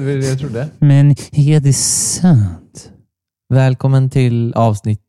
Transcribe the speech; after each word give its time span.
Jag, 0.00 0.22
jag 0.24 0.38
trodde. 0.38 0.68
Men 0.78 1.10
är 1.32 1.60
det 1.60 1.72
sant? 1.72 2.90
Välkommen 3.54 4.10
till 4.10 4.52
avsnitt 4.54 5.00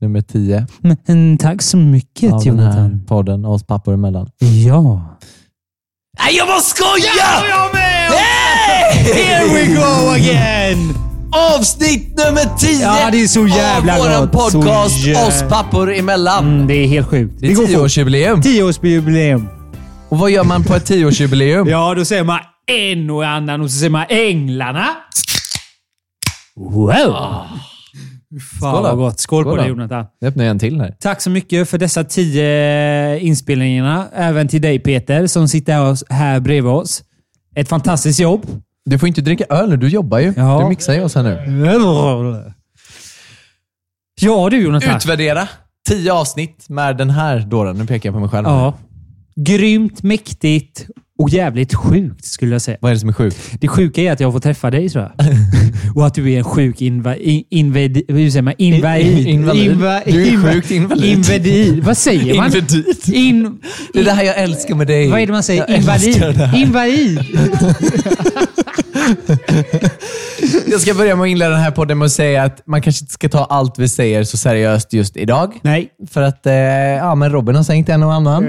nummer 0.00 0.20
10 0.20 0.66
Men 0.80 1.38
tack 1.38 1.62
så 1.62 1.76
mycket 1.76 2.32
av 2.32 2.44
den 2.44 2.58
här 2.58 2.66
Jonathan. 2.66 3.00
podden 3.06 3.44
Oss 3.44 3.62
pappor 3.66 3.94
emellan. 3.94 4.30
Ja. 4.66 5.18
Nej, 6.24 6.36
jag 6.36 6.46
bara 6.46 6.60
skojar! 6.60 7.48
Jag 7.48 7.74
med! 7.74 8.10
Here 9.14 9.44
we 9.54 9.74
go 9.74 10.10
again! 10.10 10.94
Avsnitt 11.56 12.08
nummer 12.08 12.58
10 12.58 12.80
Ja, 12.82 13.08
det 13.12 13.22
är 13.22 13.26
så 13.26 13.46
jävla 13.46 13.94
av 14.20 14.26
gott. 14.26 14.52
Så 14.52 14.62
podcast 14.62 14.96
jä- 15.06 15.26
Oss 15.28 15.42
pappor 15.48 15.94
emellan. 15.94 16.54
Mm, 16.54 16.66
det 16.66 16.74
är 16.74 16.86
helt 16.86 17.06
sjukt. 17.06 17.34
Det 17.40 17.46
är 17.46 17.54
går 17.54 17.62
fort. 17.62 17.70
tioårsjubileum. 17.70 18.42
Tioårsjubileum. 18.42 19.48
Och 20.08 20.18
vad 20.18 20.30
gör 20.30 20.44
man 20.44 20.64
på 20.64 20.74
ett 20.74 20.84
tioårsjubileum? 20.86 21.68
Ja, 21.68 21.94
då 21.94 22.04
säger 22.04 22.24
man 22.24 22.38
en 22.66 23.10
och 23.10 23.26
annan 23.26 23.60
och 23.60 23.70
så 23.70 23.78
säger 23.78 23.90
man 23.90 24.06
änglarna. 24.08 24.86
Wow! 26.56 27.46
Fan 28.60 28.72
Skål 28.72 28.82
vad 28.82 28.96
gott. 28.96 29.20
Skål, 29.20 29.44
Skål 29.44 29.54
på 29.54 29.56
dig 29.56 29.68
Jonathan. 29.68 30.06
Jag 30.18 30.28
öppnar 30.28 30.44
en 30.44 30.58
till 30.58 30.80
här. 30.80 30.96
Tack 31.00 31.20
så 31.20 31.30
mycket 31.30 31.68
för 31.68 31.78
dessa 31.78 32.04
tio 32.04 33.18
inspelningarna. 33.18 34.08
Även 34.14 34.48
till 34.48 34.62
dig 34.62 34.78
Peter 34.78 35.26
som 35.26 35.48
sitter 35.48 36.12
här 36.12 36.40
bredvid 36.40 36.72
oss. 36.72 37.02
Ett 37.56 37.68
fantastiskt 37.68 38.20
jobb. 38.20 38.46
Du 38.84 38.98
får 38.98 39.08
inte 39.08 39.20
dricka 39.20 39.44
öl 39.48 39.70
nu, 39.70 39.76
du 39.76 39.88
jobbar 39.88 40.18
ju. 40.18 40.34
Ja. 40.36 40.60
Du 40.62 40.68
mixar 40.68 40.94
ju 40.94 41.04
oss 41.04 41.14
här 41.14 41.22
nu. 41.22 41.66
Ja 44.20 44.48
du 44.50 44.62
Jonathan. 44.62 44.96
Utvärdera 44.96 45.48
10 45.88 46.12
avsnitt 46.12 46.68
med 46.68 46.96
den 46.96 47.10
här 47.10 47.38
dåren. 47.38 47.76
Nu 47.76 47.86
pekar 47.86 48.08
jag 48.08 48.14
på 48.14 48.20
mig 48.20 48.28
själv. 48.28 48.46
Ja. 48.46 48.74
Grymt, 49.36 50.02
mäktigt 50.02 50.86
och 51.18 51.30
jävligt 51.30 51.74
sjukt 51.74 52.24
skulle 52.24 52.52
jag 52.52 52.62
säga. 52.62 52.76
Vad 52.80 52.90
är 52.90 52.94
det 52.94 53.00
som 53.00 53.08
är 53.08 53.12
sjukt? 53.12 53.36
Det 53.60 53.68
sjuka 53.68 54.02
är 54.02 54.12
att 54.12 54.20
jag 54.20 54.32
får 54.32 54.40
träffa 54.40 54.70
dig 54.70 54.88
tror 54.88 55.04
jag. 55.16 55.26
och 55.96 56.06
att 56.06 56.14
du 56.14 56.32
är 56.32 56.38
en 56.38 56.44
sjuk 56.44 56.80
inva, 56.82 57.16
in, 57.16 57.44
invad, 57.50 58.00
hur 58.08 58.30
säger 58.30 58.42
man? 58.42 58.54
Invalid. 58.58 59.28
Invalid. 59.28 59.70
Inva, 59.70 60.00
Du 60.04 60.26
är 60.28 60.52
sjukt 60.52 60.70
invalid. 60.70 61.04
Invalid. 61.04 61.84
Vad 61.84 61.96
säger 61.96 62.34
man? 62.36 62.46
Invalid. 62.46 62.86
In, 63.12 63.58
Det 63.92 64.00
är 64.00 64.04
det 64.04 64.12
här 64.12 64.24
jag 64.24 64.38
älskar 64.38 64.74
med 64.74 64.86
dig. 64.86 65.10
vad 65.10 65.20
är 65.20 65.26
det 65.26 65.32
man 65.32 65.42
säger? 65.42 65.64
Jag 65.68 65.78
Invalid. 65.78 66.54
Invalid. 66.54 67.20
Jag 70.66 70.80
ska 70.80 70.94
börja 70.94 71.16
med 71.16 71.22
att 71.24 71.28
inleda 71.28 71.50
den 71.50 71.60
här 71.60 71.70
podden 71.70 71.98
med 71.98 72.06
att 72.06 72.12
säga 72.12 72.42
att 72.42 72.66
man 72.66 72.82
kanske 72.82 73.02
inte 73.02 73.12
ska 73.12 73.28
ta 73.28 73.44
allt 73.44 73.78
vi 73.78 73.88
säger 73.88 74.24
så 74.24 74.36
seriöst 74.36 74.92
just 74.92 75.16
idag. 75.16 75.54
Nej. 75.62 75.88
För 76.10 76.22
att 76.22 76.46
eh, 76.46 76.54
ja, 76.54 77.14
men 77.14 77.32
Robin 77.32 77.56
har 77.56 77.62
sänkt 77.62 77.88
en 77.88 78.02
och 78.02 78.12
annan. 78.12 78.48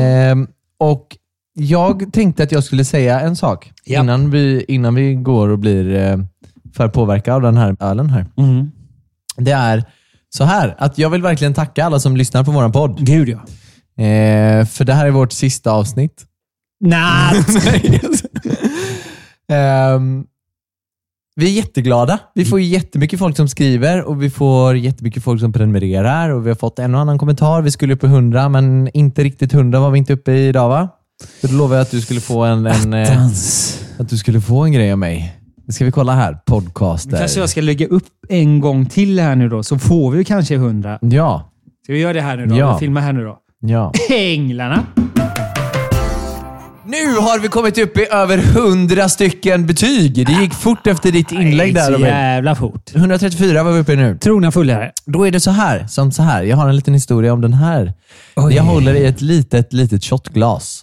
Ehm, 0.00 0.46
och 0.78 1.06
jag 1.58 2.12
tänkte 2.12 2.42
att 2.42 2.52
jag 2.52 2.64
skulle 2.64 2.84
säga 2.84 3.20
en 3.20 3.36
sak 3.36 3.72
Ja. 3.84 4.00
innan, 4.00 4.30
vi, 4.30 4.64
innan 4.68 4.94
vi 4.94 5.14
går 5.14 5.48
och 5.48 5.58
blir 5.58 5.94
eh, 5.94 6.18
för 6.74 6.88
påverkade 6.88 7.36
av 7.36 7.42
den 7.42 7.56
här 7.56 7.76
ölen 7.80 8.10
här. 8.10 8.26
Mm. 8.36 8.70
Det 9.36 9.50
är 9.50 9.84
så 10.28 10.44
här, 10.44 10.74
att 10.78 10.98
jag 10.98 11.10
vill 11.10 11.22
verkligen 11.22 11.54
tacka 11.54 11.84
alla 11.84 12.00
som 12.00 12.16
lyssnar 12.16 12.44
på 12.44 12.50
vår 12.50 12.68
podd. 12.68 13.06
Gud 13.06 13.28
ja. 13.28 13.38
Eh, 14.04 14.66
för 14.66 14.84
det 14.84 14.94
här 14.94 15.06
är 15.06 15.10
vårt 15.10 15.32
sista 15.32 15.70
avsnitt. 15.70 16.24
Nej. 16.80 17.42
Ehm, 19.48 20.26
vi 21.36 21.46
är 21.46 21.52
jätteglada. 21.52 22.18
Vi 22.34 22.44
får 22.44 22.60
ju 22.60 22.66
jättemycket 22.66 23.18
folk 23.18 23.36
som 23.36 23.48
skriver 23.48 24.02
och 24.02 24.22
vi 24.22 24.30
får 24.30 24.76
jättemycket 24.76 25.24
folk 25.24 25.40
som 25.40 25.52
prenumererar 25.52 26.30
och 26.30 26.46
vi 26.46 26.50
har 26.50 26.56
fått 26.56 26.78
en 26.78 26.94
och 26.94 27.00
annan 27.00 27.18
kommentar. 27.18 27.62
Vi 27.62 27.70
skulle 27.70 27.94
upp 27.94 28.04
i 28.04 28.06
100 28.06 28.48
men 28.48 28.88
inte 28.94 29.24
riktigt 29.24 29.54
100 29.54 29.80
var 29.80 29.90
vi 29.90 29.98
inte 29.98 30.12
uppe 30.12 30.32
i 30.32 30.48
idag 30.48 30.68
va? 30.68 30.88
Då 31.42 31.48
lovade 31.56 31.74
jag 31.74 31.82
att 31.82 31.90
du 31.90 32.00
skulle 32.00 32.20
få 32.20 32.44
en, 32.44 32.66
en, 32.66 32.94
eh, 32.94 33.26
att 33.98 34.08
du 34.08 34.16
skulle 34.18 34.40
få 34.40 34.64
en 34.64 34.72
grej 34.72 34.92
av 34.92 34.98
mig. 34.98 35.36
Nu 35.66 35.72
ska 35.72 35.84
vi 35.84 35.92
kolla 35.92 36.12
här. 36.14 36.34
Podcaster. 36.46 37.18
Kanske 37.18 37.40
jag 37.40 37.48
ska 37.50 37.60
lägga 37.60 37.86
upp 37.86 38.06
en 38.28 38.60
gång 38.60 38.86
till 38.86 39.18
här 39.20 39.36
nu 39.36 39.48
då, 39.48 39.62
så 39.62 39.78
får 39.78 40.10
vi 40.10 40.24
kanske 40.24 40.56
hundra. 40.56 40.98
Ja, 41.02 41.50
Ska 41.84 41.92
vi 41.92 41.98
göra 41.98 42.12
det 42.12 42.20
här 42.20 42.36
nu 42.36 42.46
då? 42.46 42.56
Ja. 42.56 42.72
Vi 42.74 42.78
filmar 42.78 43.00
här 43.00 43.12
nu 43.12 43.24
då. 43.24 43.38
ja. 43.60 43.92
Änglarna. 44.10 44.86
Nu 46.88 47.16
har 47.16 47.38
vi 47.38 47.48
kommit 47.48 47.78
upp 47.78 47.98
i 47.98 48.06
över 48.10 48.38
100 48.38 49.08
stycken 49.08 49.66
betyg. 49.66 50.26
Det 50.26 50.32
gick 50.32 50.54
fort 50.54 50.86
efter 50.86 51.12
ditt 51.12 51.32
inlägg 51.32 51.74
där 51.74 51.90
Robin. 51.92 52.06
jävla 52.06 52.54
fort. 52.54 52.90
134 52.94 53.62
var 53.62 53.72
vi 53.72 53.78
uppe 53.80 53.92
i 53.92 53.96
nu. 53.96 54.18
Trogna 54.18 54.52
följare. 54.52 54.92
Då 55.06 55.26
är 55.26 55.30
det 55.30 55.40
så 55.40 55.50
här, 55.50 55.86
som 55.86 56.12
så 56.12 56.22
här. 56.22 56.42
Jag 56.42 56.56
har 56.56 56.68
en 56.68 56.76
liten 56.76 56.94
historia 56.94 57.32
om 57.32 57.40
den 57.40 57.52
här. 57.52 57.92
Oj. 58.36 58.54
Jag 58.54 58.62
håller 58.62 58.94
i 58.94 59.06
ett 59.06 59.20
litet, 59.20 59.72
litet 59.72 60.04
shotglas. 60.04 60.82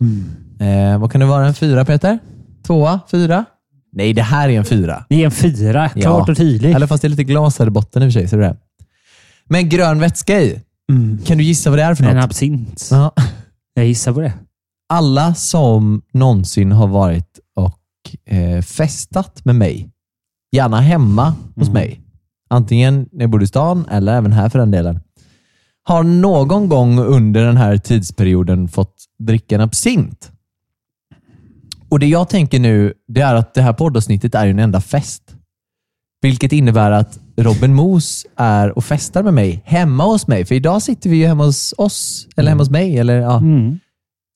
Eh, 0.60 1.00
vad 1.00 1.12
kan 1.12 1.22
det 1.22 1.28
vara? 1.28 1.48
En 1.48 1.54
fyra 1.54 1.86
Peter? 1.86 2.20
Tvåa? 2.68 3.00
Fyra? 3.12 3.46
Nej, 3.96 4.14
det 4.14 4.22
här 4.22 4.50
är 4.50 4.58
en 4.58 4.66
fyra. 4.66 5.06
Det 5.10 5.22
är 5.22 5.26
en 5.26 5.32
fyra. 5.32 5.90
Klart 5.90 6.30
och 6.30 6.38
tydligt. 6.38 6.76
Eller 6.76 6.88
fast 6.88 7.02
det 7.02 7.08
är 7.08 7.10
lite 7.10 7.24
glas 7.24 7.60
här 7.60 7.68
i 7.68 7.70
botten 7.70 8.04
i 8.04 8.08
och 8.08 8.14
för 8.14 8.20
sig. 8.20 8.28
Ser 8.28 8.38
du 8.38 8.44
det? 8.44 8.56
Men 9.50 9.70
grön 9.70 10.00
vätska 10.00 10.42
i. 10.42 10.60
Mm. 10.92 11.20
Kan 11.26 11.38
du 11.38 11.44
gissa 11.44 11.70
vad 11.70 11.80
det 11.80 11.84
är 11.84 11.96
för 11.96 12.04
En 12.04 12.16
något? 12.16 12.26
absint. 12.26 12.88
Ja. 12.92 13.14
Jag 13.74 13.86
gissar 13.86 14.14
på 14.14 14.20
det. 14.22 14.34
Alla 14.94 15.34
som 15.34 16.02
någonsin 16.12 16.72
har 16.72 16.88
varit 16.88 17.40
och 17.56 18.34
eh, 18.34 18.62
festat 18.62 19.46
med 19.46 19.56
mig, 19.56 19.90
gärna 20.56 20.82
hemma 20.82 21.36
hos 21.56 21.68
Mm. 21.68 21.74
mig, 21.74 22.02
antingen 22.50 23.10
när 23.12 23.22
jag 23.24 23.30
bodde 23.30 23.44
i 23.44 23.48
stan 23.48 23.86
eller 23.92 24.18
även 24.18 24.32
här 24.34 24.50
för 24.50 24.60
den 24.60 24.72
delen, 24.72 25.00
har 25.84 26.04
någon 26.04 26.70
gång 26.70 27.00
under 27.00 27.46
den 27.46 27.58
här 27.58 27.78
tidsperioden 27.78 28.68
fått 28.68 28.96
dricka 29.20 29.56
en 29.56 29.62
absint. 29.62 30.32
Och 31.90 32.00
Det 32.00 32.08
jag 32.08 32.30
tänker 32.30 32.60
nu, 32.60 32.94
det 33.08 33.22
är 33.22 33.36
att 33.36 33.54
det 33.54 33.62
här 33.62 33.74
poddavsnittet 33.74 34.36
är 34.36 34.48
en 34.48 34.60
enda 34.60 34.82
fest. 34.82 35.36
Vilket 36.22 36.52
innebär 36.52 36.92
att 36.92 37.20
Robin 37.38 37.74
Mos 37.74 38.26
är 38.36 38.78
och 38.78 38.86
festar 38.86 39.24
med 39.24 39.34
mig 39.34 39.62
hemma 39.66 40.04
hos 40.04 40.28
mig. 40.28 40.46
För 40.46 40.56
idag 40.56 40.82
sitter 40.82 41.10
vi 41.10 41.18
ju 41.18 41.28
hemma 41.28 41.46
hos 41.46 41.74
oss, 41.78 42.28
eller 42.36 42.50
hemma 42.50 42.62
hos 42.62 42.70
mig, 42.70 42.98
eller 42.98 43.16
ja, 43.16 43.38
Mm. 43.38 43.80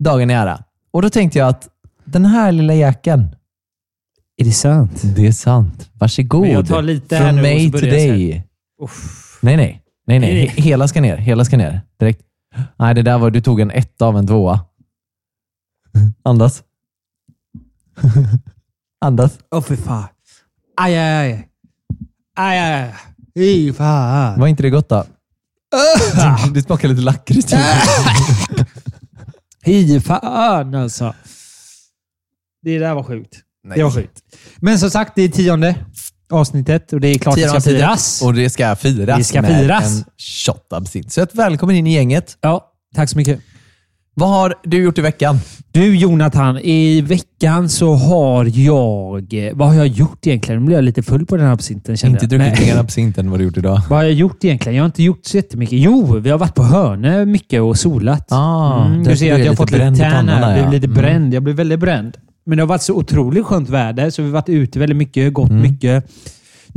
Dagen 0.03 0.29
i 0.29 0.33
ära. 0.33 0.63
Och 0.91 1.01
då 1.01 1.09
tänkte 1.09 1.39
jag 1.39 1.47
att 1.47 1.69
den 2.05 2.25
här 2.25 2.51
lilla 2.51 2.73
jäkeln, 2.73 3.35
Är 4.37 4.45
det 4.45 4.51
sant? 4.51 5.01
det 5.15 5.27
är 5.27 5.31
sant. 5.31 5.89
Varsågod. 5.93 6.41
Men 6.41 6.51
jag 6.51 6.67
tar 6.67 6.81
lite 6.81 7.15
här 7.15 7.25
Från 7.25 7.35
nu 7.35 7.41
mig 7.41 7.71
till 7.71 7.81
dig. 7.89 8.43
Nej, 9.41 9.57
nej. 9.57 9.57
Nej, 9.57 9.57
nej. 9.57 9.81
Nej, 10.07 10.19
nej. 10.19 10.47
He- 10.47 10.61
Hela 10.61 10.87
ska 10.87 11.01
ner. 11.01 11.17
Hela 11.17 11.45
ska 11.45 11.57
ner. 11.57 11.81
Direkt. 11.99 12.21
Nej, 12.77 12.95
det 12.95 13.01
där 13.01 13.17
var, 13.17 13.31
du 13.31 13.41
tog 13.41 13.59
en 13.59 13.71
etta 13.71 14.05
av 14.05 14.17
en 14.17 14.27
tvåa. 14.27 14.59
Andas. 16.23 16.63
Andas. 19.05 19.39
Åh 19.51 19.61
fy 19.61 19.77
fan. 19.77 20.03
Aj, 20.77 20.97
aj, 20.97 21.17
aj. 21.31 21.47
Aj, 22.35 22.59
aj, 22.59 22.73
aj. 22.81 22.93
Fy 23.35 23.73
fan. 23.73 24.39
Var 24.39 24.47
inte 24.47 24.63
det 24.63 24.69
gott 24.69 24.89
då? 24.89 25.05
Det 26.53 26.61
smakar 26.61 26.87
lite 26.87 27.01
lakrits. 27.01 27.53
Fy 29.67 29.99
fan 29.99 30.75
alltså. 30.75 31.13
Det 32.61 32.79
där 32.79 32.93
var 32.93 33.03
sjukt. 33.03 33.37
Nej. 33.63 33.77
Det 33.77 33.83
var 33.83 33.91
sjukt. 33.91 34.19
Men 34.57 34.79
som 34.79 34.89
sagt, 34.89 35.11
det 35.15 35.21
är 35.21 35.29
tionde 35.29 35.75
avsnittet 36.29 36.93
och 36.93 37.01
det 37.01 37.07
är 37.07 37.19
klart 37.19 37.35
det 37.35 37.49
ska 37.49 37.61
firas. 37.61 38.21
Och 38.21 38.33
det 38.33 38.49
ska 38.49 38.75
firas 38.75 39.17
Det 39.17 39.23
ska 39.23 39.41
med 39.41 39.59
firas. 39.61 39.97
en 39.99 40.03
shot 40.17 40.73
absint. 40.73 41.11
Så 41.11 41.27
välkommen 41.33 41.75
in 41.75 41.87
i 41.87 41.93
gänget. 41.93 42.37
Ja, 42.41 42.71
tack 42.95 43.09
så 43.09 43.17
mycket. 43.17 43.39
Vad 44.19 44.29
har 44.29 44.53
du 44.63 44.83
gjort 44.83 44.97
i 44.97 45.01
veckan? 45.01 45.39
Du 45.71 45.95
Jonathan, 45.97 46.57
i 46.59 47.01
veckan 47.01 47.69
så 47.69 47.93
har 47.93 48.45
jag... 48.59 49.51
Vad 49.53 49.67
har 49.67 49.75
jag 49.75 49.87
gjort 49.87 50.27
egentligen? 50.27 50.59
Nu 50.61 50.65
blir 50.65 50.75
jag 50.77 50.83
lite 50.83 51.03
full 51.03 51.25
på 51.25 51.37
den 51.37 51.45
här 51.45 51.53
absinten 51.53 51.97
kände 51.97 52.15
Inte 52.25 52.35
druckit 52.35 52.67
mer 52.67 52.77
absint 52.77 53.17
än 53.17 53.29
vad 53.31 53.39
du 53.39 53.43
gjort 53.45 53.57
idag. 53.57 53.81
Vad 53.89 53.99
har 53.99 54.03
jag 54.03 54.13
gjort 54.13 54.43
egentligen? 54.43 54.75
Jag 54.75 54.83
har 54.83 54.85
inte 54.85 55.03
gjort 55.03 55.25
så 55.25 55.37
jättemycket. 55.37 55.79
Jo, 55.79 56.17
vi 56.19 56.29
har 56.29 56.37
varit 56.37 56.55
på 56.55 56.63
Hörne 56.63 57.25
mycket 57.25 57.61
och 57.61 57.77
solat. 57.77 58.31
Ah, 58.31 58.85
mm, 58.85 59.03
du 59.03 59.17
ser 59.17 59.25
blev 59.25 59.33
att 59.35 59.39
jag 59.39 59.47
har 59.47 59.55
fått 59.55 59.71
lite 59.71 59.77
lite 59.77 59.77
bränd 59.77 59.95
i 59.95 59.99
tärn 59.99 60.11
pannan 60.11 60.43
här. 60.43 60.49
där, 60.49 60.57
Jag 60.57 60.65
ja. 60.65 60.69
blev 60.69 60.81
lite 60.81 60.91
Mm. 60.91 60.97
bränd. 61.03 61.33
Jag 61.33 61.43
blev 61.43 61.55
väldigt 61.55 61.79
bränd. 61.79 62.17
Men 62.45 62.57
det 62.57 62.61
har 62.63 62.67
varit 62.67 62.81
så 62.81 62.93
otroligt 62.93 63.45
skönt 63.45 63.69
väder, 63.69 64.09
så 64.09 64.21
vi 64.21 64.27
har 64.27 64.33
varit 64.33 64.49
ute 64.49 64.79
väldigt 64.79 64.97
mycket, 64.97 65.33
gått 65.33 65.49
Mm. 65.49 65.61
mycket. 65.61 66.05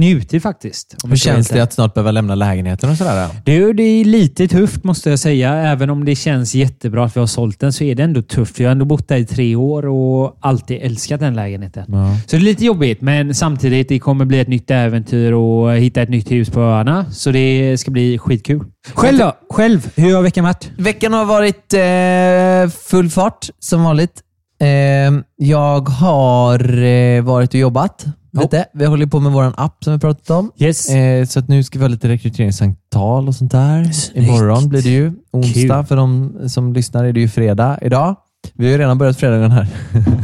Njutit 0.00 0.42
faktiskt. 0.42 0.96
Hur 1.04 1.16
känns 1.16 1.48
det 1.48 1.60
att 1.60 1.72
snart 1.72 1.94
behöva 1.94 2.10
lämna 2.10 2.34
lägenheten 2.34 2.90
och 2.90 2.96
sådär? 2.96 3.28
Du, 3.44 3.72
det 3.72 3.82
är 3.82 4.04
lite 4.04 4.48
tufft 4.48 4.84
måste 4.84 5.10
jag 5.10 5.18
säga. 5.18 5.54
Även 5.54 5.90
om 5.90 6.04
det 6.04 6.14
känns 6.14 6.54
jättebra 6.54 7.04
att 7.04 7.16
vi 7.16 7.20
har 7.20 7.26
sålt 7.26 7.60
den 7.60 7.72
så 7.72 7.84
är 7.84 7.94
det 7.94 8.02
ändå 8.02 8.22
tufft. 8.22 8.58
Jag 8.58 8.66
har 8.66 8.72
ändå 8.72 8.84
bott 8.84 9.08
där 9.08 9.16
i 9.16 9.26
tre 9.26 9.56
år 9.56 9.86
och 9.86 10.38
alltid 10.40 10.82
älskat 10.82 11.20
den 11.20 11.34
lägenheten. 11.34 11.84
Ja. 11.88 12.16
Så 12.26 12.36
det 12.36 12.42
är 12.42 12.44
lite 12.44 12.64
jobbigt, 12.64 13.00
men 13.00 13.34
samtidigt 13.34 13.88
det 13.88 13.98
kommer 13.98 14.24
bli 14.24 14.40
ett 14.40 14.48
nytt 14.48 14.70
äventyr 14.70 15.32
och 15.32 15.72
hitta 15.72 16.02
ett 16.02 16.08
nytt 16.08 16.30
hus 16.30 16.50
på 16.50 16.60
öarna. 16.60 17.06
Så 17.10 17.30
det 17.30 17.80
ska 17.80 17.90
bli 17.90 18.18
skitkul. 18.18 18.64
Själv 18.94 19.18
då? 19.18 19.36
Själv, 19.50 19.90
hur 19.96 20.14
har 20.14 20.22
veckan 20.22 20.44
varit? 20.44 20.70
Veckan 20.78 21.12
har 21.12 21.24
varit 21.24 21.74
eh, 21.74 22.78
full 22.82 23.10
fart 23.10 23.46
som 23.58 23.84
vanligt. 23.84 24.22
Eh, 24.60 25.22
jag 25.36 25.88
har 25.88 26.82
eh, 26.82 27.22
varit 27.22 27.54
och 27.54 27.60
jobbat 27.60 28.06
lite. 28.32 28.66
Vi 28.72 28.84
håller 28.84 29.06
på 29.06 29.20
med 29.20 29.32
vår 29.32 29.52
app 29.56 29.84
som 29.84 29.92
vi 29.92 29.98
pratat 29.98 30.30
om. 30.30 30.52
Yes. 30.58 30.90
Eh, 30.90 31.26
så 31.26 31.38
att 31.38 31.48
nu 31.48 31.62
ska 31.62 31.78
vi 31.78 31.84
ha 31.84 31.88
lite 31.88 32.08
rekryteringssamtal 32.08 33.28
och 33.28 33.34
sånt 33.34 33.52
där. 33.52 33.84
Snyggt. 33.84 34.28
Imorgon 34.28 34.68
blir 34.68 34.82
det 34.82 34.90
ju. 34.90 35.12
Onsdag 35.32 35.78
Kul. 35.78 35.86
för 35.86 35.96
de 35.96 36.38
som 36.48 36.72
lyssnar 36.72 37.04
är 37.04 37.12
det 37.12 37.20
ju 37.20 37.28
fredag 37.28 37.78
idag. 37.82 38.16
Vi 38.54 38.64
har 38.64 38.72
ju 38.72 38.78
redan 38.78 38.98
börjat 38.98 39.16
fredagen 39.16 39.50
här. 39.50 39.66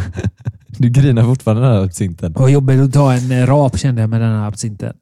du 0.79 0.89
grinar 0.89 1.23
fortfarande 1.23 1.63
den 1.63 1.73
här 1.73 1.85
absinten. 1.85 2.33
Var 2.33 2.49
jobbigt 2.49 2.81
att 2.81 2.93
ta 2.93 3.13
en 3.13 3.33
eh, 3.33 3.47
rap 3.47 3.79
kände 3.79 4.01
jag 4.01 4.11
med 4.11 4.21
den 4.21 4.33
här 4.33 4.49
absinten. 4.49 4.93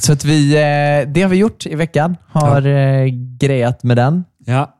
Så 0.00 0.12
att 0.12 0.24
vi, 0.24 0.52
det 1.08 1.22
har 1.22 1.28
vi 1.28 1.36
gjort 1.36 1.66
i 1.66 1.74
veckan. 1.74 2.16
Har 2.28 2.66
eh, 2.66 3.06
grejat 3.40 3.82
med 3.82 3.96
den. 3.96 4.24
Ja. 4.46 4.74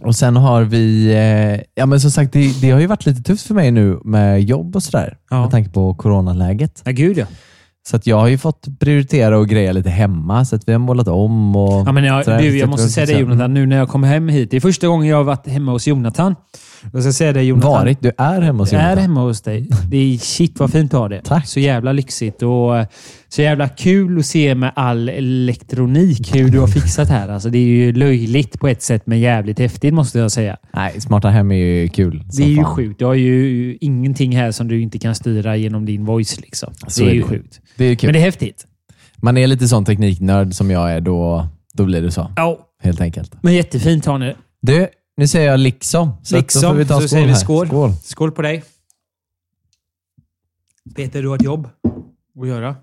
Och 0.00 0.16
sen 0.16 0.36
har 0.36 0.62
vi, 0.62 1.12
eh, 1.12 1.60
ja 1.74 1.86
men 1.86 2.00
som 2.00 2.10
sagt, 2.10 2.32
det, 2.32 2.60
det 2.60 2.70
har 2.70 2.80
ju 2.80 2.86
varit 2.86 3.06
lite 3.06 3.22
tufft 3.22 3.46
för 3.46 3.54
mig 3.54 3.70
nu 3.70 4.00
med 4.04 4.42
jobb 4.42 4.76
och 4.76 4.82
sådär. 4.82 5.16
Ja. 5.30 5.40
Med 5.40 5.50
tanke 5.50 5.70
på 5.70 5.94
coronaläget. 5.94 6.82
ja, 6.84 6.92
gud 6.92 7.18
ja. 7.18 7.26
Så 7.86 7.96
att 7.96 8.06
jag 8.06 8.16
har 8.16 8.28
ju 8.28 8.38
fått 8.38 8.78
prioritera 8.80 9.38
och 9.38 9.48
greja 9.48 9.72
lite 9.72 9.90
hemma. 9.90 10.44
Så 10.44 10.56
att 10.56 10.68
vi 10.68 10.72
har 10.72 10.78
målat 10.78 11.08
om 11.08 11.56
och... 11.56 11.88
Ja, 11.88 11.92
men 11.92 12.04
jag, 12.04 12.24
sådär. 12.24 12.38
du, 12.38 12.58
jag 12.58 12.68
måste 12.68 12.88
säga 12.88 13.06
det 13.06 13.12
Jonathan, 13.12 13.54
nu 13.54 13.66
när 13.66 13.76
jag 13.76 13.88
kom 13.88 14.02
hem 14.04 14.28
hit. 14.28 14.50
Det 14.50 14.56
är 14.56 14.60
första 14.60 14.86
gången 14.86 15.08
jag 15.08 15.16
har 15.16 15.24
varit 15.24 15.46
hemma 15.46 15.72
hos 15.72 15.86
Jonathan. 15.86 16.34
Jag 16.92 17.02
ska 17.02 17.12
säga 17.12 17.32
det 17.32 17.42
Jonathan. 17.42 17.70
Varit? 17.70 18.02
Du 18.02 18.12
är 18.18 18.40
hemma 18.40 18.62
hos 18.62 18.72
Jag 18.72 18.80
är 18.82 18.84
Jonathan? 18.84 19.02
hemma 19.02 19.20
hos 19.22 19.40
dig. 19.42 19.68
Det 19.90 19.96
är 19.96 20.18
shit 20.18 20.58
vad 20.60 20.72
fint 20.72 20.94
att 20.94 21.00
ha 21.00 21.08
det. 21.08 21.20
Tack. 21.24 21.46
Så 21.46 21.60
jävla 21.60 21.92
lyxigt 21.92 22.42
och 22.42 22.78
eh, 22.78 22.86
så 23.28 23.42
jävla 23.42 23.68
kul 23.68 24.18
att 24.18 24.26
se 24.26 24.54
med 24.54 24.72
all 24.76 25.08
elektronik 25.08 26.34
hur 26.34 26.48
du 26.48 26.58
har 26.60 26.66
fixat 26.66 27.08
här. 27.08 27.28
Alltså, 27.28 27.50
det 27.50 27.58
är 27.58 27.62
ju 27.66 27.92
löjligt 27.92 28.60
på 28.60 28.68
ett 28.68 28.82
sätt 28.82 29.02
men 29.06 29.20
jävligt 29.20 29.58
häftigt 29.58 29.94
måste 29.94 30.18
jag 30.18 30.32
säga. 30.32 30.56
Nej, 30.74 31.00
smarta 31.00 31.28
hem 31.28 31.50
är 31.52 31.56
ju 31.56 31.88
kul. 31.88 32.24
Det 32.36 32.42
är 32.42 32.46
ju 32.48 32.56
fan. 32.56 32.64
sjukt. 32.64 32.98
Du 32.98 33.04
har 33.04 33.14
ju 33.14 33.76
ingenting 33.80 34.36
här 34.36 34.52
som 34.52 34.68
du 34.68 34.80
inte 34.82 34.98
kan 34.98 35.14
styra 35.14 35.56
genom 35.56 35.84
din 35.86 36.04
voice. 36.04 36.40
Liksom. 36.40 36.72
Det 36.96 37.04
är, 37.04 37.08
är 37.08 37.12
ju 37.14 37.20
det. 37.20 37.26
sjukt. 37.28 37.60
Det 37.76 37.84
är 37.84 37.94
kul. 37.94 38.08
Men 38.08 38.12
det 38.14 38.20
är 38.20 38.24
häftigt. 38.24 38.66
Man 39.16 39.36
är 39.36 39.46
lite 39.46 39.68
sån 39.68 39.84
tekniknörd 39.84 40.54
som 40.54 40.70
jag 40.70 40.92
är, 40.92 41.00
då, 41.00 41.48
då 41.74 41.84
blir 41.84 42.02
det 42.02 42.10
så. 42.10 42.30
Ja, 42.36 42.58
Helt 42.82 43.00
enkelt. 43.00 43.32
men 43.42 43.54
jättefint 43.54 44.06
har 44.06 44.18
ni. 44.18 44.34
Du, 44.62 44.88
nu 45.16 45.26
säger 45.28 45.50
jag 45.50 45.60
liksom. 45.60 46.08
Så 46.08 46.14
att 46.14 46.20
då 46.22 46.30
får 46.30 46.36
Liksom, 46.38 46.76
vi 46.76 46.86
ta 46.86 46.94
så 46.94 47.00
skål 47.00 47.08
säger 47.08 47.26
vi 47.26 47.34
skål. 47.34 47.66
skål. 47.66 47.90
Skål 48.02 48.32
på 48.32 48.42
dig. 48.42 48.64
Peter, 50.96 51.22
du 51.22 51.28
har 51.28 51.36
ett 51.36 51.42
jobb 51.44 51.68
att 52.40 52.48
göra. 52.48 52.76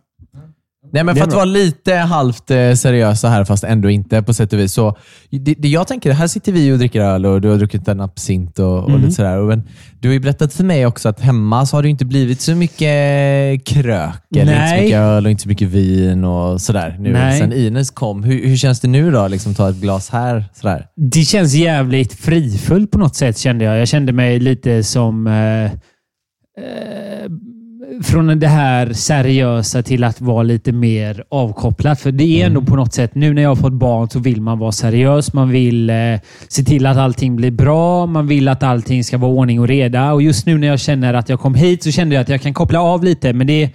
Nej, 0.94 1.04
men 1.04 1.16
för 1.16 1.24
att 1.24 1.34
vara 1.34 1.46
lite 1.46 1.94
halvt 1.96 2.52
eh, 2.52 2.74
seriösa 2.74 3.30
här, 3.30 3.46
fast 3.46 3.64
ändå 3.64 3.90
inte 3.90 4.22
på 4.22 4.34
sätt 4.34 4.54
och 4.54 4.60
vis. 4.60 4.74
Så, 4.74 4.98
det, 5.30 5.56
det 5.58 5.68
jag 5.68 5.88
tänker, 5.88 6.12
här 6.12 6.28
sitter 6.28 6.52
vi 6.52 6.72
och 6.74 6.78
dricker 6.78 7.02
öl 7.02 7.26
och 7.26 7.42
du 7.42 7.50
har 7.50 7.58
druckit 7.58 7.88
en 7.88 8.02
absint 8.02 8.60
och, 8.60 8.78
och 8.84 8.90
Mm. 8.90 9.02
lite 9.02 9.14
sådär. 9.14 9.38
Och, 9.38 9.48
men, 9.48 9.64
du 10.00 10.08
har 10.10 10.14
ju 10.14 10.20
berättat 10.20 10.54
för 10.54 10.64
mig 10.64 10.86
också 10.86 11.10
att 11.10 11.20
hemma 11.20 11.66
så 11.66 11.78
har 11.78 11.84
det 11.84 11.90
inte 11.90 12.06
blivit 12.06 12.42
så 12.42 12.56
mycket 12.56 13.66
krök, 13.66 14.36
eller 14.36 14.42
inte 14.42 14.68
så 14.68 14.74
Nej. 14.74 14.82
mycket 14.84 14.98
öl 14.98 15.26
och 15.26 15.32
inte 15.32 15.44
så 15.44 15.50
mycket 15.50 15.68
vin 15.68 16.24
och 16.24 16.62
sådär. 16.62 16.96
Nu, 17.00 17.12
Nej. 17.14 17.40
sen 17.40 17.54
Ines 17.54 17.92
kom. 17.92 18.24
Hur, 18.24 18.48
hur 18.48 18.58
känns 18.58 18.80
det 18.80 18.88
nu 18.88 19.12
då? 19.12 19.28
Liksom, 19.28 19.56
ta 19.56 19.70
ett 19.70 19.76
glas 19.76 20.10
här. 20.10 20.46
Sådär. 20.54 20.86
Det 21.12 21.22
känns 21.22 21.54
jävligt 21.54 22.14
frifullt 22.14 22.92
på 22.92 22.98
något 22.98 23.16
sätt 23.16 23.38
kände 23.38 23.66
jag. 23.66 23.78
Jag 23.80 23.88
kände 23.88 24.14
mig 24.14 24.40
lite 24.40 24.84
som... 24.84 25.28
Eh, 25.28 25.64
eh, 25.64 27.30
från 28.04 28.40
det 28.40 28.48
här 28.48 28.94
seriösa 28.94 29.84
till 29.84 30.04
att 30.04 30.22
vara 30.22 30.44
lite 30.44 30.72
mer 30.72 31.24
avkopplad. 31.30 32.00
För 32.00 32.12
det 32.12 32.42
är 32.42 32.46
ändå 32.46 32.62
på 32.62 32.76
något 32.76 32.94
sätt, 32.94 33.16
nu 33.16 33.34
när 33.34 33.42
jag 33.42 33.50
har 33.50 33.56
fått 33.56 33.74
barn 33.74 34.10
så 34.10 34.20
vill 34.20 34.42
man 34.42 34.60
vara 34.60 34.72
seriös. 34.72 35.34
Man 35.34 35.50
vill 35.50 35.90
eh, 35.90 35.96
se 36.48 36.64
till 36.64 36.86
att 36.86 36.98
allting 36.98 37.36
blir 37.36 37.52
bra. 37.52 38.06
Man 38.06 38.28
vill 38.28 38.48
att 38.48 38.64
allting 38.64 39.04
ska 39.04 39.18
vara 39.18 39.32
ordning 39.32 39.60
och 39.60 39.68
reda. 39.68 40.14
Och 40.14 40.22
just 40.22 40.46
nu 40.46 40.58
när 40.58 40.68
jag 40.68 40.80
känner 40.80 41.14
att 41.14 41.30
jag 41.30 41.40
kom 41.40 41.56
hit 41.56 41.84
så 41.84 41.92
kände 41.92 42.16
jag 42.16 42.22
att 42.22 42.30
jag 42.30 42.42
kan 42.42 42.54
koppla 42.54 42.82
av 42.82 43.04
lite. 43.04 43.34
Men 43.34 43.48
det 43.48 43.64
är 43.64 43.70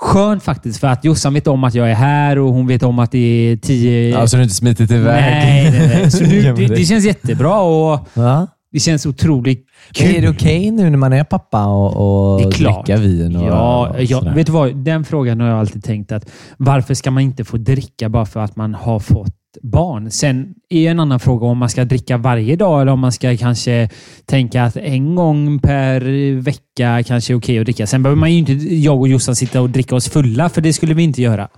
skönt 0.00 0.42
faktiskt 0.42 0.80
för 0.80 0.86
att 0.86 1.04
Jossan 1.04 1.34
vet 1.34 1.46
om 1.46 1.64
att 1.64 1.74
jag 1.74 1.90
är 1.90 1.94
här 1.94 2.38
och 2.38 2.52
hon 2.52 2.66
vet 2.66 2.82
om 2.82 2.98
att 2.98 3.10
det 3.12 3.18
är 3.18 3.56
tio... 3.56 4.08
Ja, 4.08 4.26
så 4.26 4.36
du 4.36 4.42
inte 4.42 4.54
smitit 4.54 4.90
iväg. 4.90 5.22
Nej, 5.22 5.70
nej, 5.70 5.88
nej. 5.88 6.10
Så 6.10 6.24
nu, 6.24 6.52
det, 6.56 6.66
det 6.66 6.84
känns 6.84 7.04
jättebra 7.04 7.60
och 7.60 8.08
Va? 8.14 8.48
Det 8.72 8.80
känns 8.80 9.06
otroligt 9.06 9.66
Men 9.98 10.06
kul. 10.08 10.16
Är 10.16 10.22
det 10.22 10.28
okej 10.28 10.70
nu 10.70 10.90
när 10.90 10.98
man 10.98 11.12
är 11.12 11.24
pappa 11.24 11.66
och, 11.66 12.32
och 12.34 12.40
Det 12.40 12.46
är 12.48 12.50
klart. 12.52 12.86
dricka 12.86 13.00
vin? 13.00 13.36
Och, 13.36 13.46
Ja, 13.46 13.88
och 13.88 14.02
ja, 14.04 14.20
vet 14.34 14.46
du 14.46 14.52
vad? 14.52 14.76
Den 14.76 15.04
frågan 15.04 15.40
har 15.40 15.48
jag 15.48 15.58
alltid 15.58 15.84
tänkt 15.84 16.12
att 16.12 16.30
varför 16.56 16.94
ska 16.94 17.10
man 17.10 17.22
inte 17.22 17.44
få 17.44 17.56
dricka 17.56 18.08
bara 18.08 18.26
för 18.26 18.40
att 18.40 18.56
man 18.56 18.74
har 18.74 18.98
fått 19.00 19.34
barn? 19.62 20.10
Sen 20.10 20.54
är 20.68 20.90
en 20.90 21.00
annan 21.00 21.20
fråga 21.20 21.46
om 21.46 21.58
man 21.58 21.68
ska 21.68 21.84
dricka 21.84 22.16
varje 22.16 22.56
dag 22.56 22.82
eller 22.82 22.92
om 22.92 23.00
man 23.00 23.12
ska 23.12 23.36
kanske 23.36 23.88
tänka 24.26 24.64
att 24.64 24.76
en 24.76 25.14
gång 25.14 25.58
per 25.58 26.00
vecka 26.40 27.02
kanske 27.02 27.32
är 27.32 27.38
okej 27.38 27.58
att 27.58 27.64
dricka. 27.64 27.86
Sen 27.86 28.02
behöver 28.02 28.20
man 28.20 28.32
ju 28.32 28.38
inte, 28.38 28.52
jag 28.74 29.00
och 29.00 29.08
Jossan, 29.08 29.36
sitta 29.36 29.60
och 29.60 29.70
dricka 29.70 29.96
oss 29.96 30.08
fulla, 30.08 30.48
för 30.48 30.60
det 30.60 30.72
skulle 30.72 30.94
vi 30.94 31.02
inte 31.02 31.22
göra. 31.22 31.48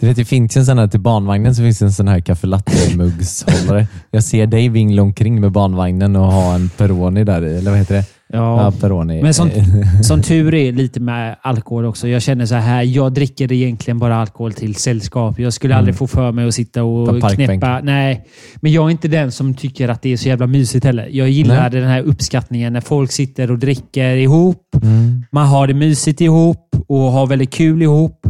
Du 0.00 0.06
vet, 0.06 0.16
det 0.16 0.24
finns 0.24 0.56
ju 0.56 0.58
en 0.58 0.66
sån 0.66 0.78
här 0.78 0.88
till 0.88 1.00
barnvagnen 1.00 1.54
så 1.54 1.62
finns 1.62 1.78
det 1.78 1.84
en 1.84 1.92
sån 1.92 2.08
här 2.08 2.20
kaffe 2.20 2.46
latte-muggshållare. 2.46 3.86
Jag 4.10 4.24
ser 4.24 4.46
dig 4.46 4.68
vingla 4.68 5.02
omkring 5.02 5.40
med 5.40 5.52
barnvagnen 5.52 6.16
och 6.16 6.32
ha 6.32 6.54
en 6.54 6.68
Peroni 6.68 7.24
där 7.24 7.46
i, 7.46 7.58
eller 7.58 7.70
vad 7.70 7.78
heter 7.78 7.94
det? 7.94 8.19
Ja. 8.32 8.72
Ja. 8.80 9.22
Men 9.22 9.34
som, 9.34 9.50
som 10.02 10.22
tur 10.22 10.54
är 10.54 10.72
lite 10.72 11.00
med 11.00 11.36
alkohol 11.42 11.84
också. 11.84 12.08
Jag 12.08 12.22
känner 12.22 12.46
så 12.46 12.54
här, 12.54 12.82
jag 12.82 13.12
dricker 13.12 13.52
egentligen 13.52 13.98
bara 13.98 14.16
alkohol 14.16 14.52
till 14.52 14.74
sällskap. 14.74 15.38
Jag 15.38 15.52
skulle 15.52 15.76
aldrig 15.76 15.96
få 15.96 16.06
för 16.06 16.32
mig 16.32 16.48
att 16.48 16.54
sitta 16.54 16.80
Mm. 16.80 17.20
Ta 17.20 17.26
och 17.26 17.32
knäppa. 17.32 17.80
Nej, 17.82 18.26
men 18.56 18.72
jag 18.72 18.86
är 18.86 18.90
inte 18.90 19.08
den 19.08 19.32
som 19.32 19.54
tycker 19.54 19.88
att 19.88 20.02
det 20.02 20.12
är 20.12 20.16
så 20.16 20.28
jävla 20.28 20.46
mysigt 20.46 20.84
heller. 20.84 21.08
Jag 21.10 21.28
gillar 21.28 21.60
Nej. 21.60 21.80
den 21.80 21.88
här 21.88 22.02
uppskattningen 22.02 22.72
när 22.72 22.80
folk 22.80 23.12
sitter 23.12 23.50
och 23.50 23.58
dricker 23.58 24.16
ihop. 24.16 24.76
Mm. 24.82 25.24
Man 25.32 25.46
har 25.46 25.66
det 25.66 25.74
mysigt 25.74 26.20
ihop 26.20 26.76
och 26.88 26.98
har 26.98 27.26
väldigt 27.26 27.50
kul 27.50 27.82
ihop. 27.82 28.26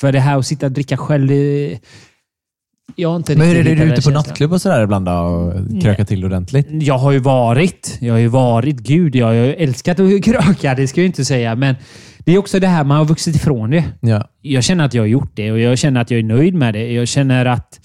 För 0.00 0.12
det 0.12 0.20
här 0.20 0.38
att 0.38 0.46
sitta 0.46 0.66
och 0.66 0.72
dricka 0.72 0.96
själv. 0.96 1.30
Jag 2.96 3.08
har 3.08 3.16
inte 3.16 3.36
Men 3.36 3.46
hur 3.46 3.56
är 3.56 3.64
det, 3.64 3.70
är 3.70 3.76
du 3.76 3.82
ute 3.82 3.88
på 3.88 3.94
känslan. 3.94 4.14
nattklubb 4.14 4.52
och 4.52 4.60
sådär 4.62 4.82
ibland 4.84 5.06
då, 5.06 5.12
och 5.12 5.82
kröka 5.82 6.04
till 6.04 6.24
ordentligt? 6.24 6.66
Jag 6.70 6.98
har 6.98 7.12
ju 7.12 7.18
varit. 7.18 7.98
Jag 8.00 8.14
har 8.14 8.18
ju 8.18 8.28
varit. 8.28 8.76
Gud, 8.76 9.16
jag 9.16 9.26
har 9.26 9.32
ju 9.32 9.54
älskat 9.54 10.00
att 10.00 10.24
kröka. 10.24 10.74
Det 10.74 10.88
ska 10.88 11.00
jag 11.00 11.06
inte 11.06 11.24
säga. 11.24 11.54
Men 11.54 11.74
det 12.18 12.34
är 12.34 12.38
också 12.38 12.60
det 12.60 12.66
här 12.66 12.84
man 12.84 12.96
har 12.96 13.04
vuxit 13.04 13.36
ifrån 13.36 13.70
det. 13.70 13.84
Ja. 14.00 14.28
Jag 14.40 14.64
känner 14.64 14.84
att 14.84 14.94
jag 14.94 15.02
har 15.02 15.06
gjort 15.08 15.32
det 15.34 15.52
och 15.52 15.58
jag 15.58 15.78
känner 15.78 16.00
att 16.00 16.10
jag 16.10 16.20
är 16.20 16.24
nöjd 16.24 16.54
med 16.54 16.74
det. 16.74 16.92
Jag 16.92 17.08
känner 17.08 17.46
att 17.46 17.80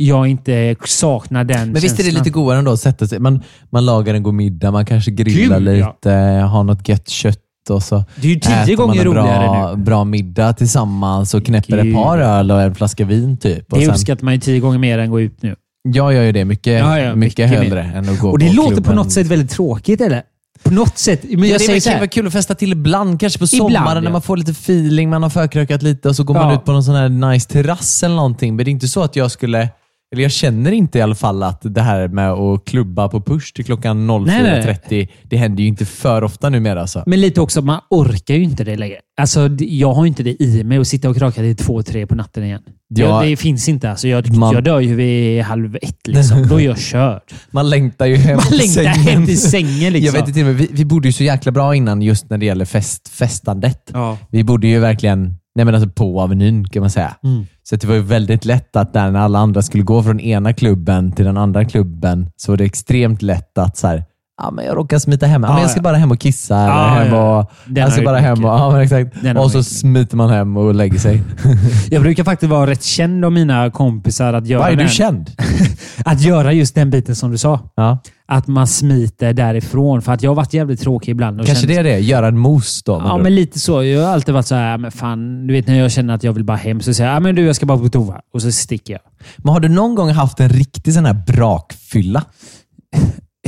jag 0.00 0.26
inte 0.26 0.76
saknar 0.84 1.44
den 1.44 1.72
Men 1.72 1.74
visst 1.74 1.84
är 1.84 1.96
det 1.96 2.02
känslan. 2.02 2.20
lite 2.24 2.30
godare 2.30 2.58
ändå 2.58 2.72
att 2.72 2.80
sätta 2.80 3.06
sig. 3.06 3.18
Man, 3.18 3.42
man 3.70 3.86
lagar 3.86 4.14
en 4.14 4.22
god 4.22 4.34
middag, 4.34 4.70
man 4.70 4.86
kanske 4.86 5.10
grillar 5.10 5.60
Gud, 5.60 5.78
ja. 5.78 5.92
lite, 6.02 6.10
har 6.50 6.64
något 6.64 6.88
gött 6.88 7.08
kött 7.08 7.38
och 7.70 7.82
så 7.82 8.04
Det 8.16 8.26
är 8.28 8.32
ju 8.34 8.40
tio 8.40 8.62
äter 8.62 8.76
man 8.76 8.86
gånger 8.86 9.00
en 9.00 9.06
roligare 9.06 9.48
bra, 9.48 9.74
nu. 9.76 9.82
bra 9.82 10.04
middag 10.04 10.52
tillsammans 10.52 11.34
och 11.34 11.44
knäpper 11.46 11.82
Gud. 11.82 11.88
ett 11.88 11.94
par 12.02 12.18
öl 12.18 12.50
och 12.50 12.62
en 12.62 12.74
flaska 12.74 13.04
vin 13.04 13.36
typ. 13.36 13.64
Det 13.70 13.80
sen, 13.80 13.90
uppskattar 13.90 14.24
man 14.24 14.34
ju 14.34 14.40
tio 14.40 14.60
gånger 14.60 14.78
mer 14.78 14.98
än 14.98 15.10
gå 15.10 15.20
ut 15.20 15.42
nu. 15.42 15.56
jag 15.88 16.14
gör 16.14 16.22
ju 16.22 16.32
det 16.32 16.44
mycket, 16.44 16.78
Ja, 16.80 17.00
ja, 17.00 17.14
mycket, 17.14 17.50
mycket 17.50 17.62
hellre 17.64 17.82
än 17.82 18.08
att 18.08 18.18
gå 18.18 18.30
Och 18.30 18.38
det 18.38 18.46
på 18.48 18.52
låter 18.54 18.68
på 18.70 18.74
klubben. 18.74 18.96
något 18.96 19.12
sätt 19.12 19.26
väldigt 19.26 19.50
tråkigt, 19.50 20.00
eller? 20.00 20.22
På 20.62 20.70
något 20.74 20.98
sätt. 20.98 21.20
Men 21.24 21.38
Ja, 21.40 21.46
jag 21.46 21.54
det 21.54 21.64
säger 21.64 21.76
är 21.76 21.80
så 21.80 21.90
kan 21.90 21.98
vara 21.98 22.08
kul 22.08 22.26
att 22.26 22.32
festa 22.32 22.54
till 22.54 22.72
ibland, 22.72 23.20
kanske 23.20 23.38
på 23.38 23.44
Ibland, 23.52 23.72
sommaren 23.74 24.02
när 24.04 24.10
ja. 24.10 24.12
man 24.12 24.22
får 24.22 24.36
lite 24.36 24.50
feeling, 24.50 25.10
man 25.10 25.22
har 25.22 25.30
förkrökat 25.30 25.82
lite 25.82 26.08
och 26.08 26.16
så 26.16 26.24
går 26.24 26.34
man 26.34 26.48
Ja. 26.48 26.54
ut 26.54 26.64
på 26.64 26.72
någon 26.72 26.84
sån 26.84 26.94
här 26.94 27.08
nice 27.08 27.48
terrass 27.48 28.02
eller 28.02 28.14
någonting. 28.16 28.56
Men 28.56 28.64
det 28.64 28.68
är 28.68 28.72
inte 28.72 28.88
så 28.88 29.02
att 29.02 29.16
jag 29.16 29.30
skulle, 29.30 29.68
eller 30.12 30.22
jag 30.22 30.32
känner 30.32 30.72
inte 30.72 30.98
i 30.98 31.02
alla 31.02 31.14
fall 31.14 31.42
att 31.42 31.60
det 31.62 31.80
här 31.82 32.08
med 32.08 32.30
att 32.30 32.64
klubba 32.64 33.08
på 33.08 33.20
push 33.20 33.52
till 33.54 33.64
klockan 33.64 34.10
04.30, 34.10 35.08
det 35.22 35.36
händer 35.36 35.62
ju 35.62 35.68
inte 35.68 35.84
för 35.84 36.24
ofta 36.24 36.48
numera. 36.48 36.80
Alltså. 36.80 37.02
Men 37.06 37.20
lite 37.20 37.40
också, 37.40 37.62
man 37.62 37.80
orkar 37.90 38.34
ju 38.34 38.42
inte 38.42 38.64
det 38.64 38.76
längre. 38.76 38.96
Alltså, 39.20 39.48
jag 39.58 39.92
har 39.92 40.06
inte 40.06 40.22
det 40.22 40.42
i 40.42 40.64
mig 40.64 40.78
att 40.78 40.86
sitta 40.88 41.10
och 41.10 41.16
kraka 41.16 41.40
till 41.40 41.56
två, 41.56 41.82
tre 41.82 42.06
på 42.06 42.14
natten 42.14 42.44
igen. 42.44 42.62
Ja. 42.88 43.04
Jag, 43.06 43.24
det 43.24 43.36
finns 43.36 43.68
inte. 43.68 43.90
Alltså, 43.90 44.08
jag, 44.08 44.36
Man- 44.36 44.54
jag 44.54 44.64
dör 44.64 44.80
ju 44.80 44.94
vid 44.94 45.42
halv 45.42 45.76
ett. 45.82 46.06
Liksom. 46.06 46.48
Då 46.48 46.60
är 46.60 46.64
jag 46.64 46.78
körd. 46.78 47.22
Man 47.50 47.70
längtar 47.70 48.06
ju 48.06 48.16
hem 48.16 48.36
Man 48.36 48.46
till 48.46 48.58
längtar 48.58 48.82
sängen. 48.82 48.94
hem 49.00 49.26
till 49.26 49.40
sängen. 49.40 49.92
Liksom. 49.92 50.14
Jag 50.14 50.26
vet 50.26 50.28
inte, 50.36 50.42
vi, 50.52 50.68
vi 50.72 50.84
bodde 50.84 51.08
ju 51.08 51.12
så 51.12 51.24
jäkla 51.24 51.52
bra 51.52 51.74
innan 51.74 52.02
just 52.02 52.30
när 52.30 52.38
det 52.38 52.46
gäller 52.46 52.64
fest, 52.64 53.08
festandet. 53.08 53.90
Ja. 53.92 54.18
Vi 54.30 54.44
bodde 54.44 54.66
ju 54.68 54.78
verkligen 54.78 55.34
nej 55.54 55.64
men 55.64 55.74
alltså 55.74 55.90
på 55.90 56.20
Avenyn 56.20 56.68
kan 56.68 56.80
man 56.80 56.90
säga. 56.90 57.16
Mm. 57.24 57.46
Så 57.70 57.76
det 57.76 57.86
var 57.86 57.94
ju 57.94 58.00
väldigt 58.00 58.44
lätt 58.44 58.76
att 58.76 58.92
där 58.92 59.10
när 59.10 59.20
alla 59.20 59.38
andra 59.38 59.62
skulle 59.62 59.82
gå 59.82 60.02
från 60.02 60.20
ena 60.20 60.52
klubben 60.52 61.12
till 61.12 61.24
den 61.24 61.36
andra 61.36 61.64
klubben 61.64 62.30
så 62.36 62.52
var 62.52 62.56
det 62.56 62.64
extremt 62.64 63.22
lätt 63.22 63.58
att 63.58 63.76
så 63.76 63.86
här, 63.86 64.04
Ja, 64.42 64.50
men 64.50 64.64
jag 64.64 64.76
råkar 64.76 64.98
smita 64.98 65.26
hem. 65.26 65.42
Ja, 65.42 65.48
men 65.48 65.56
Ja, 65.56 65.62
jag 65.62 65.70
ska 65.70 65.78
ja. 65.78 65.82
bara 65.82 65.96
hem 65.96 66.10
och 66.10 66.18
kissa. 66.18 66.54
Ja, 66.54 66.86
hem 66.86 67.14
ja. 67.14 67.38
och, 67.38 67.50
jag 67.76 67.92
ska 67.92 68.00
jag 68.00 68.04
bara 68.04 68.18
hem 68.18 68.44
och, 68.44 68.50
ja, 68.50 68.70
men 68.70 68.80
exakt. 68.80 69.26
Har 69.26 69.44
och 69.44 69.50
så 69.50 69.62
smiter 69.62 70.16
man 70.16 70.30
hem 70.30 70.56
och 70.56 70.74
lägger 70.74 70.98
sig. 70.98 71.22
Jag 71.90 72.02
brukar 72.02 72.24
faktiskt 72.24 72.50
vara 72.50 72.70
rätt 72.70 72.82
känd 72.82 73.24
av 73.24 73.32
mina 73.32 73.70
kompisar 73.70 74.32
att 74.32 74.46
göra, 74.46 74.62
Vad 74.62 74.68
är 74.72 74.76
du 74.76 74.82
den, 74.82 74.88
känd? 74.88 75.30
att 76.04 76.20
göra 76.20 76.52
just 76.52 76.74
den 76.74 76.90
biten 76.90 77.16
som 77.16 77.30
du 77.30 77.38
sa. 77.38 77.60
Ja. 77.74 77.98
Att 78.30 78.46
man 78.46 78.66
smiter 78.66 79.32
därifrån. 79.32 80.02
För 80.02 80.12
att 80.12 80.22
jag 80.22 80.30
har 80.30 80.34
varit 80.34 80.52
jävligt 80.54 80.80
tråkig 80.80 81.12
ibland. 81.12 81.40
Och 81.40 81.46
Kanske 81.46 81.62
känt, 81.66 81.74
det 81.74 81.80
är 81.80 81.84
det. 81.84 81.98
Göra 81.98 82.28
en 82.28 82.38
mos 82.38 82.82
då. 82.82 83.02
Ja, 83.04 83.16
men 83.16 83.34
lite 83.34 83.58
så. 83.60 83.84
Jag 83.84 84.02
har 84.06 84.12
alltid 84.12 84.34
varit 84.34 84.46
så 84.46 84.54
här, 84.54 84.78
men 84.78 84.90
fan, 84.92 85.46
du 85.46 85.52
vet 85.54 85.66
när 85.66 85.78
jag 85.78 85.92
känner 85.92 86.14
att 86.14 86.22
jag 86.24 86.32
vill 86.32 86.44
bara 86.44 86.56
hem 86.56 86.80
så 86.80 86.94
säger 86.94 87.10
jag, 87.10 87.16
"Ja, 87.16 87.20
men 87.20 87.34
du 87.34 87.42
jag 87.46 87.56
ska 87.56 87.66
bara 87.66 87.78
på 87.78 87.88
toa. 87.88 88.20
Och 88.34 88.42
så 88.42 88.52
sticker 88.52 88.92
jag. 88.94 89.00
men 89.36 89.52
har 89.52 89.60
du 89.60 89.68
någon 89.68 89.94
gång 89.94 90.10
haft 90.10 90.40
en 90.40 90.48
riktig 90.48 90.94
sån 90.94 91.04
här 91.06 91.22
brakfylla? 91.26 92.24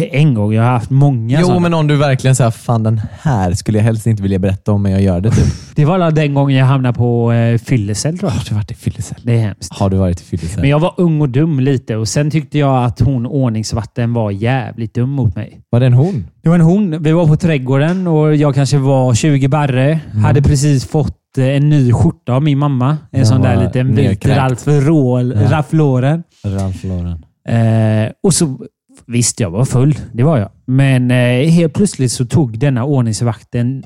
En 0.07 0.35
gång. 0.35 0.53
Jag 0.53 0.63
har 0.63 0.71
haft 0.71 0.91
många 0.91 1.39
jo, 1.41 1.47
sådana. 1.47 1.61
men 1.61 1.75
om 1.75 1.87
du 1.87 1.97
verkligen 1.97 2.37
säger 2.37 2.51
fan 2.51 2.83
den 2.83 3.01
här 3.23 3.53
skulle 3.53 3.79
jag 3.79 3.85
helst 3.85 4.07
inte 4.07 4.23
vilja 4.23 4.39
berätta 4.39 4.73
om, 4.73 4.83
men 4.83 4.93
jag 4.93 5.03
gör 5.03 5.21
det. 5.21 5.31
Typ. 5.31 5.45
Det 5.75 5.85
var 5.85 6.11
den 6.11 6.35
gången 6.35 6.57
jag 6.59 6.67
hamnade 6.67 6.95
på 6.99 7.33
eh, 7.33 7.59
fyllecell 7.59 8.19
tror 8.19 8.31
jag. 8.33 8.39
Har 8.39 8.45
du 8.49 8.55
varit 8.55 8.71
i 8.71 8.75
fyllecell? 8.75 9.19
Det 9.23 9.33
är 9.33 9.39
hemskt. 9.39 9.73
Har 9.73 9.91
du 9.91 9.97
varit 9.97 10.21
i 10.21 10.25
fyllecell? 10.25 10.61
Men 10.61 10.71
jag 10.71 10.79
var 10.81 10.95
ung 10.97 11.21
och 11.21 11.29
dum 11.29 11.61
lite 11.61 11.97
och 11.97 12.09
sen 12.09 12.31
tyckte 12.31 12.59
jag 12.59 12.85
att 12.85 13.01
hon 13.01 13.27
ordningsvakten 13.27 14.13
var 14.13 14.31
jävligt 14.31 14.95
dum 14.95 15.11
mot 15.11 15.35
mig. 15.37 15.61
Var 15.71 15.81
det 15.81 15.87
en 15.87 15.93
hon? 15.93 16.27
Det 16.43 16.49
var 16.49 16.57
en 16.57 16.61
hon. 16.61 17.03
Vi 17.03 17.13
var 17.13 17.27
på 17.27 17.37
trädgården 17.37 18.07
och 18.07 18.37
jag 18.37 18.55
kanske 18.55 18.79
var 18.79 19.15
20 19.15 19.49
barre. 19.49 20.01
Mm. 20.13 20.25
Hade 20.25 20.43
precis 20.43 20.87
fått 20.87 21.39
eh, 21.39 21.45
en 21.45 21.69
ny 21.69 21.93
skjorta 21.93 22.33
av 22.33 22.43
min 22.43 22.59
mamma. 22.59 22.89
En 22.91 22.97
Den 23.11 23.27
sån 23.27 23.43
där 23.43 23.65
liten 23.65 23.95
vit. 23.95 24.27
Ralph, 24.27 24.69
Roel, 24.69 25.37
Ja. 25.43 25.53
Ralph 25.57 25.75
Lauren. 25.75 26.23
Ralph 26.45 26.87
Lauren. 26.87 27.25
Eh, 27.49 28.13
och 28.23 28.35
så, 28.35 28.59
visst, 29.07 29.41
jag 29.41 29.51
var 29.51 29.65
full. 29.65 29.99
Det 30.13 30.23
var 30.23 30.39
jag. 30.39 30.51
Men 30.67 31.11
eh, 31.11 31.51
helt 31.51 31.75
plötsligt 31.75 32.13
så 32.13 32.25
tog 32.25 32.59
denna 32.59 32.85
ordningsvakten 32.85 33.85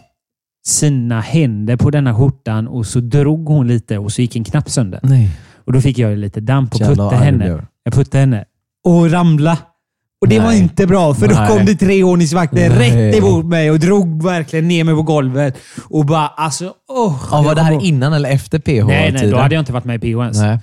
sina 0.67 1.21
händer 1.21 1.77
på 1.77 1.91
denna 1.91 2.15
skjortan 2.15 2.69
och 2.69 2.87
så 2.87 3.01
drog 3.01 3.49
hon 3.49 3.69
lite 3.69 3.99
och 3.99 4.13
så 4.13 4.23
gick 4.23 4.37
en 4.37 4.45
knapp 4.45 4.71
sönder. 4.71 5.01
Nej. 5.03 5.31
Och 5.67 5.73
Då 5.73 5.81
fick 5.81 5.99
jag 5.99 6.19
lite 6.19 6.41
damp 6.41 6.75
och 6.75 6.81
puttade 6.81 7.17
henne. 7.17 7.63
Jag 7.85 7.95
puttade 7.95 8.21
henne. 8.21 8.45
Och 8.85 9.11
ramla. 9.11 9.59
Och 10.21 10.29
det 10.29 10.39
var 10.39 10.47
Nej. 10.47 10.59
inte 10.63 10.87
bra, 10.87 11.15
för 11.15 11.29
då 11.29 11.35
Nej. 11.35 11.49
kom 11.49 11.67
det 11.67 11.75
tre 11.77 12.05
ordningsvakter 12.05 12.71
rätt 12.71 13.17
emot 13.17 13.47
mig 13.47 13.71
och 13.71 13.79
drog 13.79 14.23
verkligen 14.23 14.69
ner 14.69 14.85
mig 14.85 14.95
på 14.95 15.03
golvet. 15.03 15.59
Och 15.89 16.07
bara 16.07 16.27
alltså... 16.27 16.65
Oh, 16.89 17.29
Ja, 17.31 17.43
var 17.43 17.55
det 17.55 17.63
här 17.63 17.85
innan 17.85 18.13
eller 18.13 18.31
efter 18.31 18.59
PH-tiden? 18.59 18.87
Nej, 18.87 19.13
nej, 19.13 19.31
då 19.31 19.37
hade 19.37 19.55
jag 19.55 19.63
inte 19.63 19.73
varit 19.73 19.85
med 19.85 20.05
i 20.05 20.13
PO 20.13 20.23
ens. 20.23 20.39
Nej. 20.41 20.59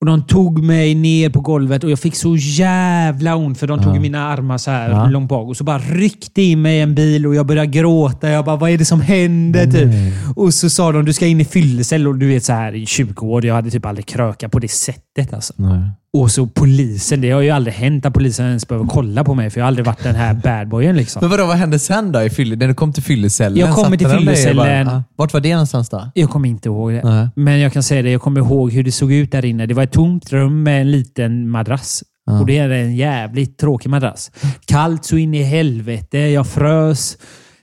Och 0.00 0.06
de 0.06 0.22
tog 0.22 0.62
mig 0.64 0.94
ner 0.94 1.30
på 1.30 1.40
golvet 1.40 1.84
och 1.84 1.90
jag 1.90 1.98
fick 1.98 2.16
så 2.16 2.36
jävla 2.36 3.36
ont 3.36 3.58
för 3.58 3.66
de 3.66 3.82
tog 3.82 3.96
Ja. 3.96 4.00
mina 4.00 4.24
armar 4.28 4.58
så 4.58 4.70
här 4.70 4.90
Ja. 4.90 5.06
långt 5.06 5.28
bak 5.28 5.48
och 5.48 5.56
så 5.56 5.64
bara 5.64 5.78
ryckte 5.78 6.42
in 6.42 6.62
mig 6.62 6.76
i 6.78 6.80
en 6.80 6.94
bil 6.94 7.26
och 7.26 7.34
jag 7.34 7.46
började 7.46 7.66
gråta. 7.66 8.28
Jag 8.30 8.44
bara, 8.44 8.56
vad 8.56 8.70
är 8.70 8.78
det 8.78 8.84
som 8.84 9.00
händer? 9.00 9.66
Typ. 9.66 9.88
Och 10.36 10.54
så 10.54 10.70
sa 10.70 10.92
de, 10.92 11.04
du 11.04 11.12
ska 11.12 11.26
in 11.26 11.40
i 11.40 11.44
fyllecell 11.44 12.06
och 12.08 12.18
du 12.18 12.28
vet 12.28 12.44
så 12.44 12.52
här 12.52 12.74
i 12.74 12.86
20 12.86 13.26
år. 13.26 13.46
Jag 13.46 13.54
hade 13.54 13.70
typ 13.70 13.86
aldrig 13.86 14.06
krökat 14.06 14.52
på 14.52 14.58
det 14.58 14.70
sättet. 14.70 15.32
Alltså. 15.34 15.52
Nej. 15.56 15.90
Och 16.18 16.30
så 16.30 16.46
polisen. 16.46 17.20
Det 17.20 17.30
har 17.30 17.40
ju 17.40 17.50
aldrig 17.50 17.74
hänt 17.74 18.06
att 18.06 18.14
polisen 18.14 18.46
ens 18.46 18.68
behöver 18.68 18.86
kolla 18.88 19.24
på 19.24 19.34
mig 19.34 19.50
för 19.50 19.60
jag 19.60 19.64
har 19.64 19.68
aldrig 19.68 19.86
varit 19.86 20.02
den 20.02 20.14
här 20.14 20.34
badboyen. 20.34 20.96
Liksom. 20.96 21.20
Men 21.20 21.30
vadå, 21.30 21.46
vad 21.46 21.56
hände 21.56 21.78
sen 21.78 22.12
då? 22.12 22.22
I 22.22 22.30
fylle, 22.30 22.56
när 22.56 22.68
du 22.68 22.74
kom 22.74 22.92
till 22.92 23.02
fyllecellen? 23.02 23.58
Jag 23.58 23.74
kommer 23.74 23.96
till 23.96 24.08
fyllecellen. 24.08 24.56
bara- 24.56 24.94
Ja. 24.96 25.02
Vart 25.16 25.32
var 25.32 25.40
det 25.40 25.50
någonstans 25.52 25.88
då? 25.88 26.10
Jag 26.14 26.30
kommer 26.30 26.48
inte 26.48 26.68
ihåg 26.68 26.92
det. 26.92 27.00
Nej. 27.04 27.28
Men 27.36 27.58
jag 27.60 27.72
kan 27.72 27.82
säga 27.82 28.02
det. 28.02 28.10
Jag 28.10 28.20
kommer 28.22 28.40
ihåg 28.40 28.72
hur 28.72 28.84
det 28.84 28.92
såg 28.92 29.12
ut 29.12 29.32
där 29.32 29.44
inne. 29.44 29.66
Det 29.66 29.74
var 29.74 29.82
ett 29.82 29.92
tomt 29.92 30.32
rum 30.32 30.62
med 30.62 30.80
en 30.80 30.90
liten 30.90 31.48
madrass. 31.48 32.02
Ja. 32.26 32.40
Och 32.40 32.46
det 32.46 32.58
är 32.58 32.70
en 32.70 32.96
jävligt 32.96 33.58
tråkig 33.58 33.88
madrass. 33.90 34.30
Kallt 34.66 35.04
så 35.04 35.16
in 35.16 35.34
i 35.34 35.42
helvete. 35.42 36.18
Jag 36.18 36.46
frös. 36.46 37.16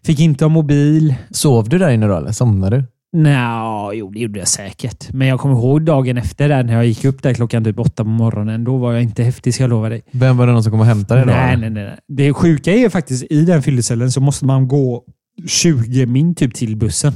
Fick 0.05 0.19
inte 0.19 0.43
ha 0.45 0.49
mobil. 0.49 1.15
Sov 1.31 1.69
du 1.69 1.77
där 1.77 1.89
inne 1.89 2.07
då 2.07 2.17
eller 2.17 2.31
somnade 2.31 2.77
du? 2.77 2.83
Nja, 3.13 3.91
jo 3.93 4.09
det 4.09 4.19
gjorde 4.19 4.39
jag 4.39 4.47
säkert. 4.47 5.13
Men 5.13 5.27
jag 5.27 5.39
kommer 5.39 5.55
ihåg 5.55 5.81
dagen 5.81 6.17
efter 6.17 6.49
där 6.49 6.63
när 6.63 6.73
jag 6.73 6.85
gick 6.85 7.05
upp 7.05 7.23
där 7.23 7.33
klockan 7.33 7.63
typ 7.63 7.79
åtta 7.79 8.03
på 8.03 8.09
morgonen. 8.09 8.63
Då 8.63 8.77
var 8.77 8.93
jag 8.93 9.03
inte 9.03 9.23
häftig 9.23 9.53
ska 9.53 9.63
jag 9.63 9.69
lova 9.69 9.89
dig. 9.89 10.01
Vem 10.11 10.37
var 10.37 10.47
det 10.47 10.53
någon 10.53 10.63
som 10.63 10.71
kom 10.71 10.79
och 10.79 10.85
hämtade 10.85 11.25
dig 11.25 11.27
då? 11.27 11.41
Nej, 11.41 11.57
nej, 11.57 11.69
nej. 11.69 11.97
Det 12.07 12.33
sjuka 12.33 12.73
är 12.73 12.77
ju 12.77 12.89
faktiskt 12.89 13.23
i 13.29 13.45
den 13.45 13.63
fyllecellen 13.63 14.11
så 14.11 14.21
måste 14.21 14.45
man 14.45 14.67
gå 14.67 15.03
20 15.47 16.05
min 16.05 16.35
typ 16.35 16.53
till 16.55 16.77
bussen. 16.77 17.13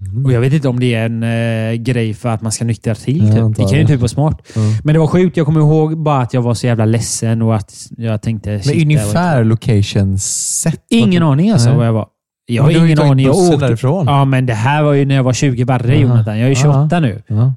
Mm. 0.00 0.26
Och 0.26 0.32
Jag 0.32 0.40
vet 0.40 0.52
inte 0.52 0.68
om 0.68 0.80
det 0.80 0.94
är 0.94 1.06
en 1.06 1.22
eh, 1.22 1.74
grej 1.74 2.14
för 2.14 2.28
att 2.28 2.42
man 2.42 2.52
ska 2.52 2.64
nyktra 2.64 2.94
till. 2.94 3.20
Typ. 3.20 3.56
Det 3.56 3.62
kan 3.62 3.78
ju 3.78 3.86
typ 3.86 4.00
vara 4.00 4.08
smart. 4.08 4.48
Ja. 4.54 4.60
Men 4.84 4.92
det 4.92 4.98
var 4.98 5.06
sjukt. 5.06 5.36
Jag 5.36 5.46
kommer 5.46 5.60
ihåg 5.60 5.98
bara 5.98 6.20
att 6.22 6.34
jag 6.34 6.42
var 6.42 6.54
så 6.54 6.66
jävla 6.66 6.84
ledsen 6.84 7.42
och 7.42 7.56
att 7.56 7.74
jag 7.96 8.22
tänkte... 8.22 8.50
Men 8.50 8.58
var 8.58 8.74
ungefär 8.74 9.44
location 9.44 10.18
set? 10.18 10.84
Ingen 10.90 11.22
aning 11.22 11.50
alltså 11.50 11.68
Nej. 11.68 11.76
vad 11.76 11.86
jag 11.86 11.92
var. 11.92 12.06
Jag 12.46 12.62
har 12.62 12.70
ingen 12.70 13.00
aning. 13.00 13.26
Jag 13.26 13.36
åkte... 13.36 13.66
därifrån. 13.66 14.06
Ja, 14.06 14.24
men 14.24 14.46
det 14.46 14.54
här 14.54 14.82
var 14.82 14.92
ju 14.92 15.04
när 15.04 15.14
jag 15.14 15.22
var 15.22 15.32
20 15.32 15.64
barre 15.64 15.92
Aha. 15.92 16.00
Jonathan. 16.00 16.38
Jag 16.38 16.50
är 16.50 16.54
28 16.54 17.00
nu. 17.00 17.22
Ja. 17.26 17.54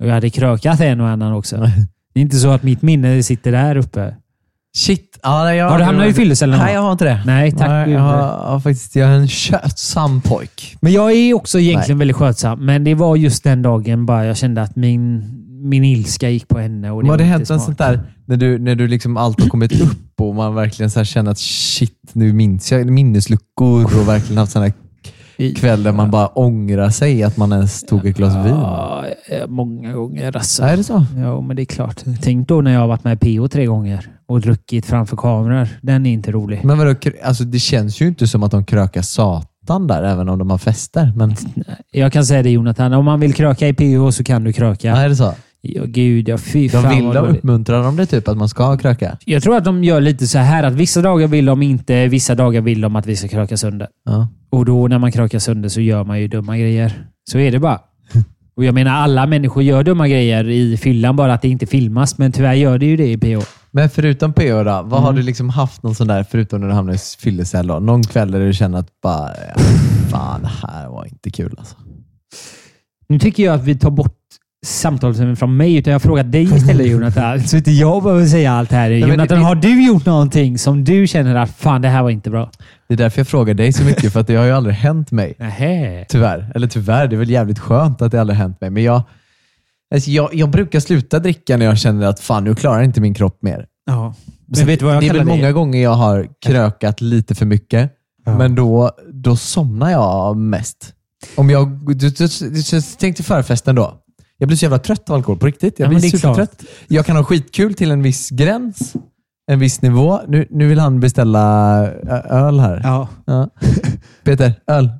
Och 0.00 0.06
jag 0.06 0.14
hade 0.14 0.30
krökat 0.30 0.80
en 0.80 1.00
och 1.00 1.08
annan 1.08 1.32
också. 1.32 1.56
Det 2.14 2.20
är 2.20 2.22
inte 2.22 2.36
så 2.36 2.48
att 2.50 2.62
mitt 2.62 2.82
minne 2.82 3.22
sitter 3.22 3.52
där 3.52 3.76
uppe. 3.76 4.14
Shit. 4.76 5.18
Ja, 5.22 5.44
nej, 5.44 5.58
jag, 5.58 5.70
Har 5.70 5.78
du 5.78 5.84
hamnat 5.84 6.06
i 6.06 6.14
fyllecellen? 6.14 6.58
Nej, 6.58 6.74
jag 6.74 6.82
har 6.82 6.92
inte 6.92 7.04
det. 7.04 7.22
Nej, 7.26 7.52
tack 7.52 7.68
Nej, 7.68 7.90
jag, 7.90 8.00
har, 8.00 8.52
jag 8.52 8.62
faktiskt 8.62 8.96
jag 8.96 9.08
är 9.10 9.14
en 9.14 9.28
kötsam 9.28 10.20
pojk. 10.20 10.76
Men 10.80 10.92
jag 10.92 11.12
är 11.12 11.34
också 11.34 11.58
egentligen 11.58 11.98
väldigt 11.98 12.16
skötsam. 12.16 12.64
Men 12.64 12.84
det 12.84 12.94
var 12.94 13.16
just 13.16 13.44
den 13.44 13.62
dagen 13.62 14.06
bara 14.06 14.24
jag 14.24 14.36
kände 14.36 14.62
att 14.62 14.76
min, 14.76 15.24
min 15.64 15.84
ilska 15.84 16.30
gick 16.30 16.48
på 16.48 16.58
henne. 16.58 16.90
Och 16.90 17.04
det 17.04 17.10
har 17.10 17.18
det 17.18 17.24
hänt 17.24 17.46
smart. 17.46 17.62
sånt 17.62 17.78
där, 17.78 18.00
när 18.26 18.36
du, 18.36 18.58
när 18.58 18.74
du 18.74 18.88
liksom 18.88 19.16
allt 19.16 19.40
har 19.40 19.48
kommit 19.48 19.80
upp 19.80 20.20
och 20.20 20.34
man 20.34 20.54
verkligen 20.54 20.90
så 20.90 21.04
känner 21.04 21.30
att 21.30 21.38
shit, 21.38 22.10
nu 22.12 22.32
minns 22.32 22.72
jag 22.72 22.90
minnesluckor 22.90 23.84
och 23.84 24.08
verkligen 24.08 24.38
haft 24.38 24.52
sådana 24.52 24.72
kvällar 25.56 25.84
där 25.84 25.92
man 25.92 26.10
bara 26.10 26.26
ångrar 26.26 26.90
sig 26.90 27.22
att 27.22 27.36
man 27.36 27.52
ens 27.52 27.82
tog 27.82 28.06
ett 28.06 28.16
glas 28.16 28.34
vin? 28.46 28.54
Ja, 28.54 29.04
många 29.48 29.92
gånger 29.92 30.36
alltså. 30.36 30.62
Är 30.62 30.76
det 30.76 30.84
så? 30.84 31.06
Ja, 31.16 31.40
men 31.40 31.56
det 31.56 31.62
är 31.62 31.66
klart. 31.66 32.02
Tänk 32.22 32.48
då 32.48 32.60
när 32.60 32.72
jag 32.72 32.80
har 32.80 32.88
varit 32.88 33.04
med 33.04 33.24
i 33.24 33.36
PO 33.38 33.48
tre 33.48 33.66
gånger 33.66 34.10
och 34.26 34.40
druckit 34.40 34.86
framför 34.86 35.16
kameror. 35.16 35.68
Den 35.82 36.06
är 36.06 36.12
inte 36.12 36.32
rolig. 36.32 36.60
Men 36.64 36.78
vadå, 36.78 36.94
alltså 37.24 37.44
det 37.44 37.58
känns 37.58 38.00
ju 38.00 38.06
inte 38.08 38.26
som 38.26 38.42
att 38.42 38.50
de 38.50 38.64
krökar 38.64 39.02
satan 39.02 39.86
där, 39.86 40.02
även 40.02 40.28
om 40.28 40.38
de 40.38 40.50
har 40.50 40.58
fester. 40.58 41.12
Men 41.16 41.36
Jag 41.92 42.12
kan 42.12 42.24
säga 42.24 42.42
det 42.42 42.50
Jonathan, 42.50 42.92
om 42.92 43.04
man 43.04 43.20
vill 43.20 43.34
kröka 43.34 43.68
i 43.68 43.74
PO 43.74 44.12
så 44.12 44.24
kan 44.24 44.44
du 44.44 44.52
kröka. 44.52 44.88
ja. 44.88 44.96
är 44.96 45.08
det 45.08 45.16
så? 45.16 45.34
Ja, 45.66 45.82
gud 45.86 46.28
ja. 46.28 46.38
Fy 46.38 46.68
De 46.68 46.82
fan 46.82 46.94
vill 46.96 47.04
de 47.04 47.26
uppmuntrar 47.26 47.82
de 47.82 47.96
det 47.96 48.06
typ 48.06 48.28
att 48.28 48.36
man 48.36 48.48
ska 48.48 48.76
kröka? 48.76 49.18
Jag 49.24 49.42
tror 49.42 49.56
att 49.56 49.64
de 49.64 49.84
gör 49.84 50.00
lite 50.00 50.26
så 50.26 50.38
här 50.38 50.62
att 50.62 50.72
vissa 50.74 51.02
dagar 51.02 51.26
vill 51.26 51.44
de 51.44 51.62
inte, 51.62 52.06
vissa 52.08 52.34
dagar 52.34 52.60
vill 52.60 52.80
de 52.80 52.96
att 52.96 53.06
vi 53.06 53.16
ska 53.16 53.28
kröka 53.28 53.56
sönder. 53.56 53.88
Ja. 54.04 54.28
Och 54.50 54.64
då 54.64 54.88
när 54.88 54.98
man 54.98 55.12
krökar 55.12 55.38
sönder 55.38 55.68
så 55.68 55.80
gör 55.80 56.04
man 56.04 56.20
ju 56.20 56.28
dumma 56.28 56.58
grejer. 56.58 57.06
Så 57.30 57.38
är 57.38 57.52
det 57.52 57.58
bara. 57.58 57.80
Och 58.56 58.64
jag 58.64 58.74
menar, 58.74 58.90
alla 58.92 59.26
människor 59.26 59.62
gör 59.62 59.82
dumma 59.82 60.08
grejer 60.08 60.48
i 60.48 60.76
fyllan, 60.76 61.16
bara 61.16 61.34
att 61.34 61.42
det 61.42 61.48
inte 61.48 61.66
filmas. 61.66 62.18
Men 62.18 62.32
tyvärr 62.32 62.54
gör 62.54 62.78
det 62.78 62.86
ju 62.86 62.96
det 62.96 63.10
i 63.12 63.18
PO. 63.18 63.42
Men 63.70 63.90
förutom 63.90 64.32
PO 64.32 64.42
då, 64.42 64.64
vad 64.64 64.86
Mm. 64.86 65.02
har 65.02 65.12
du 65.12 65.22
liksom 65.22 65.48
haft 65.48 65.82
någon 65.82 65.94
sån 65.94 66.06
där, 66.06 66.24
förutom 66.30 66.60
när 66.60 66.68
du 66.68 66.74
hamnade 66.74 66.96
i 66.96 67.00
fyllecell 67.18 67.66
då? 67.66 67.78
Någon 67.78 68.02
kväll 68.02 68.30
där 68.30 68.40
du 68.40 68.52
känner 68.52 68.78
att 68.78 68.88
bara, 69.02 69.30
fan 70.10 70.42
det 70.42 70.50
här 70.68 70.88
var 70.88 71.04
inte 71.04 71.30
kul 71.30 71.54
alltså. 71.58 71.76
Nu 73.08 73.18
tycker 73.18 73.44
jag 73.44 73.54
att 73.54 73.64
vi 73.64 73.74
tar 73.78 73.90
bort 73.90 74.16
samtalet 74.64 75.38
från 75.38 75.56
mig, 75.56 75.76
utan 75.76 75.92
jag 75.92 76.02
frågar 76.02 76.24
dig 76.24 76.42
istället 76.42 76.86
Jonathan. 76.86 77.40
Så 77.40 77.56
inte 77.56 77.70
jag 77.70 78.02
behöver 78.02 78.26
säga 78.26 78.52
allt 78.52 78.70
här. 78.72 78.90
men 78.90 78.98
Jonathan, 79.00 79.38
det- 79.38 79.44
har 79.44 79.54
du 79.54 79.86
gjort 79.86 80.06
någonting 80.06 80.58
som 80.58 80.84
du 80.84 81.06
känner 81.06 81.34
att 81.34 81.50
fan, 81.50 81.82
det 81.82 81.88
här 81.88 82.02
var 82.02 82.10
inte 82.10 82.30
bra? 82.30 82.50
Det 82.88 82.94
är 82.94 82.98
därför 82.98 83.20
jag 83.20 83.28
frågar 83.28 83.54
dig 83.54 83.72
så 83.72 83.84
mycket, 83.84 84.12
för 84.12 84.20
att 84.20 84.26
det 84.26 84.36
har 84.36 84.44
ju 84.44 84.50
aldrig 84.52 84.76
hänt 84.76 85.10
mig. 85.10 85.34
Nähä. 85.38 86.04
Tyvärr. 86.08 86.52
Eller 86.54 86.66
tyvärr, 86.66 87.06
det 87.08 87.16
är 87.16 87.18
väl 87.18 87.30
jävligt 87.30 87.58
skönt 87.58 88.02
att 88.02 88.12
det 88.12 88.20
aldrig 88.20 88.38
hänt 88.38 88.60
mig. 88.60 88.70
Men 88.70 88.82
jag, 88.82 89.02
alltså 89.94 90.10
jag, 90.10 90.34
jag 90.34 90.50
brukar 90.50 90.80
sluta 90.80 91.18
dricka 91.18 91.56
när 91.56 91.66
jag 91.66 91.78
känner 91.78 92.06
att 92.06 92.20
fan, 92.20 92.44
nu 92.44 92.54
klarar 92.54 92.82
inte 92.82 93.00
min 93.00 93.14
kropp 93.14 93.38
mer. 93.42 93.66
Ja. 93.86 94.14
Men 94.46 94.66
vet 94.66 94.78
du 94.80 94.84
vad 94.86 94.94
jag 94.94 95.02
det 95.02 95.08
är 95.08 95.12
väl 95.14 95.24
många 95.26 95.52
gånger 95.52 95.82
jag 95.82 95.94
har 95.94 96.26
krökat 96.46 97.00
lite 97.00 97.34
för 97.34 97.46
mycket, 97.46 97.90
Ja. 98.26 98.38
men 98.38 98.54
då, 98.54 98.90
då 99.12 99.36
somnar 99.36 99.90
jag 99.90 100.36
mest. 100.36 100.92
Om 101.36 101.50
jag, 101.50 101.68
du, 101.86 101.94
du, 101.94 102.10
du, 102.10 102.26
du, 102.50 102.80
tänk 102.98 103.16
dig 103.16 103.24
förfesten 103.24 103.74
då. 103.74 103.94
Jag 104.38 104.46
blir 104.48 104.56
så 104.56 104.64
jävla 104.64 104.78
trött 104.78 105.10
av 105.10 105.16
alkohol, 105.16 105.38
på 105.38 105.46
riktigt. 105.46 105.78
Jag 105.78 105.86
Ja, 105.86 105.88
blir 105.98 106.14
är 106.14 106.18
klart. 106.18 106.36
supertrött. 106.36 106.62
Jag 106.88 107.06
kan 107.06 107.16
ha 107.16 107.24
skitkul 107.24 107.74
till 107.74 107.90
en 107.90 108.02
viss 108.02 108.30
gräns, 108.30 108.92
en 109.50 109.58
viss 109.58 109.82
nivå. 109.82 110.20
Nu, 110.28 110.46
nu 110.50 110.68
vill 110.68 110.78
han 110.78 111.00
beställa 111.00 111.40
öl 112.30 112.60
här. 112.60 112.80
Ja. 112.84 113.08
Ja. 113.26 113.48
Peter, 114.24 114.52
öl. 114.66 114.90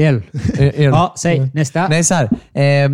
El. 0.00 0.22
Ö- 0.58 0.72
öl. 0.76 0.84
Ja, 0.84 1.14
säg 1.18 1.50
nästa. 1.54 1.88
Nej, 1.88 2.04
så 2.04 2.14
här. 2.14 2.24
Eh, 2.54 2.90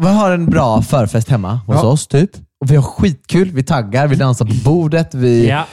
vi 0.00 0.06
har 0.06 0.30
en 0.30 0.46
bra 0.46 0.82
förfest 0.82 1.28
hemma 1.28 1.54
hos 1.66 1.76
Ja. 1.76 1.82
oss, 1.86 2.06
typ. 2.06 2.30
Och 2.60 2.70
vi 2.70 2.76
har 2.76 2.82
skitkul. 2.82 3.50
Vi 3.50 3.62
taggar, 3.62 4.06
vi 4.06 4.16
dansar 4.16 4.44
på 4.46 4.54
bordet, 4.64 5.14
vi, 5.14 5.48
Ja. 5.48 5.66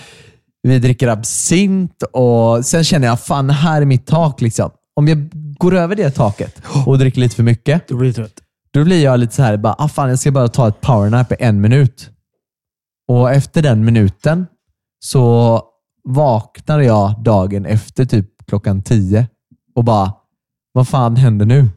vi 0.63 0.79
dricker 0.79 1.07
absint 1.07 2.03
och 2.11 2.65
sen 2.65 2.83
känner 2.83 3.07
jag, 3.07 3.19
fan, 3.19 3.49
här 3.49 3.81
är 3.81 3.85
mitt 3.85 4.07
tak. 4.07 4.41
Liksom. 4.41 4.69
Om 4.95 5.07
jag 5.07 5.29
går 5.57 5.73
över 5.75 5.95
det 5.95 6.11
taket 6.11 6.61
och 6.85 6.97
dricker 6.97 7.19
lite 7.21 7.35
för 7.35 7.43
mycket, 7.43 7.87
Då 7.87 7.95
blir 7.95 8.07
du 8.09 8.13
trött 8.13 8.33
då 8.73 8.83
blir 8.83 9.03
jag 9.03 9.19
lite 9.19 9.33
så 9.33 9.41
här, 9.43 9.57
bara, 9.57 9.75
ah, 9.77 9.87
fan, 9.87 10.09
jag 10.09 10.19
ska 10.19 10.31
bara 10.31 10.47
ta 10.47 10.67
ett 10.67 10.81
powernap 10.81 11.31
i 11.31 11.35
en 11.39 11.61
minut. 11.61 12.09
Och 13.07 13.31
efter 13.31 13.61
den 13.61 13.85
minuten 13.85 14.47
så 15.05 15.61
vaknar 16.03 16.79
jag 16.79 17.23
dagen 17.23 17.65
efter 17.65 18.05
typ 18.05 18.27
klockan 18.47 18.81
tio 18.81 19.27
och 19.75 19.83
bara, 19.83 20.13
vad 20.73 20.87
fan 20.87 21.15
händer 21.15 21.45
nu? 21.45 21.69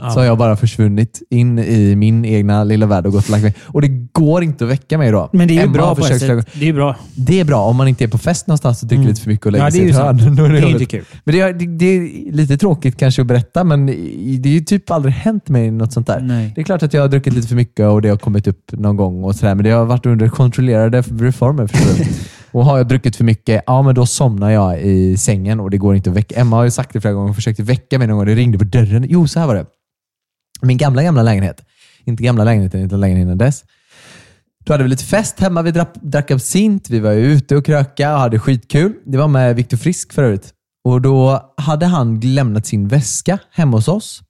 Så 0.00 0.20
har 0.20 0.24
jag 0.24 0.38
bara 0.38 0.56
försvunnit 0.56 1.22
in 1.30 1.58
i 1.58 1.96
min 1.96 2.24
egna 2.24 2.64
lilla 2.64 2.86
värld 2.86 3.06
och 3.06 3.12
gått 3.12 3.24
och 3.24 3.30
lagt 3.30 3.42
mig. 3.42 3.54
Och 3.64 3.82
det 3.82 3.88
går 4.12 4.42
inte 4.42 4.64
att 4.64 4.70
väcka 4.70 4.98
mig 4.98 5.10
då. 5.10 5.30
Men 5.32 5.48
det 5.48 5.54
är 5.54 5.56
ju 5.56 5.62
Emma 5.62 5.72
bra 5.72 5.86
har 5.86 5.94
på 5.94 6.06
ett 6.06 6.20
sätt. 6.20 6.48
Det 6.54 6.68
är 6.68 6.72
bra. 6.72 6.96
Det 7.14 7.40
är 7.40 7.44
bra 7.44 7.62
om 7.62 7.76
man 7.76 7.88
inte 7.88 8.04
är 8.04 8.08
på 8.08 8.18
fest 8.18 8.46
någonstans 8.46 8.82
och 8.82 8.88
dricker 8.88 9.00
Mm. 9.00 9.08
lite 9.08 9.20
för 9.20 9.30
mycket 9.30 9.46
och 9.46 9.52
lägger 9.52 9.64
Ja, 9.64 9.66
det 9.66 9.72
sig 9.72 9.82
är 9.82 9.86
i 9.86 9.90
ett 9.90 9.96
hörn. 9.96 10.36
Det 10.36 10.58
är 10.58 10.66
inte 10.70 10.84
kul. 10.84 11.04
Men 11.24 11.34
det 11.34 11.40
är, 11.40 11.52
det, 11.52 11.66
det 11.66 11.86
är 11.86 12.32
lite 12.32 12.56
tråkigt 12.58 12.96
kanske 12.96 13.22
att 13.22 13.28
berätta, 13.28 13.64
men 13.64 13.86
det 13.86 14.48
är 14.48 14.52
ju 14.52 14.60
typ 14.60 14.90
aldrig 14.90 15.14
hänt 15.14 15.48
mig 15.48 15.70
något 15.70 15.92
sånt 15.92 16.06
där. 16.06 16.20
Nej. 16.20 16.52
Det 16.54 16.60
är 16.60 16.64
klart 16.64 16.82
att 16.82 16.94
jag 16.94 17.00
har 17.02 17.08
druckit 17.08 17.32
lite 17.32 17.48
för 17.48 17.56
mycket 17.56 17.86
och 17.86 18.02
det 18.02 18.08
har 18.08 18.16
kommit 18.16 18.46
upp 18.46 18.72
någon 18.72 18.96
gång 18.96 19.24
och 19.24 19.34
sådär, 19.34 19.54
men 19.54 19.64
det 19.64 19.70
har 19.70 19.84
varit 19.84 20.06
under 20.06 20.28
kontrollerade 20.28 21.00
reformer. 21.02 21.70
Och 22.50 22.64
har 22.64 22.76
jag 22.78 22.88
druckit 22.88 23.16
för 23.16 23.24
mycket, 23.24 23.62
ja 23.66 23.82
men 23.82 23.94
då 23.94 24.06
somnar 24.06 24.50
jag 24.50 24.80
i 24.80 25.16
sängen 25.16 25.60
och 25.60 25.70
det 25.70 25.78
går 25.78 25.96
inte 25.96 26.10
att 26.10 26.16
väcka. 26.16 26.40
Emma 26.40 26.56
har 26.56 26.64
ju 26.64 26.70
sagt 26.70 26.92
det 26.92 27.00
flera 27.00 27.14
gånger 27.14 27.30
och 27.30 27.34
försökte 27.36 27.62
väcka 27.62 27.98
mig 27.98 28.08
någon 28.08 28.16
gång. 28.16 28.26
Det 28.26 28.34
ringde 28.34 28.58
på 28.58 28.64
dörren. 28.64 29.06
Jo, 29.08 29.28
så 29.28 29.40
här 29.40 29.46
var 29.46 29.54
det. 29.54 29.66
Min 30.62 30.76
gamla, 30.76 31.02
gamla 31.02 31.22
lägenhet. 31.22 31.64
Inte 32.04 32.22
gamla 32.22 32.44
lägenheten, 32.44 32.80
utan 32.80 33.00
lägenheten 33.00 33.26
innan 33.26 33.38
dess. 33.38 33.64
Då 34.64 34.72
hade 34.72 34.82
vi 34.84 34.90
lite 34.90 35.04
fest 35.04 35.40
hemma. 35.40 35.62
Vi 35.62 35.70
drack, 35.70 35.94
drack 35.94 36.30
absint, 36.30 36.90
vi 36.90 37.00
var 37.00 37.12
ute 37.12 37.56
och 37.56 37.66
kröka 37.66 38.12
och 38.12 38.20
hade 38.20 38.38
skitkul. 38.38 38.92
Det 39.04 39.18
var 39.18 39.28
med 39.28 39.56
Viktor 39.56 39.76
Frisk 39.76 40.12
för 40.12 40.22
övrigt. 40.22 40.52
Och 40.84 41.00
då 41.00 41.40
hade 41.56 41.86
han 41.86 42.20
lämnat 42.20 42.66
sin 42.66 42.88
väska 42.88 43.38
hemma 43.50 43.76
hos 43.76 43.88
oss. 43.88 44.22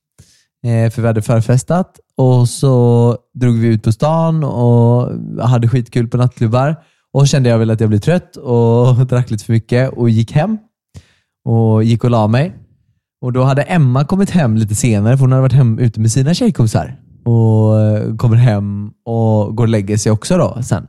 Eh, 0.66 0.90
för 0.90 1.02
vi 1.02 1.06
hade 1.08 1.22
förfestat. 1.22 2.00
Och 2.16 2.48
så 2.48 3.16
drog 3.34 3.58
vi 3.58 3.68
ut 3.68 3.82
på 3.82 3.92
stan 3.92 4.44
och 4.44 5.12
hade 5.48 5.68
skitkul 5.68 6.08
på 6.08 6.16
nattklubbar. 6.16 6.76
Och 7.12 7.20
så 7.20 7.26
kände 7.26 7.48
jag 7.48 7.58
väl 7.58 7.70
att 7.70 7.80
jag 7.80 7.88
blev 7.88 8.00
trött 8.00 8.36
och 8.36 9.06
drack 9.06 9.30
lite 9.30 9.44
för 9.44 9.52
mycket 9.52 9.92
och 9.92 10.10
gick 10.10 10.32
hem. 10.32 10.58
Och 11.44 11.84
gick 11.84 12.04
och 12.04 12.10
la 12.10 12.26
mig. 12.26 12.65
Och 13.20 13.32
då 13.32 13.42
hade 13.42 13.62
Emma 13.62 14.04
kommit 14.04 14.30
hem 14.30 14.56
lite 14.56 14.74
senare, 14.74 15.16
för 15.16 15.20
hon 15.20 15.32
hade 15.32 15.42
varit 15.42 15.52
hem 15.52 15.78
ute 15.78 16.00
med 16.00 16.12
sina 16.12 16.34
tjejkompisar. 16.34 17.00
Och 17.24 17.80
eh, 17.80 18.16
kommer 18.16 18.36
hem 18.36 18.90
och 19.04 19.56
går 19.56 19.64
och 19.64 19.68
lägger 19.68 19.96
sig 19.96 20.12
också 20.12 20.36
då 20.38 20.62
sen. 20.62 20.86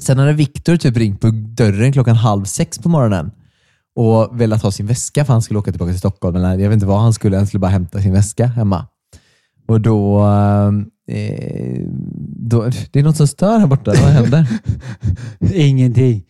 Sen 0.00 0.18
hade 0.18 0.32
Viktor 0.32 0.76
typ 0.76 0.96
ringt 0.96 1.20
på 1.20 1.30
dörren 1.32 1.92
klockan 1.92 2.16
halv 2.16 2.44
sex 2.44 2.78
på 2.78 2.88
morgonen 2.88 3.30
och 3.96 4.40
velat 4.40 4.62
ha 4.62 4.70
sin 4.70 4.86
väska 4.86 5.24
för 5.24 5.32
han 5.32 5.42
skulle 5.42 5.58
åka 5.58 5.70
tillbaka 5.72 5.92
till 5.92 5.98
Stockholm. 5.98 6.36
Eller 6.36 6.50
jag 6.50 6.68
vet 6.68 6.72
inte 6.72 6.86
vad 6.86 7.00
han 7.00 7.12
skulle, 7.12 7.36
han 7.36 7.46
skulle 7.46 7.58
bara 7.58 7.70
hämta 7.70 8.00
sin 8.00 8.12
väska 8.12 8.46
hemma. 8.46 8.86
Och 9.68 9.80
då, 9.80 10.20
eh, 11.08 11.82
då... 12.36 12.70
Det 12.90 12.98
är 12.98 13.02
något 13.02 13.16
som 13.16 13.26
stör 13.26 13.58
här 13.58 13.66
borta. 13.66 13.90
Vad 13.90 14.10
händer? 14.10 14.46
Ingenting. 15.54 16.22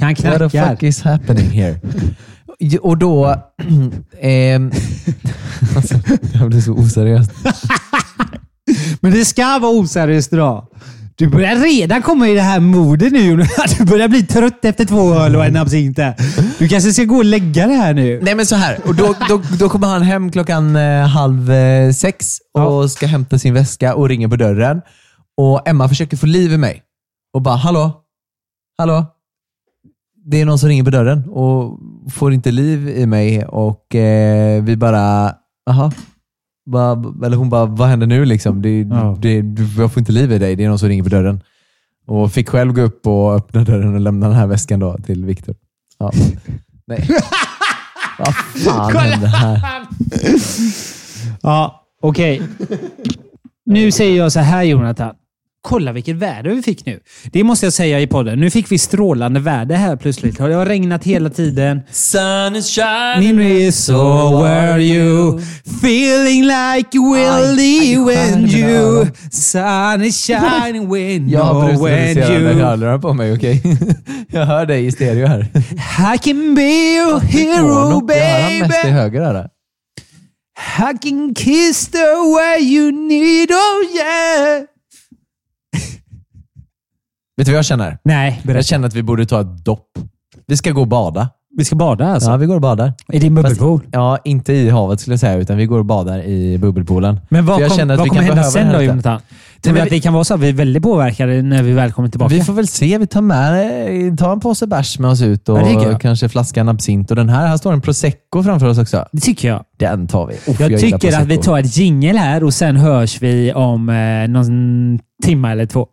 Han 0.00 0.08
What 0.08 0.16
the 0.16 0.22
knackar. 0.22 0.70
fuck 0.70 0.82
is 0.82 1.02
happening 1.02 1.50
here? 1.50 1.80
Och 2.80 2.98
då... 2.98 3.34
ehm, 4.20 4.70
alltså, 5.76 5.94
det 6.22 6.38
här 6.38 6.48
blir 6.48 6.60
så 6.60 6.72
oseriöst. 6.72 7.30
Men 9.00 9.12
det 9.12 9.24
ska 9.24 9.58
vara 9.58 9.72
oseriöst 9.72 10.32
idag. 10.32 10.66
Du 11.16 11.28
börjar 11.28 11.56
redan 11.56 12.02
komma 12.02 12.28
i 12.28 12.34
det 12.34 12.40
här 12.40 12.60
modet 12.60 13.12
nu. 13.12 13.36
Du 13.78 13.84
börjar 13.84 14.08
bli 14.08 14.22
trött 14.22 14.64
efter 14.64 14.84
två 14.84 15.14
öl 15.14 15.36
och 15.36 15.44
en 15.44 15.56
absint. 15.56 15.98
Du 16.58 16.68
kanske 16.68 16.92
ska 16.92 17.04
gå 17.04 17.16
och 17.16 17.24
lägga 17.24 17.66
det 17.66 17.74
här 17.74 17.94
nu. 17.94 18.20
Nej 18.22 18.34
men 18.34 18.46
så 18.46 18.56
här. 18.56 18.80
Och 18.84 18.94
då, 18.94 19.14
då, 19.28 19.42
då 19.58 19.68
kommer 19.68 19.86
han 19.86 20.02
hem 20.02 20.32
klockan 20.32 20.76
eh, 20.76 21.06
halv 21.06 21.52
eh, 21.52 21.92
sex 21.92 22.38
och 22.52 22.90
ska 22.90 23.06
hämta 23.06 23.38
sin 23.38 23.54
väska 23.54 23.94
och 23.94 24.08
ringer 24.08 24.28
på 24.28 24.36
dörren. 24.36 24.80
Och 25.36 25.68
Emma 25.68 25.88
försöker 25.88 26.16
få 26.16 26.26
liv 26.26 26.52
i 26.52 26.58
mig. 26.58 26.82
Och 27.34 27.42
bara, 27.42 27.56
hallå? 27.56 27.92
Hallå? 28.78 29.06
Det 30.26 30.40
är 30.40 30.44
någon 30.44 30.58
som 30.58 30.68
ringer 30.68 30.84
på 30.84 30.90
dörren 30.90 31.28
och 31.28 31.78
får 32.10 32.32
inte 32.32 32.50
liv 32.50 32.88
i 32.88 33.06
mig 33.06 33.44
och 33.44 33.94
eh, 33.94 34.62
vi 34.62 34.76
bara, 34.76 35.34
jaha? 35.66 35.92
Bara- 36.70 37.26
Eller 37.26 37.36
hon 37.36 37.50
bara, 37.50 37.66
vad 37.66 37.88
händer 37.88 38.06
nu 38.06 38.24
liksom? 38.24 38.62
Det, 38.62 38.80
Ja. 38.80 39.16
det, 39.20 39.42
jag 39.78 39.92
får 39.92 40.00
inte 40.00 40.12
liv 40.12 40.32
i 40.32 40.38
dig, 40.38 40.56
det 40.56 40.64
är 40.64 40.68
någon 40.68 40.78
som 40.78 40.88
ringer 40.88 41.02
på 41.02 41.08
dörren. 41.08 41.40
Och 42.06 42.32
fick 42.32 42.48
själv 42.48 42.72
gå 42.72 42.80
upp 42.82 43.06
och 43.06 43.34
öppna 43.34 43.64
dörren 43.64 43.94
och 43.94 44.00
lämna 44.00 44.26
den 44.28 44.36
här 44.36 44.46
väskan 44.46 44.80
då 44.80 44.98
till 44.98 45.24
Viktor. 45.24 45.54
Ja. 45.98 46.12
Nej. 46.86 47.08
Vad 48.18 48.34
fan 48.34 48.96
hände 48.96 49.26
här? 49.26 49.86
Ja, 51.42 51.86
okej. 52.02 52.42
Nu 53.66 53.90
säger 53.92 54.16
jag 54.18 54.32
så 54.32 54.40
här 54.40 54.62
Jonathan. 54.62 55.14
Kolla 55.66 55.92
vilket 55.92 56.16
väder 56.16 56.50
vi 56.50 56.62
fick 56.62 56.86
nu. 56.86 57.00
Det 57.32 57.44
måste 57.44 57.66
jag 57.66 57.72
säga 57.72 58.00
i 58.00 58.06
podden. 58.06 58.40
Nu 58.40 58.50
fick 58.50 58.72
vi 58.72 58.78
strålande 58.78 59.40
väder 59.40 59.76
här 59.76 59.96
plötsligt. 59.96 60.38
Det 60.38 60.54
har 60.54 60.66
regnat 60.66 61.04
hela 61.04 61.30
tiden. 61.30 61.80
Sun 61.90 62.56
is 62.56 62.78
is 63.40 63.84
so 63.84 64.42
were 64.42 64.82
you 64.82 65.40
feeling 65.82 66.42
like 66.42 66.96
you 66.96 67.14
will 67.14 67.56
leave 67.56 68.04
when 68.04 68.48
you 68.48 69.06
sun 69.30 70.02
is 70.02 70.26
shining 70.26 70.88
when 70.88 71.28
Jag 71.28 71.44
har 71.44 71.72
you 71.72 72.54
hörlurar 72.54 72.98
på 72.98 73.12
mig, 73.12 73.32
okej? 73.32 73.62
Jag 74.28 74.46
hör 74.46 74.66
dig 74.66 74.86
i 74.86 74.92
stereo 74.92 75.26
här. 75.26 75.46
I 76.14 76.18
can 76.18 76.54
be 76.54 76.94
your 76.96 77.20
hero 77.20 78.00
Porno. 78.00 78.12
Jag 78.12 78.24
hör 78.24 78.42
han 78.42 78.58
mest 78.58 78.84
i 78.84 78.88
baby 78.88 78.92
höger 78.92 79.20
här. 79.20 79.48
I 80.78 80.98
can 80.98 81.34
kiss 81.34 81.88
the 81.88 82.14
way 82.34 82.60
you 82.60 82.92
need 82.92 83.50
oh 83.50 83.96
yeah 83.96 84.73
Vet 87.36 87.46
du 87.46 87.52
vad 87.52 87.58
jag 87.58 87.64
känner? 87.64 87.98
Nej, 88.04 88.34
Jag 88.42 88.46
berätta. 88.46 88.62
känner 88.62 88.88
att 88.88 88.94
vi 88.94 89.02
borde 89.02 89.26
ta 89.26 89.40
ett 89.40 89.64
dopp. 89.64 89.86
Vi 90.46 90.56
ska 90.56 90.70
gå 90.70 90.80
och 90.80 90.88
bada. 90.88 91.28
Vi 91.56 91.64
ska 91.64 91.76
bada 91.76 92.06
alltså? 92.06 92.30
Ja, 92.30 92.36
vi 92.36 92.46
går 92.46 92.54
och 92.54 92.60
badar. 92.60 92.92
I 93.12 93.18
din 93.18 93.34
bubbelpool? 93.34 93.78
Fast- 93.80 93.90
Ja, 93.92 94.18
inte 94.24 94.52
i 94.52 94.70
havet 94.70 95.00
skulle 95.00 95.12
jag 95.12 95.20
säga, 95.20 95.34
utan 95.34 95.56
vi 95.56 95.66
går 95.66 95.78
och 95.78 95.84
badar 95.84 96.22
i 96.22 96.58
bubbelpoolen. 96.58 97.20
Men 97.28 97.46
vad, 97.46 97.60
jag 97.60 97.70
kom, 97.70 97.88
vad 97.88 98.02
vi 98.02 98.08
kommer 98.08 98.22
hända 98.22 98.42
sen 98.42 98.72
då. 98.72 98.82
Jonathan? 98.82 99.20
Tror 99.62 99.74
du 99.74 99.80
att 99.80 99.90
det 99.90 100.00
kan 100.00 100.12
vara 100.12 100.24
så 100.24 100.34
att 100.34 100.40
vi 100.40 100.48
är 100.48 100.52
väldigt 100.52 100.82
påverkade 100.82 101.42
när 101.42 101.62
vi 101.62 101.72
väl 101.72 101.92
kommer 101.92 102.08
tillbaka? 102.08 102.34
Vi 102.34 102.40
får 102.44 102.52
väl 102.52 102.68
se. 102.68 102.98
Vi 102.98 103.06
tar 103.06 103.20
med 103.20 104.18
ta 104.18 104.32
en 104.32 104.40
påse 104.40 104.66
bärs 104.66 104.98
med 104.98 105.10
oss 105.10 105.22
ut 105.22 105.48
och 105.48 105.58
Ja, 105.58 105.82
jag. 105.82 106.00
kanske 106.00 106.28
flaskan 106.28 106.68
absint. 106.68 107.10
Och 107.10 107.16
den 107.16 107.28
här, 107.28 107.46
här 107.46 107.56
står 107.56 107.72
en 107.72 107.80
prosecco 107.80 108.42
framför 108.42 108.66
oss 108.66 108.78
också. 108.78 109.04
Det 109.12 109.20
tycker 109.20 109.48
jag. 109.48 109.64
Den 109.78 110.06
tar 110.06 110.26
vi. 110.26 110.34
Uff, 110.34 110.60
Jag, 110.60 110.70
gillar 110.70 110.98
tycker 110.98 111.18
att 111.20 111.26
vi 111.26 111.36
tar 111.36 111.58
ett 111.58 111.76
jingel 111.76 112.16
här 112.16 112.44
och 112.44 112.54
sen 112.54 112.76
hörs 112.76 113.22
vi 113.22 113.52
om 113.52 113.88
eh, 113.88 114.28
någon 114.28 114.98
timme 115.24 115.50
eller 115.52 115.66
två. 115.66 115.86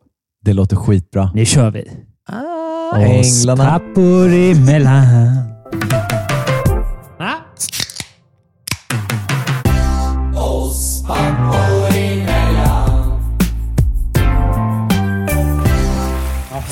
Det 0.45 0.54
låter 0.54 0.75
skitbra. 0.75 1.32
Nu 1.36 1.45
kör 1.45 1.71
vi. 1.71 1.91
Ah, 2.27 2.97
Änglarna. 2.97 3.65
pappor 3.80 4.34
emellan. 4.34 5.38
Ah. 7.19 7.36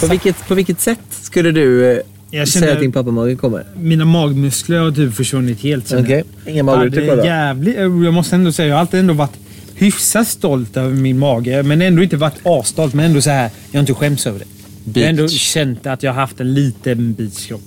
På 0.02 0.08
vilket, 0.08 0.48
på 0.48 0.56
vilket 0.56 0.80
sätt 0.82 1.00
skulle 1.10 1.52
du 1.52 1.92
eh, 1.92 1.98
Jag 2.32 2.48
säga 2.48 2.62
känner 2.62 2.74
att 2.76 2.80
din 2.82 2.92
pappamage 2.92 3.38
kommer? 3.40 3.64
mina 3.76 4.06
magmuskler 4.06 4.80
har 4.80 4.92
typ 4.92 5.14
försvunnit 5.16 5.62
helt. 5.64 5.94
Okej, 5.94 6.24
inga 6.48 6.58
Ja, 6.58 6.64
magrutor 6.64 7.02
kvar 7.06 7.18
då? 7.18 7.26
jävligt, 7.26 7.78
jag 7.78 8.14
måste 8.14 8.36
ändå 8.36 8.52
säga, 8.52 8.68
jag 8.68 8.76
har 8.76 8.82
alltid 8.82 9.00
ändå 9.00 9.14
varit 9.14 9.38
hyfsat 9.80 10.28
stolt 10.28 10.78
över 10.78 10.96
min 10.96 11.20
mage. 11.20 11.64
Men 11.64 11.82
ändå 11.82 12.04
inte 12.04 12.18
varit 12.18 12.40
asstolt. 12.44 12.94
Men 12.94 13.06
ändå 13.06 13.22
så 13.22 13.30
här, 13.30 13.50
jag 13.72 13.78
har 13.78 13.80
inte 13.80 13.94
skämts 13.94 14.28
över 14.28 14.40
det. 14.40 15.00
Jag 15.00 15.06
har 15.06 15.10
ändå 15.10 15.28
känt 15.28 15.88
att 15.88 16.04
jag 16.04 16.14
har 16.14 16.22
haft 16.22 16.40
en 16.40 16.54
liten 16.54 17.14
bits 17.14 17.46
kropp. 17.46 17.62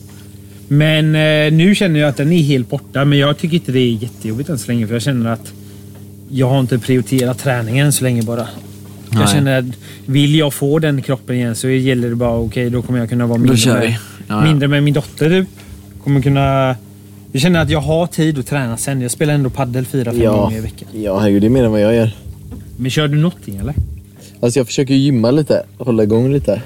Men 0.68 1.14
eh, 1.14 1.52
nu 1.52 1.74
känner 1.74 2.00
jag 2.00 2.08
att 2.08 2.16
den 2.16 2.32
är 2.32 2.42
helt 2.42 2.70
borta. 2.70 3.04
Men 3.04 3.18
jag 3.18 3.38
tycker 3.38 3.54
inte 3.54 3.72
det 3.72 3.80
är 3.80 3.92
jättejobbigt 3.92 4.48
än 4.48 4.58
så 4.58 4.68
länge. 4.68 4.86
För 4.86 4.94
jag 4.94 5.02
känner 5.02 5.30
att 5.30 5.52
jag 6.28 6.48
har 6.48 6.60
inte 6.60 6.78
prioriterat 6.78 7.38
träningen 7.38 7.92
så 7.92 8.04
länge 8.04 8.22
bara. 8.22 8.48
Jag 9.10 9.18
Nej. 9.18 9.28
känner 9.28 9.58
att 9.58 9.64
vill 10.06 10.34
jag 10.34 10.54
få 10.54 10.78
den 10.78 11.02
kroppen 11.02 11.36
igen 11.36 11.54
så 11.54 11.68
gäller 11.68 12.08
det 12.08 12.14
bara 12.14 12.38
okej, 12.38 12.70
då 12.70 12.82
kommer 12.82 12.98
jag 12.98 13.08
kunna 13.08 13.26
vara 13.26 13.38
mindre, 13.38 13.96
med, 14.28 14.42
mindre 14.44 14.68
med 14.68 14.82
min 14.82 14.94
dotter. 14.94 15.28
Typ. 15.30 15.48
Kommer 16.04 16.22
kunna... 16.22 16.76
Jag 17.32 17.42
känner 17.42 17.62
att 17.62 17.70
jag 17.70 17.80
har 17.80 18.06
tid 18.06 18.38
att 18.38 18.46
träna 18.46 18.76
sen. 18.76 19.00
Jag 19.00 19.10
spelar 19.10 19.34
ändå 19.34 19.50
paddel 19.50 19.84
fyra, 19.86 20.12
fem 20.12 20.20
Ja. 20.22 20.36
gånger 20.36 20.56
i 20.56 20.60
veckan. 20.60 20.88
Ja, 20.92 21.18
herregud, 21.18 21.42
det 21.42 21.46
är 21.46 21.50
mer 21.50 21.64
än 21.64 21.70
vad 21.70 21.80
jag 21.80 21.94
gör. 21.94 22.10
Men 22.76 22.90
kör 22.90 23.08
du 23.08 23.18
någonting 23.18 23.56
eller? 23.56 23.74
Alltså 24.40 24.58
jag 24.60 24.66
försöker 24.66 24.94
gymma 24.94 25.30
lite, 25.30 25.62
hålla 25.78 26.02
igång 26.02 26.32
lite. 26.32 26.62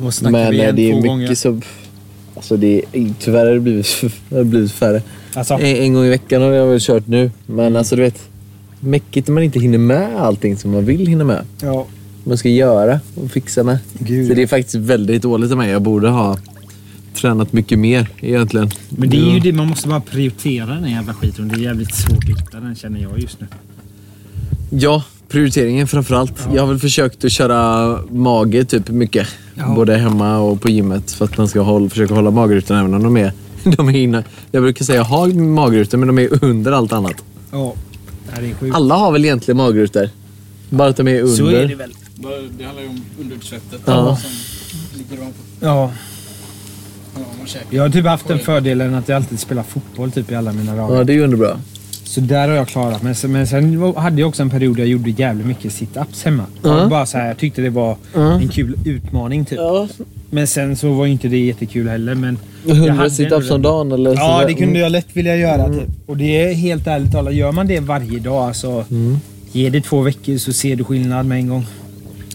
Vad 0.00 0.14
snackar 0.14 0.32
Men 0.32 0.50
vi? 0.50 0.60
eh, 0.60 0.68
En, 0.68 0.76
det 0.76 0.82
är 0.90 0.94
mycket 0.94 1.08
gånger? 1.08 1.34
så... 1.34 1.60
Alltså 2.36 2.56
det 2.56 2.82
är, 2.92 3.12
tyvärr 3.20 3.46
har 3.46 3.52
det 3.54 3.60
blivit, 3.60 3.86
har 4.30 4.38
det 4.38 4.44
blivit 4.44 4.72
färre. 4.72 5.02
Alltså, 5.34 5.54
En, 5.54 5.60
en 5.60 5.94
gång 5.94 6.04
i 6.04 6.08
veckan 6.08 6.42
har 6.42 6.52
jag 6.52 6.66
väl 6.66 6.80
kört 6.80 7.06
nu. 7.06 7.30
Men 7.46 7.76
alltså 7.76 7.96
du 7.96 8.02
vet, 8.02 8.28
mäckigt 8.80 9.28
när 9.28 9.34
man 9.34 9.42
inte 9.42 9.58
hinner 9.58 9.78
med 9.78 10.16
allting 10.16 10.56
som 10.56 10.70
man 10.70 10.84
vill 10.84 11.06
hinna 11.06 11.24
med. 11.24 11.44
ja. 11.62 11.86
Man 12.24 12.38
ska 12.38 12.48
göra 12.48 13.00
och 13.14 13.30
fixa 13.30 13.62
med. 13.62 13.78
Gud. 13.98 14.28
Så 14.28 14.34
det 14.34 14.42
är 14.42 14.46
faktiskt 14.46 14.74
väldigt 14.74 15.22
dåligt 15.22 15.50
av 15.50 15.56
mig. 15.58 15.70
Jag 15.70 15.82
borde 15.82 16.08
ha 16.08 16.36
tränat 17.14 17.52
mycket 17.52 17.78
mer 17.78 18.08
egentligen. 18.20 18.70
Men 18.88 19.10
det 19.10 19.16
är 19.16 19.34
ju 19.34 19.40
det, 19.40 19.52
man 19.52 19.68
måste 19.68 19.88
bara 19.88 20.00
prioritera 20.00 20.66
den 20.66 20.84
här 20.84 20.90
jävla 20.90 21.14
skiten. 21.14 21.48
Det 21.48 21.54
är 21.54 21.58
jävligt 21.58 21.94
svårt 21.94 22.24
att 22.24 22.40
hitta 22.40 22.60
den 22.60 22.74
känner 22.74 23.00
jag 23.00 23.18
just 23.20 23.40
nu. 23.40 23.46
Ja, 24.70 25.02
prioriteringen 25.28 25.88
framförallt. 25.88 26.48
Jag 26.54 26.62
har 26.62 26.68
väl 26.68 26.78
försökt 26.78 27.24
att 27.24 27.32
köra 27.32 27.98
mage 28.10 28.64
typ 28.64 28.88
mycket. 28.88 29.28
Både 29.76 29.96
hemma 29.96 30.38
och 30.38 30.60
på 30.60 30.68
gymmet 30.70 31.10
för 31.12 31.24
att 31.24 31.38
man 31.38 31.48
ska 31.48 31.60
hålla, 31.60 31.88
försöka 31.88 32.14
hålla 32.14 32.30
magrutorna 32.30 32.80
även 32.80 32.94
om 32.94 33.02
de 33.02 33.16
är, 33.16 33.32
de 33.76 33.88
är 33.88 33.96
inne. 33.96 34.24
Jag 34.50 34.62
brukar 34.62 34.84
säga 34.84 35.02
ha 35.02 35.26
magrutor 35.26 35.98
men 35.98 36.06
de 36.08 36.18
är 36.18 36.44
under 36.44 36.72
allt 36.72 36.92
annat. 36.92 37.24
Ja. 37.50 37.74
Det 38.40 38.46
är 38.50 38.54
sjukt. 38.54 38.74
Alla 38.76 38.94
har 38.94 39.12
väl 39.12 39.24
egentligen 39.24 39.56
magrutor? 39.56 40.08
Bara 40.70 40.88
att 40.88 40.96
de 40.96 41.08
är 41.08 41.20
under. 41.20 41.36
Så 41.36 41.46
är 41.46 41.68
det 41.68 41.74
väl. 41.74 41.92
Det 42.58 42.64
handlar 42.64 42.82
ju 42.82 42.88
om 42.88 43.00
underutsvettet 43.20 43.80
Ja. 43.84 44.16
som 44.16 44.30
ligger 44.98 45.18
ovanpå. 45.22 45.38
Ja. 45.60 45.92
Käkar. 47.46 47.66
Jag 47.70 47.82
har 47.82 47.90
typ 47.90 48.06
haft 48.06 48.28
den 48.28 48.38
fördelen 48.38 48.94
att 48.94 49.08
jag 49.08 49.16
alltid 49.16 49.40
spelar 49.40 49.62
fotboll 49.62 50.10
typ 50.12 50.30
i 50.30 50.34
alla 50.34 50.52
mina 50.52 50.76
dagar. 50.76 50.96
Ja, 50.96 51.04
det 51.04 51.12
är 51.12 51.14
ju 51.14 51.24
underbra. 51.24 51.58
Så 52.04 52.20
där 52.20 52.48
har 52.48 52.54
jag 52.56 52.68
klarat 52.68 53.02
mig. 53.02 53.14
Men 53.28 53.46
sen 53.46 53.94
hade 53.96 54.20
jag 54.20 54.28
också 54.28 54.42
en 54.42 54.50
period 54.50 54.76
där 54.76 54.82
jag 54.82 54.88
gjorde 54.90 55.10
jävligt 55.10 55.46
mycket 55.46 55.72
sit-ups 55.72 56.24
hemma. 56.24 56.44
Ja. 56.62 56.86
Bara 56.86 57.06
så 57.06 57.18
här, 57.18 57.26
jag 57.28 57.38
tyckte 57.38 57.62
det 57.62 57.70
var 57.70 57.96
Ja. 58.14 58.32
en 58.40 58.48
kul 58.48 58.74
utmaning 58.84 59.44
typ. 59.44 59.58
Ja, 59.58 59.88
Men 60.30 60.46
sen 60.46 60.76
så 60.76 60.92
var 60.92 61.06
inte 61.06 61.28
det 61.28 61.38
jättekul 61.38 61.88
heller. 61.88 62.14
Men 62.14 62.38
jag 62.66 62.76
100 62.76 62.92
hade 62.94 63.08
sit-ups 63.08 63.54
ändå 63.54 63.70
om 63.70 63.88
dagen 63.88 63.92
eller 63.92 64.10
Ja, 64.14 64.16
sådär. 64.38 64.46
det 64.48 64.54
kunde 64.54 64.78
jag 64.78 64.92
lätt 64.92 65.06
vilja 65.12 65.36
göra. 65.36 65.68
Typ. 65.68 65.88
Och 66.06 66.16
det 66.16 66.42
är 66.42 66.54
helt 66.54 66.86
ärligt 66.86 67.12
talat, 67.12 67.34
gör 67.34 67.52
man 67.52 67.66
det 67.66 67.80
varje 67.80 68.18
dag 68.18 68.44
alltså. 68.44 68.84
Ge 69.52 69.70
det 69.70 69.80
två 69.80 70.00
veckor 70.00 70.36
så 70.38 70.52
ser 70.52 70.76
du 70.76 70.84
skillnad 70.84 71.26
med 71.26 71.38
en 71.38 71.48
gång. 71.48 71.66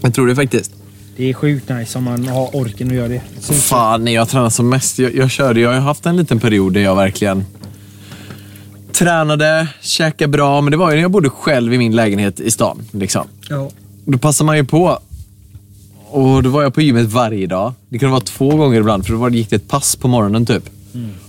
Jag 0.01 0.13
tror 0.13 0.27
det 0.27 0.35
faktiskt. 0.35 0.71
Det 1.17 1.30
är 1.30 1.34
sjukt 1.34 1.69
nice 1.69 1.97
om 1.97 2.03
man 2.03 2.27
har 2.27 2.56
orken 2.56 2.88
att 2.88 2.93
göra 2.93 3.08
det. 3.08 3.21
Så, 3.39 3.53
Fan, 3.53 4.06
när 4.06 4.12
jag 4.12 4.30
tränade 4.30 4.51
som 4.51 4.69
mest. 4.69 4.99
Jag, 4.99 5.15
jag 5.15 5.32
körde, 5.32 5.60
jag 5.60 5.73
har 5.73 5.80
haft 5.80 6.06
en 6.06 6.17
liten 6.17 6.39
period 6.39 6.73
där 6.73 6.82
jag 6.82 6.95
verkligen 6.95 7.45
tränade, 8.91 9.67
käkade 9.82 10.27
bra. 10.27 10.62
Men 10.62 10.71
det 10.71 10.77
var 10.77 10.89
ju 10.89 10.95
när 10.95 11.01
jag 11.01 11.12
bodde 11.12 11.30
själv 11.30 11.73
i 11.73 11.77
min 11.77 11.95
lägenhet 11.95 12.39
i 12.39 12.51
stan. 12.51 12.82
Liksom. 12.91 13.27
ja. 13.49 13.69
Då 14.06 14.17
passade 14.17 14.45
man 14.45 14.58
ju 14.58 14.65
på. 14.65 14.99
Och 16.10 16.43
då 16.43 16.49
var 16.49 16.63
jag 16.63 16.73
på 16.73 16.82
gymmet 16.82 17.06
varje 17.06 17.47
dag. 17.47 17.73
Det 17.89 17.99
kunde 17.99 18.12
vara 18.12 18.23
två 18.23 18.56
gånger 18.56 18.80
ibland, 18.80 19.06
för 19.06 19.13
då 19.13 19.30
gick 19.30 19.49
det 19.49 19.56
ett 19.56 19.67
pass 19.67 19.95
på 19.95 20.08
morgonen 20.08 20.45
typ. 20.45 20.69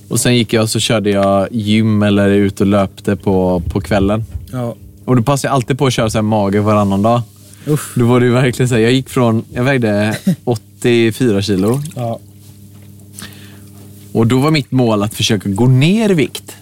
Och 0.08 0.20
sen 0.20 0.36
gick 0.36 0.52
jag 0.52 0.62
och 0.62 0.70
så 0.70 0.80
körde 0.80 1.10
jag 1.10 1.48
gym 1.50 2.02
eller 2.02 2.28
ut 2.28 2.60
och 2.60 2.66
löpte 2.66 3.16
på, 3.16 3.62
på 3.70 3.80
kvällen. 3.80 4.24
Ja. 4.52 4.74
Och 5.04 5.16
då 5.16 5.22
passade 5.22 5.48
jag 5.48 5.54
alltid 5.54 5.78
på 5.78 5.86
att 5.86 5.92
köra 5.92 6.10
så 6.10 6.18
här 6.18 6.22
mage 6.22 6.60
varannan 6.60 7.02
dag. 7.02 7.22
Uff. 7.68 7.92
Då 7.94 8.06
var 8.06 8.20
det 8.20 8.26
ju 8.26 8.32
verkligen 8.32 8.68
så 8.68 8.74
här, 8.74 8.82
jag 8.82 8.92
gick 8.92 9.08
från, 9.08 9.44
jag 9.52 9.64
vägde 9.64 10.16
84 10.44 11.42
kilo. 11.42 11.80
Ja. 11.96 12.18
Och 14.12 14.26
då 14.26 14.38
var 14.38 14.50
mitt 14.50 14.70
mål 14.70 15.02
att 15.02 15.14
försöka 15.14 15.48
gå 15.48 15.66
ner 15.66 16.10
i 16.10 16.14
vikt. 16.14 16.56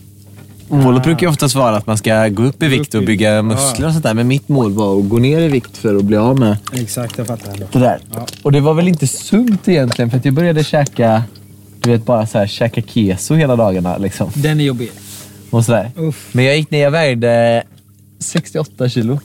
Målet 0.69 1.03
brukar 1.03 1.27
ju 1.27 1.31
oftast 1.31 1.55
vara 1.55 1.77
att 1.77 1.87
man 1.87 1.99
ska 1.99 2.29
gå 2.29 2.43
upp 2.43 2.63
i 2.63 2.69
vikt 2.69 2.95
och 2.95 3.03
bygga 3.03 3.43
muskler 3.43 3.87
och 3.87 3.93
sånt 3.93 4.05
där. 4.05 4.15
Men 4.15 4.29
mitt 4.29 4.49
mål 4.49 4.73
var 4.73 4.99
att 5.01 5.09
gå 5.09 5.19
ner 5.19 5.41
i 5.41 5.49
vikt 5.49 5.77
för 5.77 5.97
att 5.97 6.05
bli 6.05 6.17
av 6.17 6.39
med 6.39 6.57
Exakt, 6.73 7.19
jag 7.19 7.27
fattar. 7.27 7.53
det 7.73 7.79
där. 7.79 7.99
Ja. 8.15 8.27
Och 8.43 8.53
det 8.53 8.61
var 8.61 8.75
väl 8.75 8.89
inte 8.89 9.07
sunt 9.07 9.69
egentligen 9.69 10.11
för 10.11 10.19
att 10.19 10.25
jag 10.25 10.35
började 10.35 10.65
käka, 10.65 11.23
du 11.81 11.91
vet 11.91 12.07
bara 12.07 12.27
så 12.27 12.39
här, 12.39 12.47
käka 12.47 12.83
keso 12.83 13.35
hela 13.35 13.57
dagarna 13.57 13.99
liksom. 13.99 14.31
Den 14.35 14.61
är 14.61 14.65
jobbig. 14.65 14.91
Och 15.51 15.65
sådär. 15.65 15.91
Uff. 15.97 16.29
Men 16.33 16.45
jag 16.45 16.57
gick 16.57 16.71
ner, 16.71 16.83
jag 16.83 16.91
vägde 16.91 17.63
68 18.19 18.89
kilo. 18.89 19.21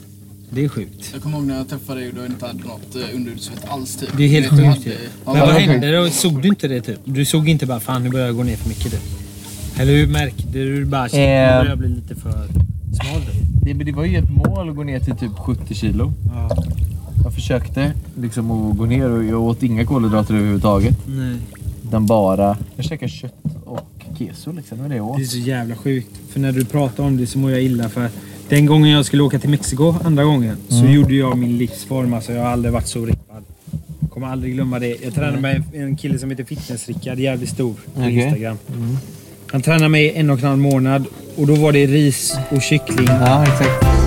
Det 0.54 0.64
är 0.64 0.68
sjukt. 0.68 1.10
Jag 1.12 1.22
kommer 1.22 1.38
ihåg 1.38 1.46
när 1.46 1.56
jag 1.56 1.68
träffade 1.68 2.00
dig 2.00 2.08
och 2.08 2.14
du 2.14 2.26
inte 2.26 2.46
hade 2.46 2.58
något 2.64 2.96
eh, 2.96 3.16
underutsvett 3.16 3.64
alls 3.68 3.96
typ. 3.96 4.08
Det 4.16 4.24
är 4.24 4.28
helt 4.28 4.48
sjukt 4.50 4.62
hade- 4.64 4.80
ju. 4.80 4.96
Ja, 5.24 5.32
Men 5.32 5.40
vad 5.40 5.50
hände 5.54 5.96
då? 5.96 6.10
Såg 6.10 6.42
du 6.42 6.48
inte 6.48 6.68
det 6.68 6.80
typ? 6.80 6.98
Du 7.04 7.24
såg 7.24 7.48
inte 7.48 7.66
bara 7.66 7.80
fan 7.80 8.02
nu 8.04 8.10
börjar 8.10 8.26
jag 8.26 8.36
gå 8.36 8.42
ner 8.42 8.56
för 8.56 8.68
mycket 8.68 8.90
typ? 8.92 9.00
Eller 9.80 9.92
hur 9.92 10.06
märkte 10.06 10.48
du 10.52 10.84
bara 10.84 11.02
nu 11.12 11.18
Eh. 11.18 11.48
börjar 11.58 11.66
jag 11.66 11.78
bli 11.78 11.88
lite 11.88 12.14
för 12.14 12.30
smal 12.32 13.20
typ? 13.22 13.34
Det, 13.64 13.74
men 13.74 13.86
det 13.86 13.92
var 13.92 14.04
ju 14.04 14.16
ett 14.18 14.30
mål 14.30 14.68
att 14.68 14.76
gå 14.76 14.82
ner 14.82 15.00
till 15.00 15.16
typ 15.16 15.32
70 15.38 15.74
kilo. 15.74 16.12
Ja. 16.34 16.50
Jag 17.24 17.34
försökte 17.34 17.92
liksom 18.20 18.50
att 18.50 18.76
gå 18.78 18.84
ner 18.86 19.10
och 19.10 19.24
jag 19.24 19.40
åt 19.42 19.62
inga 19.62 19.84
kolhydrater 19.86 20.34
överhuvudtaget. 20.34 20.96
Nej. 21.06 21.36
Utan 21.84 22.06
bara, 22.06 22.56
jag 22.76 22.84
käkade 22.84 23.10
kött 23.12 23.34
och 23.64 24.04
keso 24.18 24.52
liksom. 24.52 24.78
Det 24.78 24.82
var 24.82 24.88
det 24.90 24.96
jag 24.96 25.06
åt. 25.10 25.16
Det 25.16 25.22
är 25.22 25.26
så 25.26 25.38
jävla 25.38 25.76
sjukt. 25.76 26.10
För 26.30 26.40
när 26.40 26.52
du 26.52 26.64
pratar 26.64 27.04
om 27.04 27.16
det 27.16 27.26
så 27.26 27.38
mår 27.38 27.50
jag 27.50 27.62
illa 27.62 27.88
för 27.88 28.08
den 28.52 28.66
gången 28.66 28.90
jag 28.90 29.06
skulle 29.06 29.22
åka 29.22 29.38
till 29.38 29.50
Mexiko 29.50 29.94
andra 30.04 30.24
gången 30.24 30.56
så 30.68 30.86
gjorde 30.86 31.14
jag 31.14 31.38
min 31.38 31.58
livsform. 31.58 32.14
Alltså 32.14 32.32
jag 32.32 32.42
har 32.42 32.48
aldrig 32.48 32.72
varit 32.72 32.86
så 32.86 33.06
rippad. 33.06 33.44
Kommer 34.10 34.26
aldrig 34.26 34.54
glömma 34.54 34.78
det. 34.78 34.96
Jag 35.04 35.14
tränade 35.14 35.40
med 35.40 35.62
en 35.72 35.96
kille 35.96 36.18
som 36.18 36.30
heter 36.30 36.44
Fitness-Rickard, 36.44 37.18
jävligt 37.18 37.48
stor 37.48 37.74
på 37.94 38.00
Okej. 38.00 38.18
Instagram. 38.18 38.58
Han 39.52 39.62
tränade 39.62 39.88
mig 39.88 40.12
en 40.14 40.30
och 40.30 40.38
en 40.38 40.44
halv 40.44 40.58
månad 40.58 41.04
och 41.36 41.46
då 41.46 41.54
var 41.54 41.72
det 41.72 41.86
ris 41.86 42.36
och 42.50 42.62
kyckling. 42.62 43.06
Ja, 43.08 43.42
exakt. 43.42 44.01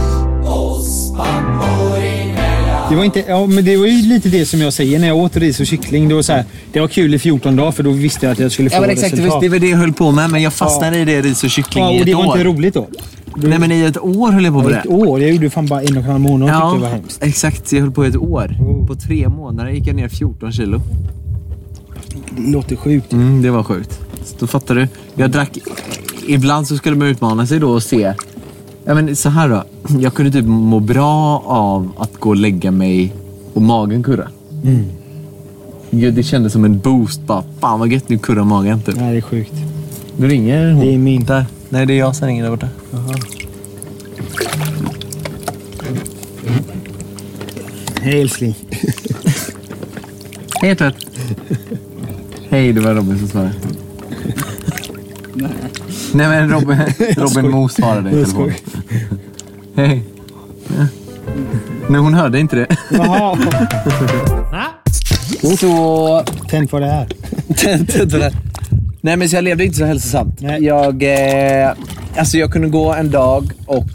Det 2.89 2.95
var, 2.95 3.03
inte, 3.03 3.23
ja, 3.27 3.45
men 3.47 3.65
det 3.65 3.77
var 3.77 3.85
ju 3.85 4.01
lite 4.07 4.29
det 4.29 4.45
som 4.45 4.61
jag 4.61 4.73
säger 4.73 4.99
när 4.99 5.07
jag 5.07 5.17
åt 5.17 5.37
ris 5.37 5.59
och 5.59 5.65
kyckling. 5.65 6.09
Det 6.09 6.15
var, 6.15 6.21
så 6.21 6.33
här, 6.33 6.45
det 6.73 6.79
var 6.79 6.87
kul 6.87 7.13
i 7.13 7.19
14 7.19 7.55
dagar 7.55 7.71
för 7.71 7.83
då 7.83 7.89
visste 7.89 8.25
jag 8.25 8.33
att 8.33 8.39
jag 8.39 8.51
skulle 8.51 8.69
få 8.69 8.75
Ja, 8.75 8.81
men 8.81 8.89
exakt. 8.89 9.11
Det 9.15 9.21
var, 9.21 9.25
resultat. 9.25 9.41
det 9.41 9.49
var 9.49 9.59
det 9.59 9.67
jag 9.69 9.77
höll 9.77 9.93
på 9.93 10.11
med. 10.11 10.29
Men 10.29 10.41
jag 10.41 10.53
fastnade 10.53 10.99
i 10.99 11.05
det 11.05 11.21
ris 11.21 11.43
och 11.43 11.49
kyckling 11.49 11.83
ja, 11.83 11.91
i 11.91 11.95
och 11.95 11.99
ett 11.99 12.05
det 12.05 12.13
var 12.13 12.25
år. 12.27 12.37
inte 12.37 12.43
roligt 12.43 12.73
då. 12.73 12.87
Nej, 13.35 13.59
men 13.59 13.71
i 13.71 13.81
ett 13.81 13.97
år 13.97 14.31
höll 14.31 14.43
jag 14.45 14.53
på 14.53 14.61
med 14.61 14.71
Ett 14.71 14.83
det. 14.83 14.89
år? 14.89 15.21
Jag 15.21 15.31
gjorde 15.31 15.49
fan 15.49 15.65
bara 15.65 15.81
en 15.81 15.97
och 15.97 16.03
en 16.03 16.09
halv 16.09 16.19
månad 16.19 16.49
och 16.49 16.71
tyckte 16.71 16.75
det 16.77 16.81
var 16.91 16.97
hemskt. 16.99 17.23
exakt. 17.23 17.71
Jag 17.71 17.81
höll 17.81 17.91
på 17.91 18.05
i 18.05 18.07
ett 18.09 18.15
år. 18.17 18.57
Oh. 18.59 18.87
På 18.87 18.95
tre 18.95 19.29
månader 19.29 19.71
gick 19.71 19.87
jag 19.87 19.95
ner 19.95 20.07
14 20.09 20.51
kilo. 20.51 20.81
Det 22.37 22.51
låter 22.51 22.75
sjukt. 22.75 23.13
Mm, 23.13 23.41
det 23.41 23.51
var 23.51 23.63
sjukt. 23.63 23.99
Så 24.25 24.35
då 24.39 24.47
fattar 24.47 24.75
du. 24.75 24.87
Jag 25.15 25.31
drack... 25.31 25.57
Ibland 26.27 26.67
så 26.67 26.77
skulle 26.77 26.95
man 26.95 27.07
utmana 27.07 27.47
sig 27.47 27.59
då 27.59 27.69
och 27.71 27.83
se... 27.83 28.13
Ja, 28.85 28.93
men 28.93 29.15
så 29.15 29.29
här 29.29 29.49
då. 29.49 29.63
Jag 29.99 30.13
kunde 30.13 30.31
typ 30.31 30.45
må 30.45 30.79
bra 30.79 31.43
av 31.45 31.91
att 31.97 32.19
gå 32.19 32.29
och 32.29 32.35
lägga 32.35 32.71
mig 32.71 33.13
och 33.53 33.61
magen 33.61 34.03
kurra. 34.03 34.29
Ja, 35.89 36.11
Det 36.11 36.23
kändes 36.23 36.53
som 36.53 36.65
en 36.65 36.79
boost. 36.79 37.21
Bara, 37.21 37.43
Fan 37.59 37.79
vad 37.79 37.91
gött, 37.91 38.09
nu 38.09 38.17
kurrar 38.17 38.43
magen. 38.43 38.81
Typ. 38.81 38.95
Nej, 38.95 39.11
det 39.11 39.17
är 39.17 39.21
sjukt. 39.21 39.53
Nu 40.17 40.27
ringer 40.27 40.71
hon. 40.71 40.85
Det 40.85 40.93
är 40.93 40.97
min. 40.97 41.23
Där. 41.25 41.45
Nej, 41.69 41.85
det 41.85 41.93
är 41.93 41.97
jag 41.97 42.15
som 42.15 42.27
ringer 42.27 42.43
där 42.43 42.49
borta. 42.51 42.69
Hej 48.01 48.21
älskling. 48.21 48.55
Hej 50.61 50.75
tvätt. 50.75 50.95
Hej, 52.49 52.73
det 52.73 52.81
var 52.81 52.93
Robin 52.93 53.19
som 53.19 53.27
svarade. 53.27 53.53
Nej 56.13 56.27
men 56.27 56.49
Robin, 56.49 56.77
Robin 57.17 57.51
Mo 57.51 57.69
svarade 57.69 58.09
i 58.09 58.13
telefon. 58.13 58.51
Hej. 59.75 60.03
Nej, 61.89 62.01
hon 62.01 62.13
hörde 62.13 62.39
inte 62.39 62.55
det. 62.55 62.67
Jaha. 62.91 63.37
Så... 65.59 66.23
Tänd 66.49 66.69
på 66.69 66.79
det 66.79 66.85
här. 66.85 67.07
Nej 69.01 69.17
men 69.17 69.29
så 69.29 69.35
jag 69.35 69.43
levde 69.43 69.65
inte 69.65 69.77
så 69.77 69.85
hälsosamt. 69.85 70.41
Nej. 70.41 70.63
Jag, 70.63 71.03
eh, 71.03 71.71
alltså 72.17 72.37
jag 72.37 72.51
kunde 72.51 72.67
gå 72.67 72.93
en 72.93 73.11
dag 73.11 73.51
och 73.65 73.87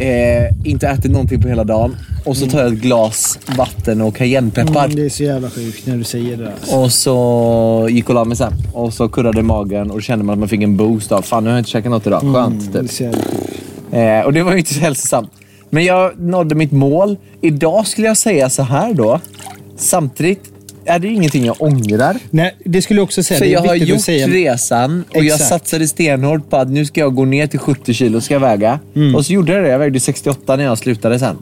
eh, 0.00 0.50
inte 0.64 0.88
ätit 0.88 1.10
någonting 1.10 1.42
på 1.42 1.48
hela 1.48 1.64
dagen. 1.64 1.96
Och 2.24 2.36
så 2.36 2.46
tar 2.46 2.58
jag 2.58 2.72
ett 2.72 2.78
glas 2.78 3.38
vatten 3.56 4.00
och 4.00 4.16
cayennepeppar. 4.16 4.84
Mm, 4.84 4.96
det 4.96 5.04
är 5.04 5.08
så 5.08 5.22
jävla 5.22 5.50
sjukt 5.50 5.86
när 5.86 5.96
du 5.96 6.04
säger 6.04 6.36
det 6.36 6.44
där. 6.44 6.78
Och 6.78 6.92
så 6.92 7.88
gick 7.90 8.08
och 8.08 8.14
la 8.14 8.24
mig 8.24 8.36
sen. 8.36 8.52
Och 8.72 8.94
så 8.94 9.08
kurrade 9.08 9.42
magen 9.42 9.90
och 9.90 9.96
då 9.96 10.00
kände 10.00 10.24
man 10.24 10.32
att 10.32 10.38
man 10.38 10.48
fick 10.48 10.62
en 10.62 10.76
boost 10.76 11.12
av 11.12 11.22
fan 11.22 11.44
nu 11.44 11.50
har 11.50 11.56
jag 11.56 11.60
inte 11.60 11.70
käkat 11.70 11.90
något 11.90 12.06
idag. 12.06 12.20
Skönt 12.20 12.72
Det 12.72 12.78
är 12.78 12.82
typ. 12.82 13.16
Eh, 13.96 14.20
och 14.24 14.32
det 14.32 14.42
var 14.42 14.52
ju 14.52 14.58
inte 14.58 14.74
så 14.74 14.80
hälsosamt. 14.80 15.30
Men 15.70 15.84
jag 15.84 16.20
nådde 16.20 16.54
mitt 16.54 16.72
mål. 16.72 17.16
Idag 17.40 17.86
skulle 17.86 18.06
jag 18.06 18.16
säga 18.16 18.50
så 18.50 18.62
här 18.62 18.94
då. 18.94 19.20
Samtidigt 19.76 20.40
är 20.84 20.98
det 20.98 21.08
ju 21.08 21.14
ingenting 21.14 21.44
jag 21.44 21.62
ångrar. 21.62 22.16
Nej, 22.30 22.56
det 22.64 22.82
skulle 22.82 22.98
jag 23.00 23.04
också 23.04 23.22
säga. 23.22 23.38
För 23.38 23.46
jag 23.46 23.60
har 23.60 23.74
gjort 23.74 24.00
säga. 24.00 24.28
resan 24.28 25.04
och 25.10 25.16
jag 25.16 25.24
Exakt. 25.26 25.48
satsade 25.48 25.88
stenhårt 25.88 26.50
på 26.50 26.56
att 26.56 26.68
nu 26.68 26.86
ska 26.86 27.00
jag 27.00 27.14
gå 27.14 27.24
ner 27.24 27.46
till 27.46 27.58
70 27.58 27.94
kilo 27.94 28.20
ska 28.20 28.34
jag 28.34 28.40
väga. 28.40 28.80
Mm. 28.96 29.14
Och 29.14 29.26
så 29.26 29.32
gjorde 29.32 29.52
jag 29.52 29.62
det. 29.64 29.68
Jag 29.68 29.78
vägde 29.78 30.00
68 30.00 30.56
när 30.56 30.64
jag 30.64 30.78
slutade 30.78 31.18
sen. 31.18 31.36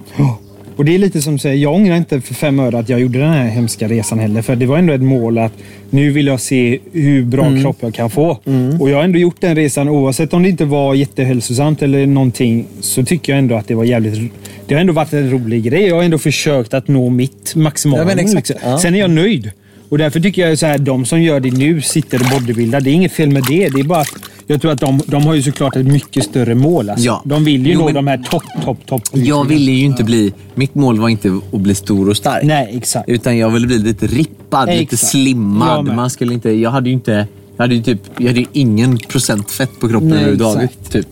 Och 0.77 0.85
det 0.85 0.95
är 0.95 0.99
lite 0.99 1.23
som 1.23 1.39
säger, 1.39 1.57
jag 1.57 1.75
ångrar 1.75 1.97
inte 1.97 2.21
för 2.21 2.35
fem 2.35 2.61
öre 2.61 2.79
att 2.79 2.89
jag 2.89 3.01
gjorde 3.01 3.19
den 3.19 3.31
här 3.33 3.49
hemska 3.49 3.89
resan 3.89 4.19
heller. 4.19 4.43
För 4.43 4.57
det 4.57 4.67
var 4.67 4.79
ändå 4.79 4.93
ett 4.93 5.03
mål 5.03 5.39
att 5.39 5.53
nu 5.91 6.11
vill 6.11 6.27
jag 6.27 6.41
se 6.41 6.79
hur 6.93 7.25
bra 7.25 7.47
Mm. 7.47 7.63
kropp 7.63 7.77
jag 7.81 7.95
kan 7.95 8.11
få. 8.11 8.39
Och 8.81 8.91
jag 8.91 8.97
har 8.97 9.05
ändå 9.05 9.19
gjort 9.19 9.41
den 9.41 9.57
resan 9.57 9.89
oavsett 9.89 10.33
om 10.33 10.43
det 10.43 10.49
inte 10.49 10.65
var 10.65 10.95
jättehälsosamt 10.95 11.83
eller 11.83 12.07
någonting. 12.07 12.67
Så 12.81 13.05
tycker 13.05 13.33
jag 13.33 13.39
ändå 13.39 13.55
att 13.55 13.69
det 13.69 13.75
var 13.75 13.85
jävligt... 13.85 14.33
Det 14.67 14.75
har 14.75 14.81
ändå 14.81 14.93
varit 14.93 15.13
en 15.13 15.31
rolig 15.31 15.63
grej. 15.63 15.83
Jag 15.87 15.97
har 15.97 16.03
ändå 16.03 16.19
försökt 16.19 16.75
att 16.75 16.89
nå 16.89 17.11
mitt 17.11 17.55
maximala. 17.55 18.15
Liksom. 18.15 18.41
Ja. 18.63 18.79
Sen 18.79 18.95
är 18.95 18.99
jag 18.99 19.11
nöjd. 19.11 19.51
Och 19.89 19.99
därför 19.99 20.21
tycker 20.21 20.49
jag 20.49 20.59
så 20.59 20.67
här, 20.67 20.79
de 20.79 21.05
som 21.05 21.23
gör 21.23 21.41
det 21.41 21.51
nu 21.51 21.81
sitter 21.81 22.21
och 22.21 22.41
bodybuildar. 22.41 22.81
Det 22.81 22.91
är 22.91 22.95
inget 22.95 23.13
fel 23.13 23.31
med 23.31 23.43
det. 23.49 23.69
Det 23.69 23.81
är 23.81 23.85
bara 23.85 24.01
att 24.01 24.15
jag 24.47 24.61
tror 24.61 24.73
att 24.73 24.81
de, 24.81 25.01
de 25.07 25.27
har 25.27 25.35
ju 25.35 25.43
såklart 25.43 25.77
ett 25.77 25.87
mycket 25.87 26.25
större 26.25 26.55
mål. 26.55 26.91
Alltså. 26.91 27.07
Ja. 27.07 27.23
De 27.25 27.45
vill 27.45 27.67
ju 27.67 27.73
Jo, 27.73 27.79
nå 27.79 27.85
men- 27.85 27.95
de 27.95 28.07
här 28.07 28.19
topp, 28.31 28.43
topp, 28.65 28.79
topp. 28.87 29.03
Jag 29.13 29.45
ville 29.49 29.73
ju 29.73 29.85
inte 29.85 30.05
bli... 30.05 30.33
Mitt 30.55 30.75
mål 30.75 30.99
var 30.99 31.09
inte 31.09 31.41
att 31.53 31.61
bli 31.61 31.75
stor 31.75 32.09
och 32.09 32.17
stark. 32.17 32.45
Nej, 32.45 32.77
exakt. 32.77 33.09
Utan 33.09 33.39
jag 33.39 33.51
ville 33.51 33.67
bli 33.67 33.79
lite 33.79 34.07
rippad, 34.07 34.69
lite 34.69 34.83
Exakt. 34.83 35.03
Jag 35.03 35.11
slimmad. 35.11 35.85
Man 35.85 36.11
skulle 36.11 36.35
inte, 36.35 36.51
jag 36.51 36.71
hade 36.71 36.89
ju 36.89 36.95
inte... 36.95 37.27
Jag 37.57 37.65
hade 37.65 37.75
ju 37.75 37.83
typ, 37.83 38.01
jag 38.19 38.27
hade 38.27 38.45
ingen 38.53 38.99
procent 38.99 39.51
fett 39.51 39.81
på 39.81 39.89
kroppen 39.89 40.09
Nej, 40.09 40.19
överhuvudtaget. 40.19 40.91
Typ. 40.93 41.07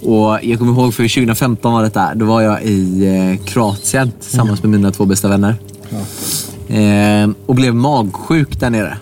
Och 0.00 0.38
jag 0.42 0.58
kommer 0.58 0.72
ihåg 0.72 0.94
för 0.94 1.08
2015 1.08 1.72
var 1.72 1.82
detta. 1.82 2.14
Då 2.14 2.24
var 2.24 2.40
jag 2.42 2.62
i 2.62 3.06
eh, 3.06 3.44
Kroatien 3.46 4.12
tillsammans 4.20 4.62
med 4.62 4.70
mina 4.70 4.90
två 4.92 5.04
bästa 5.04 5.28
vänner. 5.28 5.54
Eh, 6.68 7.30
och 7.46 7.54
blev 7.54 7.74
magsjuk 7.74 8.60
där 8.60 8.70
nere. 8.70 8.98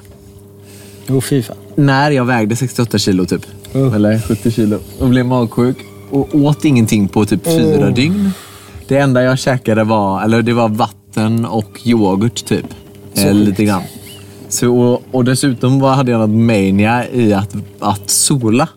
Jo, 1.06 1.20
fy 1.20 1.42
fan. 1.42 1.56
När 1.76 2.10
jag 2.10 2.24
vägde 2.24 2.56
68 2.56 2.98
kilo 2.98 3.24
typ. 3.24 3.46
Oh. 3.74 3.94
Eller 3.94 4.18
70 4.18 4.50
kilo. 4.50 4.78
Och 5.00 5.08
blev 5.08 5.26
magsjuk. 5.26 5.76
Och 6.10 6.34
åt 6.34 6.64
ingenting 6.64 7.08
på 7.08 7.24
typ 7.24 7.44
fyra 7.44 7.90
dygn. 7.90 8.30
Det 8.88 8.96
enda 8.98 9.22
jag 9.22 9.38
käkade 9.38 9.84
var, 9.84 10.22
eller 10.22 10.42
det 10.42 10.52
var 10.52 10.68
vatten 10.68 11.44
och 11.44 11.80
yoghurt 11.84 12.44
typ. 12.44 12.66
Eh, 13.14 13.34
lite 13.34 13.64
grann. 13.64 13.82
Så, 14.48 14.76
och, 14.76 15.02
och 15.10 15.24
dessutom 15.24 15.80
var, 15.80 15.94
hade 15.94 16.10
jag 16.10 16.20
något 16.20 16.40
mania 16.40 17.10
i 17.10 17.32
att, 17.32 17.56
att 17.80 18.10
sola. 18.10 18.68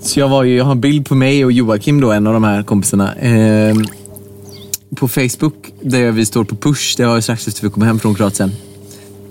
Så 0.00 0.20
jag, 0.20 0.28
var 0.28 0.42
ju, 0.42 0.56
jag 0.56 0.64
har 0.64 0.72
en 0.72 0.80
bild 0.80 1.08
på 1.08 1.14
mig 1.14 1.44
och 1.44 1.52
Joakim, 1.52 2.00
då, 2.00 2.12
en 2.12 2.26
av 2.26 2.32
de 2.32 2.44
här 2.44 2.62
kompisarna. 2.62 3.14
Eh, 3.14 3.76
på 4.96 5.08
Facebook, 5.08 5.72
där 5.82 6.12
vi 6.12 6.26
står 6.26 6.44
på 6.44 6.56
push. 6.56 6.94
Det 6.96 7.06
var 7.06 7.20
strax 7.20 7.48
efter 7.48 7.62
vi 7.62 7.70
kom 7.70 7.82
hem 7.82 7.98
från 7.98 8.14
Kroatien. 8.14 8.52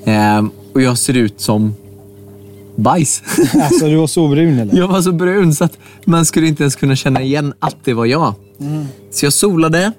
Eh, 0.04 0.46
och 0.74 0.82
jag 0.82 0.98
ser 0.98 1.18
ut 1.18 1.42
som 1.42 1.76
bajs. 2.76 3.24
Alltså, 3.62 3.86
du 3.86 3.96
var 3.96 4.08
så 4.08 4.28
brun 4.28 4.60
eller? 4.60 4.78
Jag 4.78 4.88
var 4.88 5.02
så 5.02 5.12
brun 5.12 5.54
så 5.56 5.64
att 5.64 5.78
man 6.06 6.26
skulle 6.26 6.48
inte 6.48 6.64
ens 6.64 6.76
kunna 6.76 6.96
känna 6.96 7.22
igen 7.22 7.54
att 7.60 7.76
det 7.84 7.94
var 7.94 8.06
jag. 8.06 8.34
Så 9.12 9.26
jag 9.26 9.34
solade 9.34 9.92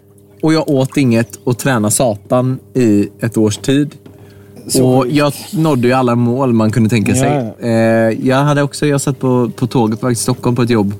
och 0.42 0.52
jag 0.54 0.68
åt 0.68 0.96
inget 0.96 1.38
och 1.44 1.58
tränade 1.58 1.94
satan 1.94 2.58
i 2.74 3.08
ett 3.20 3.36
års 3.36 3.56
tid. 3.56 3.94
och 4.82 5.06
jag 5.08 5.32
nådde 5.52 5.88
ju 5.88 5.94
alla 5.94 6.14
mål 6.14 6.52
man 6.52 6.70
kunde 6.72 6.90
tänka 6.90 7.14
sig. 7.14 7.54
Ja, 7.60 7.66
Eh, 7.68 8.26
jag, 8.28 8.36
hade 8.36 8.62
också, 8.62 8.86
jag 8.86 9.00
satt 9.00 9.20
på, 9.20 9.50
på 9.56 9.66
tåget 9.66 10.00
på 10.00 10.06
väg 10.06 10.16
till 10.16 10.22
Stockholm 10.22 10.56
på 10.56 10.62
ett 10.62 10.70
jobb 10.70 10.94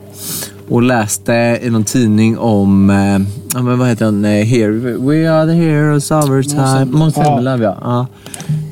och 0.68 0.82
läste 0.82 1.60
i 1.62 1.70
någon 1.70 1.84
tidning 1.84 2.38
om, 2.38 2.90
eh, 2.90 3.18
ja, 3.54 3.76
vad 3.76 3.88
heter 3.88 4.04
den? 4.04 4.24
Eh, 4.24 4.44
Here, 4.44 4.70
we 4.98 5.32
are 5.32 5.46
the 5.46 5.52
heroes 5.52 6.10
of 6.10 6.24
our 6.30 6.42
time. 6.42 6.84
Måns 6.84 7.14
Zelmerlöw, 7.14 7.62
ja. 7.64 8.06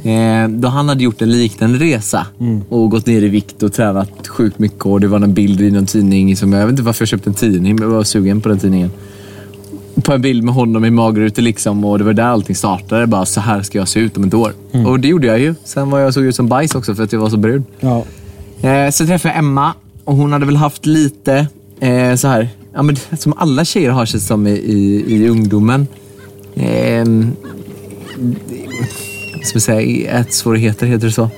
Eh, 0.03 0.49
då 0.49 0.69
han 0.69 0.89
hade 0.89 1.05
gjort 1.05 1.23
en 1.23 1.31
liknande 1.31 1.79
resa 1.79 2.27
och 2.69 2.91
gått 2.91 3.07
ner 3.07 3.23
i 3.23 3.29
vikt 3.29 3.63
och 3.63 3.73
tränat 3.73 4.29
sjukt 4.29 4.59
mycket. 4.59 4.87
Och 4.87 5.01
det 5.01 5.09
var 5.09 5.21
en 5.21 5.35
bild 5.35 5.61
i 5.61 5.71
någon 5.71 5.87
tidning. 5.87 6.37
Som, 6.37 6.53
jag 6.53 6.67
vet 6.67 6.71
inte 6.71 6.83
varför 6.83 7.03
jag 7.03 7.09
köpte 7.09 7.31
en 7.31 7.35
tidning, 7.35 7.75
men 7.75 7.83
jag 7.83 7.91
var 7.97 8.05
sugen 8.05 8.41
på 8.41 8.49
den 8.49 8.59
tidningen. 8.59 8.91
På 10.05 10.13
en 10.13 10.23
bild 10.23 10.45
med 10.45 10.55
honom 10.55 10.85
i 10.85 10.91
magrutor 10.91 11.43
liksom 11.43 11.85
och 11.85 11.99
det 11.99 12.05
var 12.05 12.13
där 12.13 12.25
allting 12.25 12.57
startade. 12.57 13.07
Bara 13.07 13.27
så 13.27 13.41
här 13.41 13.63
ska 13.63 13.79
jag 13.79 13.89
se 13.89 14.01
ut 14.01 14.17
om 14.17 14.25
ett 14.25 14.35
år. 14.35 14.53
Och 14.87 15.01
det 15.01 15.09
gjorde 15.09 15.27
jag 15.27 15.39
ju. 15.41 15.55
Sen 15.65 15.91
var 15.91 15.99
jag 15.99 16.15
såg 16.15 16.25
ut 16.25 16.37
som 16.37 16.49
bajs 16.49 16.75
också 16.75 16.95
för 16.95 17.03
att 17.03 17.13
jag 17.13 17.21
var 17.21 17.31
så 17.31 17.37
brun. 17.37 17.65
Ja. 17.81 18.05
Eh, 18.69 18.91
så 18.91 19.07
träffade 19.07 19.35
jag 19.35 19.39
Emma 19.39 19.75
och 20.05 20.17
hon 20.17 20.33
hade 20.33 20.47
väl 20.47 20.57
haft 20.57 20.87
lite 20.87 21.47
eh, 21.81 22.15
så 22.15 22.29
här, 22.29 22.49
ja, 22.75 22.83
men, 22.83 22.97
som 23.19 23.35
alla 23.37 23.65
tjejer 23.65 23.91
har 23.91 24.07
sig 24.07 24.21
som 24.21 24.47
i, 24.47 24.51
i, 24.51 25.05
i 25.15 25.29
ungdomen. 25.29 25.87
Eh, 26.55 27.05
ska 29.43 29.55
vi 29.55 29.61
säga, 29.61 30.11
ätsvårigheter, 30.19 30.87
heter 30.87 31.07
det 31.07 31.13
så? 31.13 31.31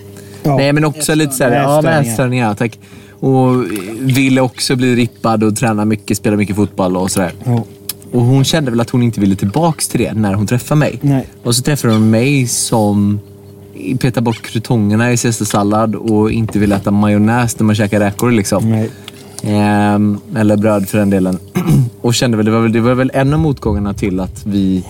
Ja. 0.42 0.56
Nej, 0.56 0.72
men 0.72 0.84
också 0.84 1.14
lite 1.14 1.32
så 1.32 1.44
här, 1.44 1.52
ja, 1.52 1.90
Ätstörningar. 1.90 2.54
Tack. 2.54 2.78
Och 3.10 3.64
ville 4.00 4.40
också 4.40 4.76
bli 4.76 4.96
rippad 4.96 5.44
och 5.44 5.56
träna 5.56 5.84
mycket, 5.84 6.16
spela 6.16 6.36
mycket 6.36 6.56
fotboll 6.56 6.96
och 6.96 7.10
sådär. 7.10 7.32
Ja. 7.44 7.64
Och 8.12 8.22
hon 8.22 8.44
kände 8.44 8.70
väl 8.70 8.80
att 8.80 8.90
hon 8.90 9.02
inte 9.02 9.20
ville 9.20 9.36
tillbaks 9.36 9.88
till 9.88 10.00
det 10.00 10.14
när 10.14 10.34
hon 10.34 10.46
träffade 10.46 10.78
mig. 10.78 10.98
Nej. 11.00 11.26
Och 11.42 11.54
så 11.54 11.62
träffade 11.62 11.94
hon 11.94 12.10
mig 12.10 12.46
som 12.46 13.20
petar 14.00 14.20
bort 14.20 14.42
krutongerna 14.42 15.12
i 15.12 15.16
caesarsallad 15.16 15.94
och 15.94 16.30
inte 16.30 16.58
vill 16.58 16.72
äta 16.72 16.90
majonnäs 16.90 17.58
när 17.58 17.64
man 17.64 17.74
käkar 17.74 18.00
räkor. 18.00 18.30
Liksom. 18.30 18.70
Nej. 18.70 18.90
Ehm, 19.42 20.18
eller 20.36 20.56
bröd 20.56 20.88
för 20.88 20.98
den 20.98 21.10
delen. 21.10 21.38
och 22.00 22.14
kände 22.14 22.36
väl, 22.36 22.46
det 22.46 22.52
var 22.52 22.60
väl, 22.60 22.72
det 22.72 22.80
var 22.80 22.94
väl 22.94 23.10
en 23.14 23.32
av 23.32 23.38
motgångarna 23.38 23.94
till 23.94 24.20
att 24.20 24.46
vi 24.46 24.84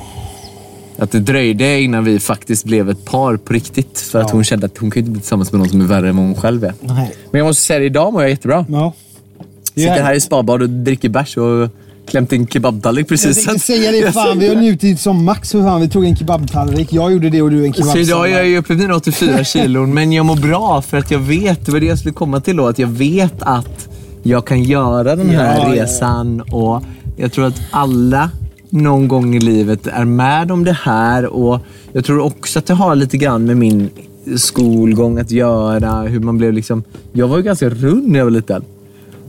att 1.02 1.10
det 1.12 1.20
dröjde 1.20 1.80
innan 1.80 2.04
vi 2.04 2.20
faktiskt 2.20 2.64
blev 2.64 2.90
ett 2.90 3.04
par 3.04 3.36
på 3.36 3.52
riktigt. 3.52 3.98
För 4.00 4.20
att 4.20 4.30
hon 4.30 4.44
kände 4.44 4.66
att 4.66 4.78
hon 4.78 4.90
kan 4.90 5.00
inte 5.00 5.10
bli 5.10 5.20
tillsammans 5.20 5.52
med 5.52 5.58
någon 5.58 5.68
som 5.68 5.80
är 5.80 5.84
värre 5.84 6.08
än 6.08 6.16
vad 6.16 6.24
hon 6.26 6.34
själv 6.34 6.64
är. 6.64 6.74
Nej. 6.80 7.14
Men 7.30 7.38
jag 7.38 7.46
måste 7.46 7.62
säga 7.62 7.78
det, 7.78 7.84
idag 7.86 8.12
mår 8.12 8.22
jag 8.22 8.30
jättebra. 8.30 8.66
Ja. 8.68 8.92
Sitter 9.74 10.02
här 10.02 10.14
i 10.14 10.20
spabad 10.20 10.62
och 10.62 10.70
dricker 10.70 11.08
bärs 11.08 11.36
och 11.36 11.68
klämt 12.08 12.32
in 12.32 12.46
kebabtallrik 12.46 13.02
Jag 13.04 13.08
precis. 13.08 13.44
tänkte 13.44 13.66
säga 13.66 13.92
det, 13.92 14.12
fan 14.12 14.38
vi 14.38 14.48
har 14.48 14.54
njutit 14.56 15.00
som 15.00 15.24
max 15.24 15.52
för 15.52 15.62
fan. 15.62 15.80
Vi 15.80 15.88
tog 15.88 16.04
en 16.04 16.16
kebabtallrik. 16.16 16.92
Jag 16.92 17.12
gjorde 17.12 17.30
det 17.30 17.42
och 17.42 17.50
du 17.50 17.66
en 17.66 17.72
Så 17.72 17.78
kebabsallad. 17.78 18.06
idag 18.06 18.30
är 18.30 18.36
jag 18.36 18.46
ju 18.48 18.58
uppe 18.58 18.72
i 18.72 18.76
mina 18.76 18.94
84 18.96 19.44
kilon, 19.44 19.94
men 19.94 20.12
jag 20.12 20.26
mår 20.26 20.36
bra 20.36 20.82
för 20.82 20.96
att 20.98 21.10
jag 21.10 21.18
vet, 21.18 21.66
det 21.66 21.72
var 21.72 21.80
det 21.80 21.86
jag 21.86 21.98
skulle 21.98 22.14
komma 22.14 22.40
till 22.40 22.56
då, 22.56 22.66
att 22.66 22.78
jag 22.78 22.88
vet 22.88 23.34
att 23.42 23.88
jag 24.22 24.46
kan 24.46 24.62
göra 24.62 25.16
den 25.16 25.30
här 25.30 25.56
Ja, 25.58 25.62
ja, 25.68 25.74
ja. 25.76 25.82
resan 25.82 26.40
och 26.40 26.82
jag 27.16 27.32
tror 27.32 27.44
att 27.46 27.60
alla 27.70 28.30
någon 28.72 29.08
gång 29.08 29.34
i 29.34 29.40
livet 29.40 29.86
är 29.86 30.04
med 30.04 30.50
om 30.50 30.64
det 30.64 30.72
här 30.82 31.26
och 31.26 31.60
jag 31.92 32.04
tror 32.04 32.20
också 32.20 32.58
att 32.58 32.66
det 32.66 32.74
har 32.74 32.94
lite 32.94 33.16
grann 33.16 33.44
med 33.44 33.56
min 33.56 33.90
skolgång 34.36 35.18
att 35.18 35.30
göra, 35.30 36.02
hur 36.02 36.20
man 36.20 36.38
blev 36.38 36.52
liksom, 36.52 36.82
jag 37.12 37.28
var 37.28 37.36
ju 37.36 37.42
ganska 37.42 37.68
rund 37.68 38.08
när 38.08 38.18
jag 38.18 38.26
var 38.26 38.30
liten 38.30 38.64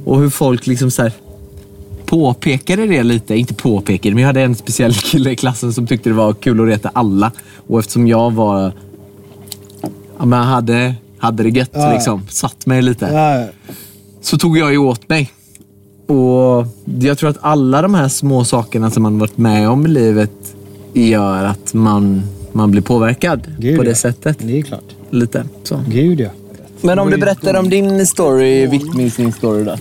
och 0.05 0.19
hur 0.19 0.29
folk 0.29 0.67
liksom 0.67 0.91
så 0.91 1.01
här 1.01 1.11
påpekade 2.05 2.87
det 2.87 3.03
lite. 3.03 3.35
Inte 3.35 3.53
påpekade, 3.53 4.15
men 4.15 4.21
jag 4.21 4.27
hade 4.29 4.41
en 4.41 4.55
speciell 4.55 4.93
kille 4.93 5.31
i 5.31 5.35
klassen 5.35 5.73
som 5.73 5.87
tyckte 5.87 6.09
det 6.09 6.13
var 6.15 6.33
kul 6.33 6.61
att 6.61 6.67
reta 6.67 6.89
alla. 6.93 7.31
Och 7.67 7.79
eftersom 7.79 8.07
jag 8.07 8.31
var... 8.33 8.71
Ja, 10.19 10.25
men 10.25 10.43
hade, 10.43 10.95
hade 11.17 11.43
det 11.43 11.49
gött 11.49 11.69
Ja. 11.73 11.93
liksom. 11.93 12.21
Satt 12.29 12.65
mig 12.65 12.81
lite. 12.81 13.05
Ja, 13.05 13.47
Så 14.21 14.37
tog 14.37 14.57
jag 14.57 14.71
ju 14.71 14.77
åt 14.77 15.09
mig. 15.09 15.31
Och 16.07 16.67
jag 16.99 17.17
tror 17.17 17.29
att 17.29 17.37
alla 17.41 17.81
de 17.81 17.93
här 17.93 18.07
små 18.07 18.45
sakerna 18.45 18.91
som 18.91 19.03
man 19.03 19.19
varit 19.19 19.37
med 19.37 19.69
om 19.69 19.85
i 19.85 19.89
livet 19.89 20.55
gör 20.93 21.43
att 21.43 21.73
man, 21.73 22.23
man 22.51 22.71
blir 22.71 22.81
påverkad 22.81 23.41
Gud, 23.59 23.77
på 23.77 23.83
det 23.83 23.89
ja. 23.89 23.95
sättet. 23.95 24.37
det 24.39 24.59
är 24.59 24.61
klart. 24.61 24.95
Lite 25.09 25.45
så. 25.63 25.79
Gud 25.87 26.19
ja. 26.19 26.29
Men 26.81 26.99
om 26.99 27.09
du 27.09 27.17
berättar 27.17 27.53
om 27.59 27.69
din 27.69 28.07
story, 28.07 28.67
viktminskningsstory 28.67 29.63
då? 29.63 29.75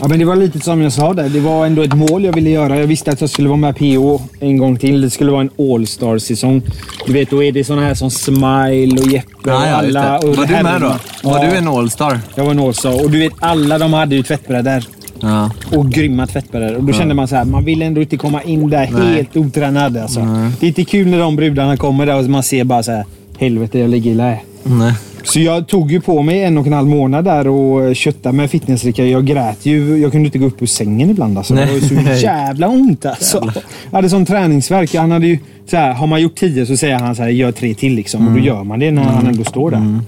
Ja, 0.00 0.08
men 0.08 0.18
det 0.18 0.24
var 0.24 0.36
lite 0.36 0.60
som 0.60 0.82
jag 0.82 0.92
sa 0.92 1.14
där. 1.14 1.28
Det 1.28 1.40
var 1.40 1.66
ändå 1.66 1.82
ett 1.82 1.94
mål 1.94 2.24
jag 2.24 2.34
ville 2.34 2.50
göra. 2.50 2.78
Jag 2.78 2.86
visste 2.86 3.10
att 3.10 3.20
jag 3.20 3.30
skulle 3.30 3.48
vara 3.48 3.58
med 3.58 3.76
PO 3.76 4.20
en 4.40 4.58
gång 4.58 4.76
till. 4.76 5.00
Det 5.00 5.10
skulle 5.10 5.30
vara 5.30 5.40
en 5.40 5.50
All-star-säsong. 5.74 6.62
Du 7.06 7.12
vet, 7.12 7.30
då 7.30 7.42
är 7.42 7.52
det 7.52 7.64
såna 7.64 7.82
här 7.82 7.94
som 7.94 8.10
Smile 8.10 9.00
och 9.00 9.06
Jeppe 9.06 9.52
och 9.52 9.60
alla. 9.60 10.18
Och 10.18 10.36
Var 10.36 10.46
du 10.46 10.52
med 10.52 10.80
då? 10.80 10.96
Ja, 11.22 11.30
Var 11.30 11.38
du 11.38 11.56
en 11.56 11.68
allstar? 11.68 12.20
Jag 12.34 12.44
var 12.44 12.50
en 12.50 12.58
All-star. 12.58 13.04
Och 13.04 13.10
du 13.10 13.18
vet, 13.18 13.32
alla 13.40 13.78
de 13.78 13.92
hade 13.92 14.16
ju 14.16 14.22
tvättbrädor. 14.22 14.84
Ja. 15.20 15.50
Och 15.76 15.90
grymma 15.90 16.26
tvättbrädor. 16.26 16.76
Och 16.76 16.84
då 16.84 16.92
kände 16.92 17.14
man 17.14 17.28
så 17.28 17.36
här, 17.36 17.44
man 17.44 17.64
vill 17.64 17.82
ändå 17.82 18.00
inte 18.00 18.16
komma 18.16 18.42
in 18.42 18.70
där 18.70 18.88
Nej. 18.92 19.14
helt 19.14 19.36
otränad. 19.36 19.96
Alltså. 19.96 20.20
Det 20.60 20.66
är 20.66 20.68
inte 20.68 20.84
kul 20.84 21.08
när 21.08 21.18
de 21.18 21.36
brudarna 21.36 21.76
kommer 21.76 22.06
där 22.06 22.18
och 22.18 22.30
man 22.30 22.42
ser 22.42 22.64
bara 22.64 22.82
så 22.82 22.92
här, 22.92 23.04
helvete 23.38 23.78
jag 23.78 23.90
ligger 23.90 24.10
i 24.10 24.14
lä. 24.14 24.38
Nej. 24.62 24.92
Så 25.22 25.40
jag 25.40 25.66
tog 25.68 25.92
ju 25.92 26.00
på 26.00 26.22
mig 26.22 26.44
en 26.44 26.58
och 26.58 26.66
en 26.66 26.72
halv 26.72 26.88
månad 26.88 27.24
där 27.24 27.48
och 27.48 27.96
köttade 27.96 28.36
med 28.36 28.50
fitnessdricka. 28.50 29.04
Jag 29.04 29.26
grät 29.26 29.66
ju. 29.66 29.96
Jag 29.96 30.12
kunde 30.12 30.26
inte 30.26 30.38
gå 30.38 30.46
upp 30.46 30.62
ur 30.62 30.66
sängen 30.66 31.10
ibland. 31.10 31.38
Alltså. 31.38 31.54
Det 31.54 31.66
var 31.66 31.72
ju 31.72 31.80
så 31.80 31.94
jävla 32.22 32.68
ont 32.68 33.06
alltså. 33.06 33.52
Jag 33.90 33.98
hade 33.98 34.08
sån 34.08 34.26
träningsvärk. 34.26 34.94
Han 34.94 35.10
hade 35.10 35.26
ju, 35.26 35.38
så 35.70 35.76
här, 35.76 35.92
har 35.92 36.06
man 36.06 36.22
gjort 36.22 36.34
tio 36.34 36.66
så 36.66 36.76
säger 36.76 36.98
han 36.98 37.16
så 37.16 37.22
här, 37.22 37.30
gör 37.30 37.52
tre 37.52 37.74
till. 37.74 37.94
Liksom. 37.94 38.26
Och 38.26 38.32
då 38.32 38.38
gör 38.38 38.64
man 38.64 38.78
det 38.78 38.90
när 38.90 39.02
han 39.02 39.26
ändå 39.26 39.44
står 39.44 39.70
där. 39.70 40.00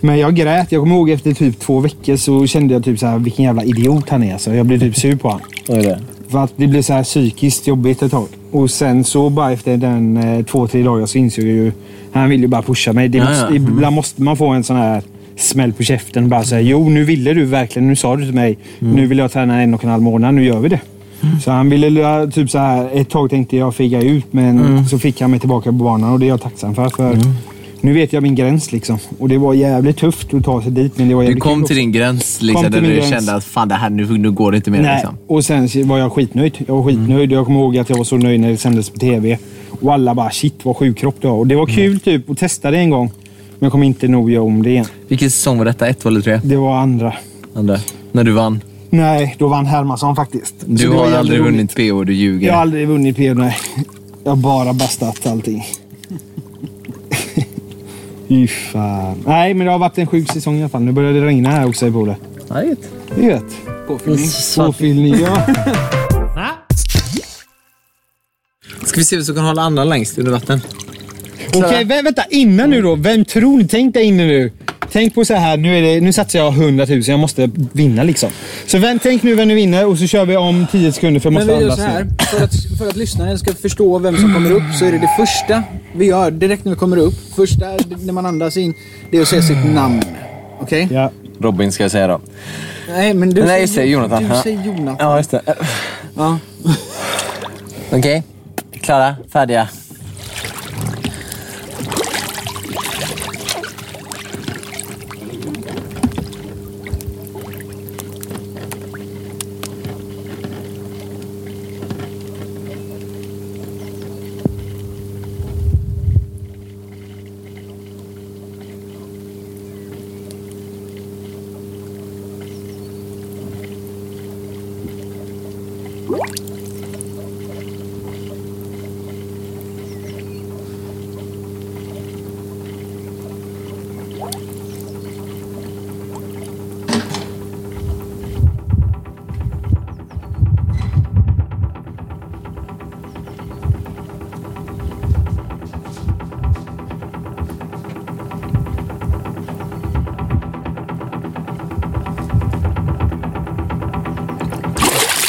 Men 0.00 0.18
jag 0.18 0.34
grät. 0.34 0.72
Jag 0.72 0.82
kommer 0.82 0.96
ihåg 0.96 1.10
efter 1.10 1.34
typ 1.34 1.58
två 1.60 1.80
veckor 1.80 2.16
så 2.16 2.46
kände 2.46 2.74
jag 2.74 2.84
typ 2.84 2.98
så 2.98 3.06
här, 3.06 3.18
vilken 3.18 3.44
jävla 3.44 3.64
idiot 3.64 4.08
han 4.08 4.22
är. 4.22 4.32
Alltså. 4.32 4.54
Jag 4.54 4.66
blev 4.66 4.80
typ 4.80 4.96
sur 4.96 5.16
på 5.16 5.28
honom. 5.28 5.46
Vad 5.68 5.78
är 5.78 5.82
det? 5.82 6.00
För 6.28 6.44
att 6.44 6.52
det 6.56 6.66
blev 6.66 6.82
så 6.82 6.92
här 6.92 7.02
psykiskt 7.04 7.66
jobbigt 7.66 8.02
ett 8.02 8.10
tag. 8.10 8.26
Och 8.50 8.70
sen 8.70 9.04
så 9.04 9.30
bara 9.30 9.52
efter 9.52 9.76
den 9.76 10.16
eh, 10.16 10.44
två, 10.44 10.66
tre 10.66 10.82
dagar 10.82 11.06
så 11.06 11.18
insåg 11.18 11.44
jag 11.44 11.52
ju... 11.52 11.72
Han 12.12 12.28
vill 12.30 12.40
ju 12.40 12.46
bara 12.46 12.62
pusha 12.62 12.92
mig. 12.92 13.08
Det 13.08 13.18
Ja, 13.18 13.24
måste, 13.24 13.44
ja. 13.44 13.48
Mm. 13.50 13.72
Ibland 13.72 13.96
måste 13.96 14.22
man 14.22 14.36
få 14.36 14.48
en 14.48 14.64
sån 14.64 14.76
här 14.76 15.02
smäll 15.36 15.72
på 15.72 15.82
käften. 15.82 16.28
Bara 16.28 16.44
säga 16.44 16.60
jo 16.60 16.88
nu 16.88 17.04
ville 17.04 17.34
du 17.34 17.44
verkligen. 17.44 17.88
Nu 17.88 17.96
sa 17.96 18.16
du 18.16 18.24
till 18.24 18.34
mig. 18.34 18.58
Mm. 18.80 18.94
Nu 18.94 19.06
vill 19.06 19.18
jag 19.18 19.32
träna 19.32 19.62
en 19.62 19.74
och 19.74 19.84
en 19.84 19.90
halv 19.90 20.02
månad. 20.02 20.34
Nu 20.34 20.44
gör 20.44 20.60
vi 20.60 20.68
det. 20.68 20.80
Så 21.44 21.50
han 21.50 21.70
ville 21.70 22.26
typ 22.30 22.50
så 22.50 22.58
här. 22.58 22.88
Ett 23.00 23.08
tag 23.10 23.30
tänkte 23.30 23.56
jag 23.56 23.74
figga 23.74 24.02
ut 24.02 24.24
men 24.30 24.60
Mm. 24.60 24.86
så 24.86 24.98
fick 24.98 25.20
han 25.20 25.30
mig 25.30 25.40
tillbaka 25.40 25.70
på 25.70 25.72
banan 25.76 26.12
och 26.12 26.20
det 26.20 26.26
är 26.26 26.28
jag 26.28 26.40
tacksam 26.42 26.74
för. 26.74 26.88
för 26.88 27.18
Nu 27.80 27.92
vet 27.92 28.12
jag 28.12 28.22
min 28.22 28.34
gräns 28.34 28.72
liksom. 28.72 28.98
Och 29.18 29.28
det 29.28 29.38
var 29.38 29.54
jävligt 29.54 29.96
tufft 29.96 30.34
att 30.34 30.44
ta 30.44 30.62
sig 30.62 30.70
dit. 30.72 30.98
Men 30.98 31.08
det 31.08 31.14
var 31.14 31.24
Du 31.24 31.36
kom 31.36 31.64
till 31.64 31.76
din 31.76 31.92
gräns 31.92 32.42
liksom, 32.42 32.62
Kom 32.62 32.72
där 32.72 32.80
du 32.80 32.86
gräns. 32.94 33.08
kände 33.10 33.34
att 33.34 33.44
fan 33.44 33.68
det 33.68 33.74
här, 33.74 33.90
nu, 33.90 34.18
nu 34.18 34.30
går 34.30 34.50
det 34.50 34.56
inte 34.56 34.70
mer. 34.70 34.82
Nej. 34.82 34.94
Liksom. 34.94 35.18
Och 35.26 35.44
sen 35.44 35.68
var 35.88 35.98
jag 35.98 36.12
skitnöjd. 36.12 36.64
Jag 36.66 36.74
var 36.76 36.82
skitnöjd. 36.82 37.32
Jag 37.32 37.46
kommer 37.46 37.60
ihåg 37.60 37.78
att 37.78 37.90
jag 37.90 37.96
var 37.96 38.04
så 38.04 38.16
nöjd 38.16 38.40
när 38.40 38.50
det 38.50 38.56
sändes 38.56 38.90
på 38.90 38.98
TV. 38.98 39.38
Och 39.80 39.94
alla 39.94 40.14
bara 40.14 40.30
shit 40.30 40.54
vad 40.62 40.76
sjuk 40.76 40.98
kropp 40.98 41.16
du 41.20 41.28
har. 41.28 41.34
Och 41.36 41.46
det 41.46 41.56
var 41.56 41.66
kul 41.66 42.00
typ 42.00 42.30
att 42.30 42.38
testa 42.38 42.70
det 42.70 42.78
en 42.78 42.90
gång. 42.90 43.10
Men 43.58 43.66
jag 43.66 43.72
kommer 43.72 43.86
inte 43.86 44.08
nog 44.08 44.30
göra 44.30 44.44
om 44.44 44.62
det 44.62 44.70
igen. 44.70 44.86
Vilken 45.08 45.30
säsong 45.30 45.58
var 45.58 45.64
detta? 45.64 45.86
Ett, 45.86 46.06
eller 46.06 46.20
tre? 46.20 46.40
Det 46.44 46.56
var 46.56 46.76
andra. 46.78 47.14
Andra. 47.54 47.78
När 48.12 48.24
du 48.24 48.32
vann. 48.32 48.60
Nej, 48.90 49.36
då 49.38 49.48
vann 49.48 49.66
Hermansson 49.66 50.16
faktiskt. 50.16 50.54
Du 50.66 50.88
har 50.88 51.12
aldrig 51.12 51.40
vunnit 51.42 51.76
PO 51.76 52.04
du 52.04 52.14
ljuger. 52.14 52.46
Jag 52.46 52.54
har 52.54 52.60
aldrig 52.60 52.88
vunnit 52.88 53.16
PO, 53.16 53.34
nej. 53.34 53.56
Jag 54.24 54.30
har 54.30 54.36
bara 54.36 54.72
bastat 54.72 55.26
allting. 55.26 55.64
Fy 58.28 58.46
fan. 58.48 59.22
Nej, 59.26 59.54
men 59.54 59.66
det 59.66 59.72
har 59.72 59.78
varit 59.78 59.98
en 59.98 60.06
sjuk 60.06 60.32
säsong 60.32 60.56
i 60.56 60.60
alla 60.60 60.68
fall. 60.68 60.82
Nu 60.82 60.92
börjar 60.92 61.12
det 61.12 61.20
regna 61.26 61.50
här 61.50 61.68
också 61.68 61.86
i 61.86 61.92
Pole. 61.92 62.16
Nej. 62.50 62.74
Det 63.16 63.24
är 63.24 63.30
gött. 63.30 63.56
Påfyllning. 63.86 64.28
Påfyllning, 64.56 65.14
ja. 65.20 65.46
Ska 68.84 69.00
vi 69.00 69.04
se 69.04 69.16
vem 69.16 69.24
som 69.24 69.34
kan 69.34 69.44
hålla 69.44 69.62
andan 69.62 69.88
längst 69.88 70.18
under 70.18 70.32
vatten? 70.32 70.60
Okej, 71.54 71.84
vä- 71.84 72.02
vänta. 72.04 72.22
Innan 72.30 72.70
nu 72.70 72.82
då. 72.82 72.94
Vem 72.94 73.24
tror 73.24 73.58
ni? 73.58 73.68
Tänk 73.68 73.94
dig 73.94 74.04
inne 74.04 74.26
nu. 74.26 74.52
Tänk 74.92 75.14
på 75.14 75.24
så 75.24 75.34
här. 75.34 75.56
Nu, 75.56 75.78
är 75.78 75.82
det, 75.82 76.00
nu 76.00 76.12
satsar 76.12 76.38
jag 76.38 76.52
100 76.52 76.86
000. 76.88 77.02
Jag 77.06 77.18
måste 77.18 77.50
vinna 77.72 78.02
liksom. 78.02 78.30
Så 78.66 78.78
vem, 78.78 78.98
tänk 78.98 79.22
nu 79.22 79.34
vem 79.34 79.48
ni 79.48 79.54
vinner 79.54 79.86
och 79.86 79.98
så 79.98 80.06
kör 80.06 80.26
vi 80.26 80.36
om 80.36 80.66
10 80.72 80.92
sekunder 80.92 81.20
för 81.20 81.30
jag 81.30 81.34
Men 81.34 81.46
måste 81.46 81.58
vi 81.58 81.64
gör 81.64 81.70
andas 81.70 81.78
så 81.78 81.84
här. 81.86 82.06
För 82.30 82.44
att, 82.44 82.78
för 82.78 82.88
att 82.88 82.96
lyssnaren 82.96 83.38
ska 83.38 83.54
förstå 83.54 83.98
vem 83.98 84.16
som 84.16 84.34
kommer 84.34 84.50
upp 84.50 84.74
så 84.78 84.84
är 84.84 84.92
det 84.92 84.98
det 84.98 85.10
första 85.16 85.62
vi 85.96 86.06
gör 86.06 86.30
direkt 86.30 86.64
när 86.64 86.72
vi 86.72 86.78
kommer 86.78 86.96
upp. 86.96 87.14
Första 87.36 87.66
när 88.04 88.12
man 88.12 88.26
andas 88.26 88.56
in, 88.56 88.74
det 89.10 89.18
är 89.18 89.22
att 89.22 89.28
säga 89.28 89.42
sitt 89.42 89.74
namn. 89.74 90.02
Okej? 90.60 90.88
Ja. 90.90 91.10
Robin 91.40 91.72
ska 91.72 91.84
jag 91.84 91.90
säga 91.90 92.06
då. 92.06 92.20
Nej, 92.88 93.14
men 93.14 93.30
du 93.30 93.44
Nej, 93.44 93.68
säg 93.68 93.90
Jonathan. 93.90 94.22
Du 94.22 94.42
säger 94.42 94.64
Jonathan. 94.64 94.96
Ja, 94.98 95.16
just 95.16 95.30
det. 95.30 95.42
Ja. 96.14 96.38
Okej. 97.90 98.22
Klara, 98.80 99.16
färdiga. 99.32 99.68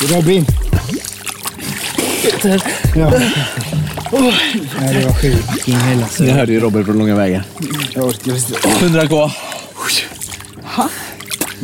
Robin. 0.01 0.45
Ja. 2.95 3.11
Nej, 4.79 4.93
det 4.93 5.05
var 5.05 5.13
sjukt. 5.21 5.67
Jag 6.19 6.33
hörde 6.35 6.51
ju 6.51 6.59
Robin 6.59 6.85
från 6.85 6.97
långa 6.97 7.15
vägar. 7.15 7.43
100k. 7.95 9.31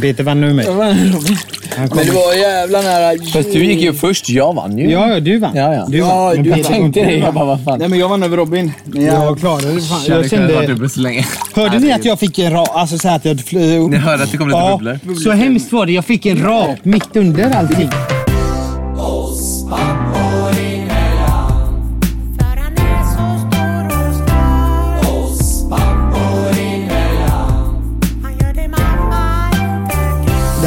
Peter 0.01 0.23
vann 0.23 0.41
nu 0.41 0.53
med. 0.53 0.65
Han 0.65 1.89
kom. 1.89 1.97
Men 1.97 2.05
det 2.05 2.11
var 2.11 2.33
jävla 2.33 2.81
nära. 2.81 3.17
Fast 3.33 3.53
du 3.53 3.65
gick 3.65 3.81
ju 3.81 3.93
först. 3.93 4.29
Jag 4.29 4.53
vann 4.55 4.77
ju. 4.77 4.89
Ja, 4.91 5.09
ja, 5.09 5.19
du 5.19 5.37
vann. 5.39 5.55
Ja, 5.55 5.73
ja. 5.73 5.85
Du 5.89 5.97
Ja, 5.97 6.25
vann. 6.25 6.43
Du 6.43 6.49
vann. 6.49 6.63
kom 6.63 6.71
tänkte 6.73 6.99
det. 7.05 7.11
Jag 7.17 7.33
bara, 7.33 7.45
vad 7.45 7.63
fan. 7.63 7.79
Nej, 7.79 7.87
men 7.89 7.99
jag 7.99 8.09
vann 8.09 8.23
över 8.23 8.37
Robin. 8.37 8.71
Men 8.83 9.05
jag, 9.05 9.15
Jag 9.25 9.39
klarade 9.39 9.73
det. 9.73 9.81
Fan. 9.81 10.01
Jag 10.07 10.23
Jag 10.23 10.29
kände... 10.29 10.89
så 10.89 10.99
länge. 10.99 11.25
Hörde 11.55 11.79
ni 11.79 11.91
att 11.91 12.05
jag 12.05 12.19
fick 12.19 12.39
en 12.39 12.51
rak... 12.53 12.69
Alltså 12.73 12.97
så 12.97 13.07
här 13.07 13.15
att 13.15 13.25
jag... 13.25 13.37
fl- 13.37 13.89
Ni 13.89 13.97
hörde 13.97 14.23
att 14.23 14.31
det 14.31 14.37
kom 14.37 14.47
lite 14.47 14.59
Ja, 14.59 14.71
bubblor? 14.77 15.15
så 15.23 15.31
hemskt 15.31 15.71
var 15.71 15.85
det. 15.85 15.91
Jag 15.91 16.05
fick 16.05 16.25
en 16.25 16.43
rak 16.43 16.77
mitt 16.83 17.15
under 17.15 17.51
allting. 17.51 17.89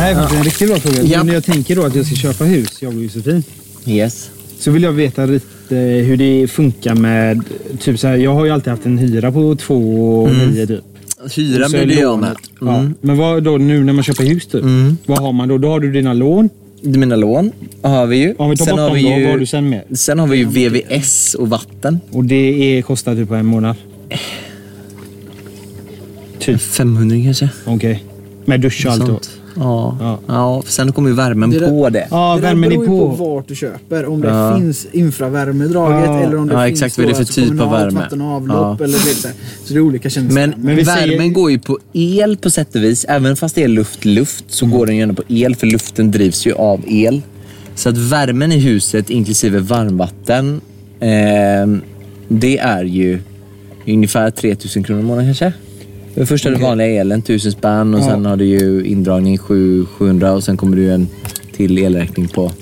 Här 0.07 0.13
är 0.13 0.15
faktiskt 0.17 0.39
en 0.39 0.45
riktigt 0.45 0.69
bra 0.69 0.79
fråga. 0.81 1.03
Ja. 1.03 1.23
När 1.23 1.35
jag 1.35 1.45
tänker 1.45 1.77
då 1.77 1.83
att 1.83 1.95
jag 1.95 2.07
ska 2.07 2.15
köpa 2.17 2.45
hus, 2.45 2.79
jag 2.83 2.95
och 2.97 3.03
Josefin, 3.03 3.43
Yes. 3.87 4.31
så 4.59 4.71
vill 4.71 4.83
jag 4.83 4.93
veta 4.93 5.27
lite 5.27 5.77
hur 5.77 6.17
det 6.17 6.49
funkar 6.49 6.95
med... 6.95 7.43
Typ 7.81 7.99
så 8.01 8.07
här, 8.09 8.17
jag 8.17 8.35
har 8.35 8.45
ju 8.45 8.51
alltid 8.51 8.71
haft 8.71 8.87
en 8.87 8.99
hyra 8.99 9.33
på 9.33 9.57
2 9.57 10.27
Mm. 10.27 10.51
9 10.51 10.67
typ. 10.67 10.81
Hyra 11.37 11.69
blir 11.69 11.87
det 11.87 11.95
jag 11.95 12.19
med. 12.19 12.37
Ja. 12.61 12.89
Men 13.01 13.17
vad 13.17 13.43
då 13.43 13.59
nu 13.59 13.85
när 13.85 13.93
man 13.93 14.05
köper 14.05 14.25
hus 14.25 14.47
typ? 14.47 14.65
Vad 15.07 15.19
har 15.19 15.33
man 15.33 15.49
då? 15.49 15.59
Då 15.59 15.69
har 15.69 15.81
du 15.81 15.93
dina 15.93 16.13
lån. 16.13 16.49
Mina 16.83 17.17
lån 17.17 17.53
har 17.83 18.07
vi 18.07 18.17
ju. 18.17 18.35
Om 18.39 18.51
vi 18.51 18.57
tar 18.57 18.67
bort 18.67 18.79
har 18.81 18.87
dem 18.87 18.97
vi 18.97 19.03
då, 19.03 19.09
ju- 19.09 19.23
vad 19.23 19.33
har 19.33 19.39
du 19.39 19.47
sen 19.47 19.69
med? 19.69 19.99
Sen 19.99 20.19
har 20.19 20.27
vi 20.27 20.37
ju 20.39 20.45
VVS 20.45 21.35
och 21.35 21.49
vatten. 21.49 22.01
Och 22.11 22.25
det 22.25 22.79
är, 22.79 22.83
kostar 22.83 23.15
typ 23.15 23.31
en 23.31 23.47
månad. 23.47 23.77
Typ. 26.39 26.61
500 26.61 27.17
kanske. 27.25 27.49
Okej. 27.65 28.05
Med 28.45 28.61
dusch 28.61 28.87
och 28.87 28.93
allt 28.93 29.07
då? 29.07 29.21
Ja. 29.59 29.97
Ja. 30.01 30.19
ja. 30.27 30.63
för 30.65 30.73
sen 30.73 30.93
kommer 30.93 31.09
ju 31.09 31.15
värmen 31.15 31.51
Det 31.51 31.59
där- 31.61 31.69
på 31.69 31.89
det. 31.91 32.07
Ja, 32.11 32.35
det 32.37 32.43
värmen 32.43 32.69
beror 32.71 32.83
är 32.83 32.87
ju 32.87 33.01
på 33.01 33.17
på. 33.17 33.25
vart 33.35 33.49
du 33.49 33.55
köper. 33.55 34.07
Om 34.07 34.21
det 34.21 34.29
Ja. 34.29 34.57
finns 34.59 34.87
infravärmedraget 34.93 36.07
Ja. 36.07 36.19
eller 36.21 36.37
om 36.37 36.49
det 36.49 36.55
Ja, 36.55 36.67
finns 36.67 36.83
exakt. 36.83 36.99
Vad 36.99 37.07
är 37.07 37.11
det 37.11 37.15
för 37.27 37.33
typ 37.35 37.61
av 37.61 37.71
värme? 37.71 37.99
vatten 38.01 38.21
och 38.21 38.29
avlopp. 38.29 38.77
Ja. 38.81 38.85
Eller 38.85 38.99
det, 38.99 39.15
så, 39.15 39.29
så 39.65 39.73
det 39.73 39.79
är 39.79 39.81
olika 39.81 40.11
tjänster. 40.11 40.35
Men, 40.35 40.51
Men 40.57 40.77
värmen 40.77 40.87
säger- 41.19 41.29
går 41.31 41.51
ju 41.51 41.59
på 41.59 41.79
el 41.93 42.37
på 42.37 42.51
sätt 42.51 42.75
och 42.77 42.83
vis. 42.83 43.05
Även 43.09 43.37
fast 43.37 43.55
det 43.55 43.63
är 43.63 43.69
luft-luft 43.69 44.45
så 44.49 44.67
går 44.67 44.87
den 44.87 44.97
ju 44.97 45.03
ändå 45.03 45.15
på 45.15 45.23
el 45.29 45.57
för 45.57 45.67
luften 45.67 46.11
drivs 46.11 46.47
ju 46.47 46.53
av 46.53 46.81
el. 46.87 47.23
Så 47.75 47.89
att 47.89 47.97
värmen 47.99 48.53
i 48.53 48.59
huset 48.59 49.11
inklusive 49.11 49.59
varmvatten 49.59 50.61
eh, 51.01 51.09
det 52.29 52.59
är 52.59 52.85
ju 52.85 53.19
ungefär 53.87 54.31
3000 54.31 54.83
kronor 54.85 55.01
i 55.01 55.05
månaden 55.05 55.27
kanske. 55.27 55.53
För 56.17 56.25
först 56.27 56.47
är 56.47 56.51
den 56.51 56.63
vanliga 56.63 56.87
elen 56.87 57.19
1000 57.19 57.53
spänn 57.53 57.95
och 57.95 58.05
sen 58.05 58.27
har 58.27 58.37
du 58.37 58.45
ju 58.45 58.85
indragning 58.85 59.39
7 59.39 59.87
700 59.87 60.33
och 60.33 60.45
sen 60.45 60.57
kommer 60.57 60.77
du 60.77 60.93
en 60.93 61.09
till 61.53 61.79
elräkning 61.79 62.29
på 62.29 62.53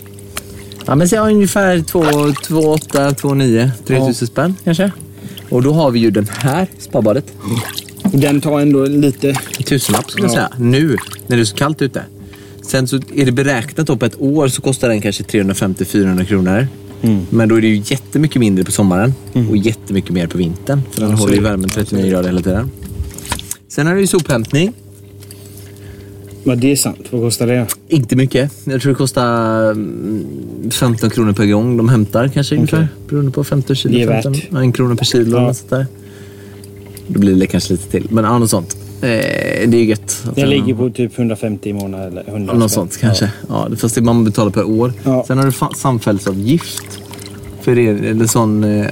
Ja 0.87 0.95
men 0.95 1.09
säg 1.09 1.19
ungefär 1.19 1.81
2 1.81 2.69
8 2.71 3.13
2 3.13 3.35
9 3.35 3.71
3000 3.87 4.27
spänn 4.27 4.55
kanske. 4.65 4.91
Och 5.49 5.63
då 5.63 5.73
har 5.73 5.91
vi 5.91 5.99
ju 5.99 6.11
den 6.11 6.27
här 6.39 6.67
spabadet. 6.79 7.33
Och 8.03 8.19
den 8.19 8.41
tar 8.41 8.61
ändå 8.61 8.85
lite... 8.85 9.35
Tusenlapp 9.65 10.11
skulle 10.11 10.27
jag 10.27 10.33
säga. 10.33 10.49
Nu, 10.59 10.97
när 11.27 11.37
det 11.37 11.43
är 11.43 11.45
så 11.45 11.57
kallt 11.57 11.83
ute. 11.83 12.03
Sen 12.63 12.87
så 12.89 12.97
är 13.15 13.27
det 13.27 13.33
beräknat 13.33 13.87
på 13.87 14.07
ett 14.07 14.21
år 14.21 14.49
så 14.49 14.63
kostar 14.63 14.89
den 14.89 15.01
kanske 15.01 15.23
350-400 15.23 16.25
kronor. 16.25 16.67
Men 17.31 17.49
då 17.49 17.57
är 17.57 17.61
det 17.61 17.69
ju 17.69 17.83
jättemycket 17.87 18.41
mindre 18.41 18.65
på 18.65 18.73
sommaren 18.73 19.15
och 19.51 19.57
jättemycket 19.57 20.11
mer 20.11 20.27
på 20.27 20.39
vintern. 20.39 20.83
För 20.91 21.01
den 21.01 21.13
håller 21.13 21.35
ju 21.35 21.41
värmen 21.41 21.71
39 21.71 22.11
grader 22.11 22.29
hela 22.29 22.41
tiden. 22.41 22.71
Sen 23.75 23.87
har 23.87 23.95
du 23.95 24.01
ju 24.01 24.07
sophämtning. 24.07 24.73
Ja, 26.45 26.55
det 26.55 26.73
är 26.73 26.77
sant. 26.77 26.99
Vad 27.11 27.23
kostar 27.23 27.47
det? 27.47 27.67
Inte 27.89 28.17
mycket. 28.17 28.53
Jag 28.65 28.83
tror 28.83 28.93
det 28.93 28.97
kostar 28.97 29.71
mm, 29.71 30.71
15 30.71 31.11
kronor 31.11 31.33
per 31.33 31.47
gång 31.47 31.77
de 31.77 31.89
hämtar 31.89 32.29
kanske 32.29 32.55
ungefär. 32.55 32.89
Beroende 33.09 33.31
på 33.31 33.45
15 33.45 33.77
kilo. 33.77 33.95
Det 33.95 34.03
är 34.03 34.07
värt. 34.07 34.23
15, 34.25 34.43
ja, 34.51 34.61
en 34.61 34.73
krona 34.73 34.97
per 34.97 35.05
kilo. 35.05 35.37
Ja. 35.39 35.55
sånt 35.55 35.71
där. 35.71 35.87
Då 37.07 37.21
blir 37.21 37.35
det 37.35 37.47
kanske 37.47 37.73
lite 37.73 37.91
till. 37.91 38.07
Men 38.11 38.25
ja, 38.25 38.39
något 38.39 38.51
sånt. 38.51 38.77
Eh, 39.01 39.09
det 39.69 39.77
är 39.77 39.85
gött. 39.85 40.23
den- 40.35 40.51
ligger 40.51 40.75
på 40.75 40.91
typ 40.91 41.19
150 41.19 41.69
i 41.69 41.73
månaden 41.73 42.13
eller 42.13 42.25
100 42.31 42.55
Något 42.55 42.71
sånt 42.73 42.97
kanske. 42.97 43.33
Ja. 43.49 43.67
det 43.71 43.77
fast 43.77 43.95
det 43.95 44.01
man 44.01 44.25
betalar 44.25 44.51
per 44.51 44.65
år. 44.65 44.93
Ja. 45.05 45.25
Sen 45.27 45.39
har 45.39 45.45
du 45.45 45.77
samfällsavgift. 45.77 47.01
För 47.65 47.75
det, 47.75 47.87
eller 47.89 48.27
sån 48.27 48.65
eh, 48.65 48.87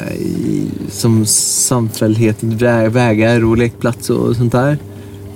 som 0.90 1.26
samfällighet, 1.26 2.36
vä- 2.42 2.88
vägar 2.88 3.44
och 3.44 3.56
lekplats 3.58 4.10
och 4.10 4.36
sånt 4.36 4.52
där. 4.52 4.78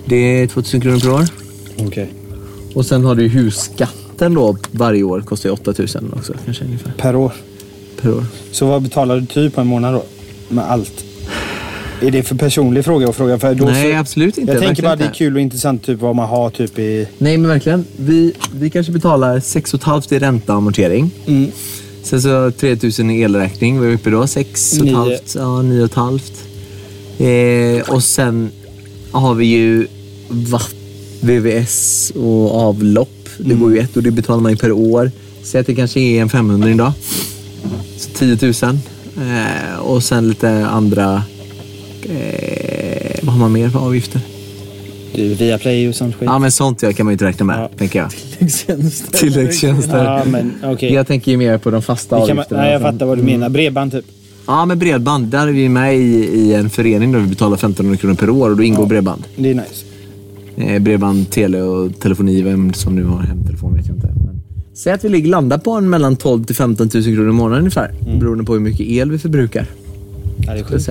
Det 0.04 0.16
är 0.16 0.46
2000 0.46 0.80
kronor 0.80 1.00
per 1.00 1.12
år. 1.12 1.24
Okej. 1.86 2.08
Och 2.74 2.86
sen 2.86 3.04
har 3.04 3.14
du 3.14 3.28
husskatten 3.28 4.34
då 4.34 4.56
varje 4.70 5.02
år. 5.02 5.20
Kostar 5.20 5.48
ju 5.48 5.52
8000 5.52 6.12
också 6.16 6.32
kanske 6.44 6.64
ungefär 6.64 6.92
Per 6.98 7.16
år. 7.16 7.32
per 8.02 8.12
år. 8.14 8.24
Så 8.52 8.66
vad 8.66 8.82
betalar 8.82 9.20
du 9.20 9.26
typ 9.26 9.54
på 9.54 9.60
en 9.60 9.66
månad 9.66 9.94
då? 9.94 10.04
Med 10.48 10.64
allt? 10.70 11.04
Är 12.02 12.10
det 12.10 12.22
för 12.22 12.34
personlig 12.36 12.84
fråga 12.84 13.08
att 13.08 13.16
fråga? 13.16 13.38
För 13.38 13.54
då 13.54 13.64
Nej, 13.64 13.92
så, 13.92 13.98
absolut 13.98 14.38
inte. 14.38 14.52
Jag 14.52 14.62
tänker 14.62 14.82
bara 14.82 14.96
det 14.96 15.04
är 15.04 15.14
kul 15.14 15.34
och 15.34 15.40
intressant 15.40 15.84
typ 15.84 16.00
vad 16.00 16.16
man 16.16 16.28
har 16.28 16.50
typ 16.50 16.78
i... 16.78 17.08
Nej, 17.18 17.38
men 17.38 17.50
verkligen. 17.50 17.84
Vi, 17.96 18.32
vi 18.54 18.70
kanske 18.70 18.92
betalar 18.92 19.40
6 19.40 19.70
500 19.70 20.02
i 20.10 20.18
ränta 20.18 20.52
och 20.52 20.58
amortering. 20.58 21.10
Mm. 21.26 21.50
Sen 22.06 22.22
så 22.22 22.50
3000 22.50 23.10
i 23.10 23.20
elräkning. 23.20 23.76
Vad 23.78 23.84
är 23.84 23.88
vi 23.88 23.96
uppe 23.96 24.10
då? 24.10 24.26
6 24.26 24.78
Nio. 24.80 24.92
500? 24.92 25.18
Ja, 25.34 25.62
9 25.62 25.88
500. 25.88 26.20
Eh, 27.18 27.94
och 27.94 28.02
sen 28.02 28.50
har 29.10 29.34
vi 29.34 29.46
ju 29.46 29.86
vatt, 30.28 30.74
VVS 31.20 32.12
och 32.16 32.54
avlopp. 32.60 33.28
Det 33.38 33.54
går 33.54 33.72
ju 33.72 33.78
ett 33.78 33.96
och 33.96 34.02
det 34.02 34.10
betalar 34.10 34.40
man 34.40 34.52
ju 34.52 34.58
per 34.58 34.72
år. 34.72 35.10
Säg 35.42 35.60
att 35.60 35.66
det 35.66 35.74
kanske 35.74 36.00
är 36.00 36.22
en 36.22 36.28
500 36.28 36.70
idag. 36.70 36.92
Så 37.96 38.10
10 38.10 38.38
000. 38.42 38.78
Eh, 39.16 39.78
och 39.80 40.02
sen 40.04 40.28
lite 40.28 40.66
andra... 40.66 41.22
Eh, 42.02 43.18
vad 43.22 43.32
har 43.32 43.40
man 43.40 43.52
mer 43.52 43.70
för 43.70 43.78
avgifter? 43.78 44.20
Viaplay 45.16 45.88
och 45.88 45.94
sånt 45.94 46.14
skit. 46.14 46.26
Ja, 46.26 46.38
men 46.38 46.50
sånt 46.52 46.82
ja, 46.82 46.92
kan 46.92 47.06
man 47.06 47.10
ju 47.10 47.14
inte 47.14 47.24
räkna 47.24 47.44
med, 47.46 47.58
Ja. 47.58 47.68
tänker 47.78 47.98
jag. 47.98 48.10
Tilläggstjänster. 48.10 49.18
Tilläggstjänster. 49.18 50.04
Ja, 50.04 50.22
men 50.26 50.52
okej. 50.64 50.92
Jag 50.92 51.06
tänker 51.06 51.30
ju 51.32 51.36
mer 51.38 51.58
på 51.58 51.70
de 51.70 51.82
fasta 51.82 52.16
kan 52.16 52.20
man- 52.20 52.30
avgifterna. 52.30 52.60
Nej, 52.62 52.72
jag 52.72 52.82
fattar 52.82 53.06
vad 53.06 53.18
du 53.18 53.22
menar. 53.22 53.48
Bredband 53.48 53.92
typ. 53.92 54.04
Ja, 54.46 54.64
men 54.64 54.78
bredband. 54.78 55.26
Där 55.26 55.46
är 55.48 55.52
vi 55.52 55.68
med 55.68 55.96
i, 55.96 56.00
i 56.24 56.54
en 56.54 56.70
förening 56.70 57.12
där 57.12 57.18
vi 57.18 57.26
betalar 57.26 57.56
1500 57.56 57.96
kronor 58.00 58.14
per 58.14 58.30
år 58.30 58.50
och 58.50 58.56
då 58.56 58.62
ingår 58.62 58.86
bredband. 58.86 59.22
Det 59.36 59.50
är 59.50 59.54
nice. 59.54 59.84
Eh, 60.74 60.82
bredband, 60.82 61.30
tele 61.30 61.62
och 61.62 62.00
telefoni. 62.00 62.42
Vem 62.42 62.72
som 62.72 62.94
nu 62.96 63.04
har 63.04 63.22
hemtelefon 63.22 63.74
vet 63.76 63.86
jag 63.86 63.96
inte. 63.96 64.06
Men, 64.06 64.40
säg 64.74 64.92
att 64.92 65.04
vi 65.04 65.08
ligger 65.08 65.28
landar 65.30 65.58
på 65.58 65.70
en 65.72 65.90
mellan 65.90 66.16
12 66.16 66.44
till 66.44 66.56
15 66.56 66.88
000 66.94 67.02
kronor 67.04 67.28
i 67.28 67.32
månaden 67.32 67.58
ungefär. 67.58 67.90
Beroende 68.20 68.44
på 68.44 68.52
hur 68.52 68.60
mycket 68.60 68.80
el 68.86 69.10
vi 69.10 69.18
förbrukar. 69.18 69.66
Ja, 70.46 70.52
det 70.52 70.58
är 70.60 70.64
sjukt. 70.64 70.88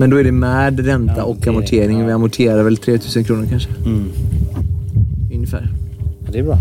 Men 0.00 0.10
då 0.10 0.16
är 0.16 0.24
det 0.24 0.32
med 0.32 0.86
ränta 0.86 1.24
och 1.24 1.46
Amortering, 1.46 2.00
ja. 2.00 2.06
Vi 2.06 2.12
amorterar 2.12 2.62
väl 2.62 2.76
3 2.76 2.98
000 3.16 3.24
kronor 3.24 3.46
kanske. 3.50 3.68
Mm. 3.84 4.12
Ungefär. 5.32 5.68
Ja, 6.24 6.32
det 6.32 6.38
är 6.38 6.42
bra. 6.42 6.58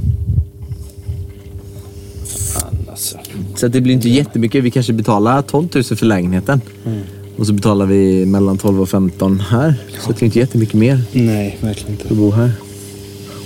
Fan 2.26 2.76
alltså. 2.90 3.18
Så 3.56 3.68
det 3.68 3.82
blir 3.82 3.94
inte 3.94 4.10
jättemycket. 4.10 4.64
Vi 4.64 4.72
kanske 4.72 4.94
betalar 4.94 5.42
12 5.42 5.68
000 5.76 5.84
för 5.84 6.06
lägenheten. 6.06 6.62
Mm. 6.86 7.00
Och 7.38 7.48
så 7.48 7.54
betalar 7.54 7.86
vi 7.86 8.26
mellan 8.26 8.58
12 8.58 8.82
och 8.82 8.90
15 8.90 9.40
här. 9.40 9.76
Så 10.00 10.12
det 10.12 10.22
är 10.22 10.26
inte 10.26 10.40
jättemycket 10.40 10.76
mer 10.76 11.02
Nej, 11.12 11.58
verkligen 11.62 11.92
inte. 11.92 12.08
för 12.08 12.14
att 12.14 12.20
bo 12.20 12.32
här. 12.32 12.52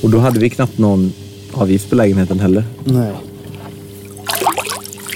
Och 0.04 0.10
då 0.10 0.20
hade 0.20 0.40
vi 0.40 0.50
knappt 0.50 0.78
någon 0.78 1.14
avgift 1.52 1.90
på 1.90 1.96
lägenheten 1.96 2.40
heller. 2.40 2.64
Nej. 2.84 3.12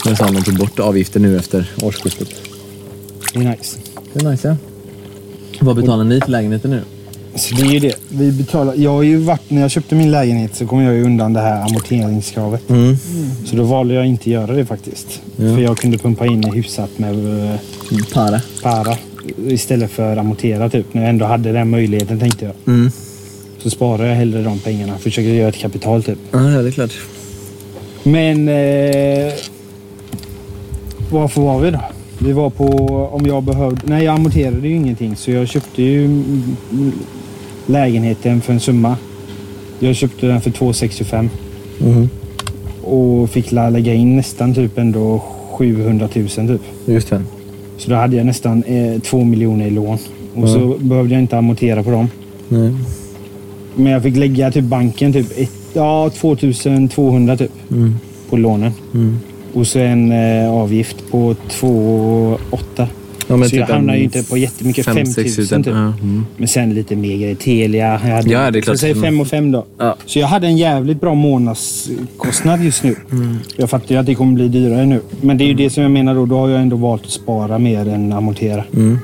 Men 0.05 0.17
så 0.17 0.23
har 0.23 0.33
man 0.33 0.43
tog 0.43 0.57
bort 0.57 0.79
avgiften 0.79 1.21
nu 1.21 1.37
efter 1.37 1.71
årsskiftet. 1.81 2.29
Det 3.33 3.39
är 3.39 3.49
nice. 3.49 3.77
Det 4.13 4.25
är 4.25 4.31
nice 4.31 4.47
ja. 4.47 4.66
Vad 5.59 5.75
betalar 5.75 6.03
ni 6.03 6.21
för 6.21 6.31
lägenheten 6.31 6.71
nu? 6.71 6.81
Så 7.35 7.55
det 7.55 7.61
är 7.61 7.71
ju 7.71 7.79
det. 7.79 7.95
Vi 8.09 8.31
betalar, 8.31 8.75
jag 8.75 8.91
har 8.91 9.03
ju 9.03 9.17
varit, 9.17 9.49
när 9.49 9.61
jag 9.61 9.71
köpte 9.71 9.95
min 9.95 10.11
lägenhet 10.11 10.55
så 10.55 10.67
kom 10.67 10.81
jag 10.81 10.93
ju 10.93 11.03
undan 11.03 11.33
det 11.33 11.39
här 11.39 11.61
amorteringskravet. 11.61 12.69
Mm. 12.69 12.97
Så 13.45 13.55
då 13.55 13.63
valde 13.63 13.93
jag 13.93 14.05
inte 14.05 14.29
göra 14.31 14.53
det 14.53 14.65
faktiskt. 14.65 15.21
Ja. 15.35 15.55
För 15.55 15.61
jag 15.61 15.77
kunde 15.77 15.97
pumpa 15.97 16.25
in 16.25 16.43
hyfsat 16.43 16.89
med 16.99 17.43
eh, 17.51 17.55
Para. 18.13 18.41
para 18.63 18.97
istället 19.47 19.91
för 19.91 20.17
amortera 20.17 20.69
typ. 20.69 20.93
När 20.93 21.01
jag 21.01 21.09
ändå 21.09 21.25
hade 21.25 21.51
den 21.51 21.69
möjligheten 21.69 22.19
tänkte 22.19 22.45
jag. 22.45 22.53
Mm. 22.75 22.91
Så 23.63 23.69
sparar 23.69 24.05
jag 24.05 24.15
hellre 24.15 24.41
de 24.41 24.59
pengarna. 24.59 24.97
Försöker 24.97 25.29
göra 25.29 25.49
ett 25.49 25.57
kapital 25.57 26.03
typ. 26.03 26.19
Ja, 26.31 26.39
det 26.39 26.67
är 26.67 26.71
klart. 26.71 26.93
Men... 28.03 28.49
Eh, 28.49 29.33
varför 31.11 31.41
var 31.41 31.59
vi 31.59 31.71
då? 31.71 31.79
Vi 32.19 32.31
var 32.31 32.49
på 32.49 32.65
om 33.11 33.25
jag 33.25 33.43
behövde... 33.43 33.81
Nej, 33.85 34.03
jag 34.05 34.15
amorterade 34.15 34.67
ju 34.67 34.75
ingenting. 34.75 35.15
Så 35.15 35.31
jag 35.31 35.47
köpte 35.47 35.83
ju 35.83 36.05
mm, 36.05 36.55
mm, 36.71 36.91
lägenheten 37.65 38.41
för 38.41 38.53
en 38.53 38.59
summa. 38.59 38.95
Jag 39.79 39.95
köpte 39.95 40.25
den 40.27 40.41
för 40.41 40.51
265 40.51 41.29
Mhm. 41.79 42.09
och 42.83 43.29
fick 43.29 43.51
lägga 43.51 43.93
in 43.93 44.15
nästan 44.15 44.53
typ 44.53 44.77
ändå 44.77 45.21
700 45.51 46.09
000 46.15 46.27
typ. 46.27 46.61
Just 46.85 47.09
det. 47.09 47.21
Så 47.77 47.89
då 47.89 47.95
hade 47.95 48.15
jag 48.15 48.25
nästan 48.25 48.63
eh, 48.63 49.01
2 49.01 49.23
miljoner 49.23 49.65
i 49.67 49.69
lån. 49.69 49.97
Och 50.35 50.49
så 50.49 50.75
behövde 50.79 51.13
jag 51.13 51.21
inte 51.21 51.37
amortera 51.37 51.83
på 51.83 51.91
dem. 51.91 52.07
Nej. 52.49 52.73
Men 53.75 53.91
jag 53.91 54.03
fick 54.03 54.15
lägga 54.15 54.51
typ 54.51 54.63
banken 54.63 55.13
typ 55.13 55.31
ett, 55.37 55.51
ja, 55.73 56.09
2200 56.09 57.37
typ 57.37 57.51
Mm. 57.71 57.95
på 58.29 58.37
lånen. 58.37 58.71
Mm. 59.57 59.61
Och 59.61 59.67
så 59.67 59.79
en 59.79 60.11
eh, 60.11 60.53
avgift 60.53 61.11
på 61.11 61.35
2,8. 61.49 62.87
Ja, 63.27 63.37
men 63.37 63.49
så 63.49 63.55
jag 63.55 63.67
typ 63.67 63.75
hamnar 63.75 63.93
en 63.93 63.99
ju 63.99 64.05
inte 64.05 64.23
på 64.23 64.37
jättemycket. 64.37 64.85
fem, 64.85 64.95
5 64.95 65.05
sex 65.05 65.37
000 65.37 65.45
tusen. 65.47 65.63
typ. 65.63 65.73
Ja, 65.73 65.79
mm. 65.79 66.25
Men 66.37 66.47
sen 66.47 66.73
lite 66.73 66.95
mer 66.95 67.17
grejer. 67.17 67.35
Telia. 67.35 67.99
Jag 68.03 68.15
hade, 68.15 68.29
Ja, 68.29 68.51
det 68.51 68.59
är 68.59 68.61
klart. 68.61 68.75
Så 68.77 68.81
säg 68.81 68.95
5 68.95 69.21
och 69.21 69.27
5 69.27 69.51
då. 69.51 69.65
Ja. 69.77 69.95
Så 70.05 70.19
jag 70.19 70.27
hade 70.27 70.47
en 70.47 70.57
jävligt 70.57 71.01
bra 71.01 71.13
månadskostnad 71.13 72.63
just 72.63 72.83
nu. 72.83 72.95
Mm. 73.11 73.37
Jag 73.55 73.69
fattar 73.69 73.95
ju 73.95 74.01
att 74.01 74.05
det 74.05 74.15
kommer 74.15 74.33
bli 74.33 74.47
dyrare 74.47 74.85
nu. 74.85 75.01
Men 75.21 75.37
det 75.37 75.43
är 75.43 75.47
ju 75.47 75.53
det 75.53 75.69
som 75.69 75.83
jag 75.83 75.91
menar 75.91 76.15
då. 76.15 76.25
Då 76.25 76.37
har 76.37 76.49
jag 76.49 76.61
ändå 76.61 76.75
valt 76.75 77.05
att 77.05 77.11
spara 77.11 77.57
mer 77.57 77.87
än 77.87 78.13
amortera. 78.13 78.63
Mm. 78.75 78.97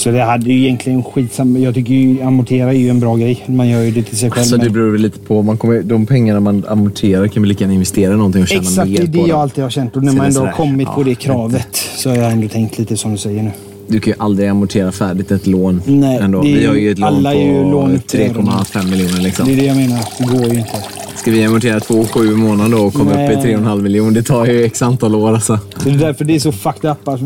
Så 0.00 0.10
det 0.10 0.22
hade 0.22 0.52
ju 0.52 0.64
egentligen 0.64 1.02
skitsamma. 1.02 1.58
Jag 1.58 1.74
tycker 1.74 1.94
ju 1.94 2.22
amortera 2.22 2.68
är 2.68 2.78
ju 2.78 2.88
en 2.88 3.00
bra 3.00 3.16
grej. 3.16 3.44
Man 3.46 3.68
gör 3.68 3.80
ju 3.80 3.90
det 3.90 4.02
till 4.02 4.16
sig 4.18 4.30
själv. 4.30 4.40
Alltså 4.40 4.56
det 4.56 4.70
beror 4.70 4.90
väl 4.90 5.00
lite 5.00 5.18
på. 5.18 5.42
Man 5.42 5.58
kommer, 5.58 5.82
de 5.82 6.06
pengarna 6.06 6.40
man 6.40 6.64
amorterar 6.68 7.26
kan 7.26 7.42
vi 7.42 7.48
lika 7.48 7.64
gärna 7.64 7.74
investera 7.74 8.12
i 8.12 8.16
någonting 8.16 8.42
och 8.42 8.48
tjäna 8.48 8.60
Exakt, 8.62 8.86
det 8.86 8.90
mer 8.92 9.00
är 9.02 9.06
på 9.06 9.12
det 9.12 9.18
jag 9.18 9.28
dem. 9.28 9.40
alltid 9.40 9.64
har 9.64 9.70
känt. 9.70 9.96
Och 9.96 10.04
när 10.04 10.12
man 10.12 10.18
det 10.18 10.24
är 10.24 10.28
ändå 10.28 10.40
har 10.40 10.52
kommit 10.52 10.88
på 10.88 11.00
ja, 11.00 11.04
det 11.04 11.14
kravet 11.14 11.76
så 11.96 12.10
har 12.10 12.16
jag 12.16 12.32
ändå 12.32 12.48
tänkt 12.48 12.78
lite 12.78 12.96
som 12.96 13.12
du 13.12 13.18
säger 13.18 13.42
nu. 13.42 13.50
Du 13.88 14.00
kan 14.00 14.10
ju 14.10 14.16
aldrig 14.18 14.48
amortera 14.48 14.92
färdigt 14.92 15.30
ett 15.30 15.46
lån 15.46 15.82
Nej, 15.86 16.18
ändå. 16.18 16.42
det 16.42 16.52
är 16.52 16.56
Vi 16.56 16.66
har 16.66 16.74
ju 16.74 16.90
ett 16.90 16.98
lån 16.98 17.08
alla 17.08 17.34
är 17.34 17.62
på 17.64 17.70
lån 17.70 17.92
upp 17.94 18.06
till 18.06 18.20
3,5 18.20 18.90
miljoner 18.90 19.20
liksom. 19.22 19.46
Det 19.46 19.52
är 19.52 19.56
det 19.56 19.64
jag 19.64 19.76
menar. 19.76 20.00
Det 20.18 20.24
går 20.24 20.52
ju 20.52 20.58
inte. 20.58 20.76
Ska 21.20 21.30
vi 21.30 21.44
amortera 21.44 21.78
2,7 21.78 22.32
i 22.32 22.36
månaden 22.36 22.70
då 22.70 22.78
och 22.78 22.94
komma 22.94 23.12
Nej. 23.14 23.36
upp 23.36 23.44
i 23.44 23.48
3,5 23.48 23.82
miljoner? 23.82 24.10
Det 24.10 24.22
tar 24.22 24.46
ju 24.46 24.64
x 24.64 24.82
antal 24.82 25.14
år 25.14 25.32
alltså. 25.32 25.58
Det 25.84 25.90
är 25.90 25.94
därför 25.94 26.24
det 26.24 26.34
är 26.34 26.38
så 26.38 26.52
fucked 26.52 26.90
up 26.90 27.08
att 27.08 27.20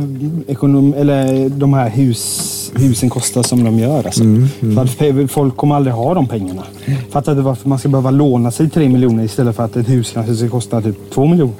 ekonom, 0.47 0.95
eller 0.95 1.49
de 1.49 1.75
här 1.75 1.91
hus, 1.91 2.73
husen 2.75 3.11
kostar 3.11 3.43
som 3.43 3.65
de 3.65 3.79
gör. 3.79 4.05
Alltså. 4.05 4.23
Mm, 4.23 4.49
För 4.75 5.25
att 5.25 5.31
folk 5.31 5.57
kommer 5.57 5.75
aldrig 5.75 5.95
ha 5.95 6.15
de 6.15 6.27
pengarna. 6.29 6.63
Fattar 7.11 7.33
inte 7.33 7.43
varför 7.43 7.69
man 7.69 7.79
ska 7.79 7.89
behöva 7.89 8.11
låna 8.11 8.51
sig 8.51 8.71
3 8.71 8.89
miljoner 8.89 9.25
istället 9.25 9.57
för 9.57 9.65
att 9.65 9.77
ett 9.77 9.89
hus 9.89 10.11
kanske 10.15 10.35
ska 10.35 10.49
kosta 10.49 10.83
typ 10.83 10.97
2 11.11 11.27
miljoner. 11.27 11.55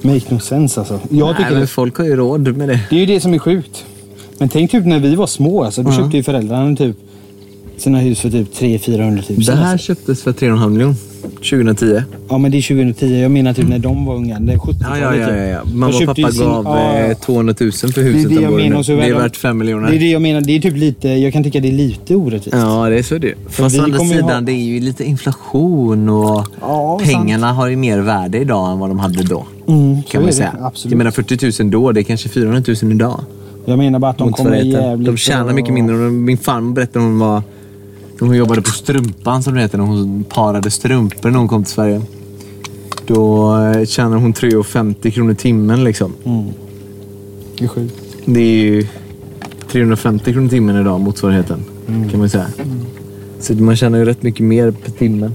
Make 0.00 0.34
no 0.34 0.40
sense 0.40 0.80
alltså. 0.80 1.00
Jag 1.10 1.36
Nej, 1.40 1.52
men 1.54 1.68
folk 1.68 1.96
har 1.98 2.04
ju 2.04 2.16
råd 2.16 2.56
med 2.56 2.68
det. 2.68 2.80
Det 2.90 2.96
är 2.96 3.00
ju 3.00 3.06
det 3.06 3.20
som 3.20 3.34
är 3.34 3.38
sjukt. 3.38 3.84
Men 4.38 4.48
tänk 4.48 4.70
typ 4.70 4.84
när 4.84 4.98
vi 4.98 5.14
var 5.14 5.26
små. 5.26 5.64
Alltså, 5.64 5.82
då 5.82 5.92
köpte 5.92 6.16
ju 6.16 6.22
föräldrarna 6.22 6.76
typ 6.76 6.96
sina 7.80 7.98
hus 7.98 8.20
för 8.20 8.30
typ 8.30 8.54
300 8.54 9.22
000 9.28 9.38
Det 9.46 9.52
här 9.54 9.78
köptes 9.78 10.22
för 10.22 10.32
3,5 10.32 10.70
miljoner 10.70 10.94
2010. 11.50 12.02
Ja 12.28 12.38
men 12.38 12.50
det 12.50 12.58
är 12.58 12.62
2010. 12.62 13.20
Jag 13.22 13.30
menar 13.30 13.54
typ 13.54 13.68
när 13.68 13.78
de 13.78 14.04
var 14.06 14.14
unga. 14.16 14.38
Det 14.40 14.52
är 14.52 14.58
70 14.58 14.78
Ja, 14.80 14.98
ja, 14.98 15.14
ja. 15.16 15.36
ja, 15.36 15.44
ja. 15.44 15.60
Mamma 15.64 15.94
och 15.96 16.06
pappa 16.06 16.32
sin- 16.32 16.44
gav 16.44 16.64
ja, 16.64 16.94
eh, 16.94 17.08
ja. 17.08 17.14
200 17.14 17.54
000 17.60 17.72
för 17.72 17.86
Det 17.94 18.00
är 18.00 18.04
huset 18.12 18.28
det 18.30 18.34
de 18.36 18.46
bor 18.46 18.60
i 18.60 18.68
Det 18.68 19.06
är 19.08 19.14
värt 19.14 19.36
5 19.36 19.58
miljoner. 19.58 19.90
Det 19.90 19.96
är 19.96 20.00
det 20.00 20.10
jag 20.10 20.22
menar. 20.22 20.40
Det 20.40 20.52
är 20.56 20.60
typ 20.60 20.76
lite, 20.76 21.08
jag 21.08 21.32
kan 21.32 21.44
tycka 21.44 21.60
det 21.60 21.68
är 21.68 21.72
lite 21.72 22.14
orättvist. 22.14 22.56
Ja, 22.56 22.88
det 22.88 22.98
är 22.98 23.02
så 23.02 23.18
det 23.18 23.28
är. 23.30 23.34
Fast 23.48 23.78
å 23.78 23.82
andra 23.82 23.98
sidan, 23.98 24.30
ha- 24.30 24.40
det 24.40 24.52
är 24.52 24.64
ju 24.64 24.80
lite 24.80 25.04
inflation 25.04 26.08
och 26.08 26.46
Ja, 26.60 27.00
pengarna 27.04 27.52
har 27.52 27.68
ju 27.68 27.76
mer 27.76 27.98
värde 27.98 28.38
idag 28.38 28.72
än 28.72 28.78
vad 28.78 28.90
de 28.90 28.98
hade 28.98 29.22
då. 29.22 29.46
Mm, 29.68 30.02
Kan 30.02 30.20
man 30.20 30.26
det. 30.30 30.32
säga. 30.36 30.54
Absolut. 30.60 30.92
Jag 30.92 30.98
menar 30.98 31.10
40 31.10 31.62
000 31.62 31.70
då, 31.70 31.92
det 31.92 32.00
är 32.00 32.02
kanske 32.04 32.28
400 32.28 32.62
000 32.82 32.92
idag. 32.92 33.20
Jag 33.64 33.78
menar 33.78 33.98
bara 33.98 34.10
att 34.10 34.18
de 34.18 34.32
kommer 34.32 34.56
jävligt 34.56 35.06
De 35.06 35.16
tjänar 35.16 35.52
mycket 35.52 35.74
mindre. 35.74 35.96
Min 35.96 36.38
farmor 36.38 36.72
berättade 36.74 37.04
om 37.04 37.10
hon 37.10 37.18
var... 37.18 37.42
Hon 38.20 38.36
jobbade 38.36 38.62
på 38.62 38.70
Strumpan 38.70 39.42
som 39.42 39.54
det 39.54 39.60
heter. 39.60 39.78
När 39.78 39.84
hon 39.84 40.24
parade 40.24 40.70
strumpor 40.70 41.30
när 41.30 41.38
hon 41.38 41.48
kom 41.48 41.64
till 41.64 41.72
Sverige. 41.72 42.02
Då 43.06 43.56
eh, 43.58 43.84
tjänade 43.84 44.16
hon 44.22 44.34
3,50 44.34 45.10
kronor 45.10 45.34
timmen 45.34 45.84
liksom. 45.84 46.12
Det 47.58 47.64
är 47.64 47.68
sjukt. 47.68 47.94
Det 48.24 48.40
är 48.40 48.62
ju 48.64 48.86
350 49.70 50.32
kronor 50.32 50.48
timmen 50.48 50.76
idag, 50.80 51.00
motsvarigheten. 51.00 51.64
Kan 52.10 52.18
man 52.20 52.28
säga. 52.28 52.46
Så 53.40 53.54
man 53.54 53.76
tjänar 53.76 53.98
ju 53.98 54.04
rätt 54.04 54.22
mycket 54.22 54.40
mer 54.46 54.70
per 54.70 54.90
timme. 54.90 55.30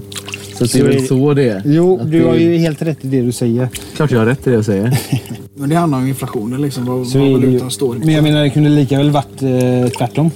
Så 0.54 0.64
det 0.64 0.74
är 0.78 0.84
väl 0.84 0.94
det- 0.94 1.06
så 1.06 1.34
det 1.34 1.48
är. 1.48 1.62
Jo, 1.64 2.00
Att 2.00 2.10
du 2.10 2.18
det- 2.20 2.28
har 2.28 2.34
ju 2.34 2.56
helt 2.56 2.82
rätt 2.82 3.04
i 3.04 3.08
det 3.08 3.22
du 3.22 3.32
säger. 3.32 3.68
Klart 3.96 4.10
jag 4.10 4.18
har 4.18 4.26
rätt 4.26 4.46
i 4.46 4.50
det 4.50 4.56
jag 4.56 4.64
säger. 4.64 4.98
Men 5.56 5.68
det 5.68 5.74
handlar 5.76 5.98
om 5.98 6.06
inflationen 6.08 6.62
liksom. 6.62 6.84
Vad, 6.84 7.06
Så 7.06 7.18
vad 7.18 7.28
är 7.28 7.32
det 7.32 7.38
ju. 7.40 7.46
valutan 7.46 7.70
står 7.70 7.96
i. 7.96 7.98
Men 7.98 8.14
jag 8.14 8.22
menar 8.24 8.42
det 8.42 8.50
kunde 8.50 8.68
lika 8.70 8.98
väl 8.98 9.10
varit 9.10 9.42
eh, 9.42 9.88
tvärtom. 9.98 10.30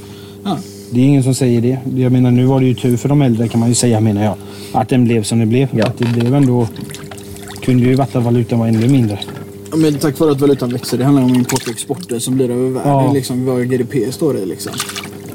Det 0.91 1.01
är 1.01 1.05
ingen 1.05 1.23
som 1.23 1.35
säger 1.35 1.61
det. 1.61 1.79
Jag 1.97 2.13
menar 2.13 2.31
nu 2.31 2.45
var 2.45 2.61
det 2.61 2.67
ju 2.67 2.75
tur 2.75 2.97
för 2.97 3.09
de 3.09 3.23
äldre 3.23 3.49
kan 3.49 3.61
man 3.61 3.69
ju 3.69 3.75
säga 3.75 4.01
menar 4.01 4.25
jag. 4.25 4.35
Att 4.73 4.89
den 4.89 5.05
blev 5.05 5.23
som 5.23 5.39
den 5.39 5.49
blev. 5.49 5.69
Ja. 5.73 5.87
Att 5.87 5.99
det 5.99 6.05
blev 6.05 6.35
ändå... 6.35 6.69
Kunde 7.63 7.87
ju 7.87 7.95
varit 7.95 8.17
att 8.17 8.25
valutan 8.25 8.59
var 8.59 8.67
ännu 8.67 8.89
mindre. 8.89 9.19
Ja, 9.71 9.77
Men 9.77 9.95
tack 9.95 10.19
vare 10.19 10.31
att 10.33 10.41
valutan 10.41 10.71
växer. 10.71 10.99
Det 10.99 11.05
handlar 11.05 11.23
om 11.23 11.35
import 11.35 11.63
och 11.63 11.71
export 11.71 12.13
som 12.19 12.37
blir 12.37 12.51
över 12.51 12.71
världen. 12.71 12.93
Ja. 12.93 13.13
Liksom, 13.13 13.47
vad 13.47 13.71
GDP 13.71 14.13
står 14.13 14.39
i 14.39 14.47
liksom. 14.47 14.73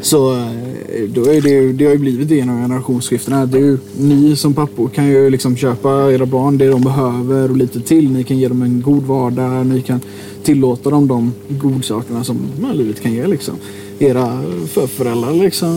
Så 0.03 0.33
eh, 0.33 1.03
då 1.07 1.21
är 1.25 1.41
det, 1.41 1.73
det 1.73 1.85
har 1.85 1.91
ju 1.91 1.97
blivit 1.97 2.29
det 2.29 2.35
genom 2.35 2.61
generationsskiftena. 2.61 3.45
Det 3.45 3.57
är 3.57 3.61
ju, 3.61 3.77
ni 3.97 4.35
som 4.35 4.53
pappor 4.53 4.89
kan 4.89 5.07
ju 5.07 5.29
liksom 5.29 5.57
köpa 5.57 5.89
era 6.11 6.25
barn 6.25 6.57
det 6.57 6.67
de 6.67 6.81
behöver 6.81 7.51
och 7.51 7.57
lite 7.57 7.81
till. 7.81 8.11
Ni 8.11 8.23
kan 8.23 8.37
ge 8.37 8.47
dem 8.47 8.61
en 8.61 8.81
god 8.81 9.03
vardag. 9.03 9.65
Ni 9.65 9.81
kan 9.81 9.99
tillåta 10.43 10.89
dem 10.89 11.07
de 11.07 11.33
godsakerna 11.49 12.23
som 12.23 12.37
livet 12.73 13.01
kan 13.01 13.13
ge. 13.13 13.27
Liksom. 13.27 13.55
Era 13.99 14.41
förföräldrar, 14.67 15.33
liksom, 15.33 15.69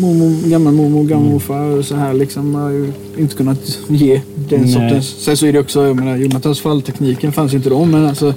mormor, 0.00 0.48
gamla 0.50 0.70
mormor, 0.72 1.04
gamla 1.04 1.30
morfar 1.30 1.64
och 1.64 1.84
så 1.84 1.94
här 1.94 2.14
liksom, 2.14 2.54
har 2.54 2.70
ju 2.70 2.92
inte 3.18 3.36
kunnat 3.36 3.78
ge 3.88 4.20
den 4.48 4.60
Nej. 4.60 4.72
sortens. 4.72 5.06
Sen 5.06 5.36
så 5.36 5.46
är 5.46 5.52
det 5.52 5.60
också, 5.60 5.86
jag 5.86 5.96
menar, 5.96 6.16
Jonathans 6.16 6.60
fall, 6.60 6.82
tekniken 6.82 7.32
fanns 7.32 7.52
ju 7.52 7.56
inte 7.56 7.70
då, 7.70 7.84
men 7.84 8.06
alltså 8.06 8.34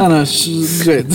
annars, 0.00 0.46
du 0.84 0.94
vet. 0.94 1.06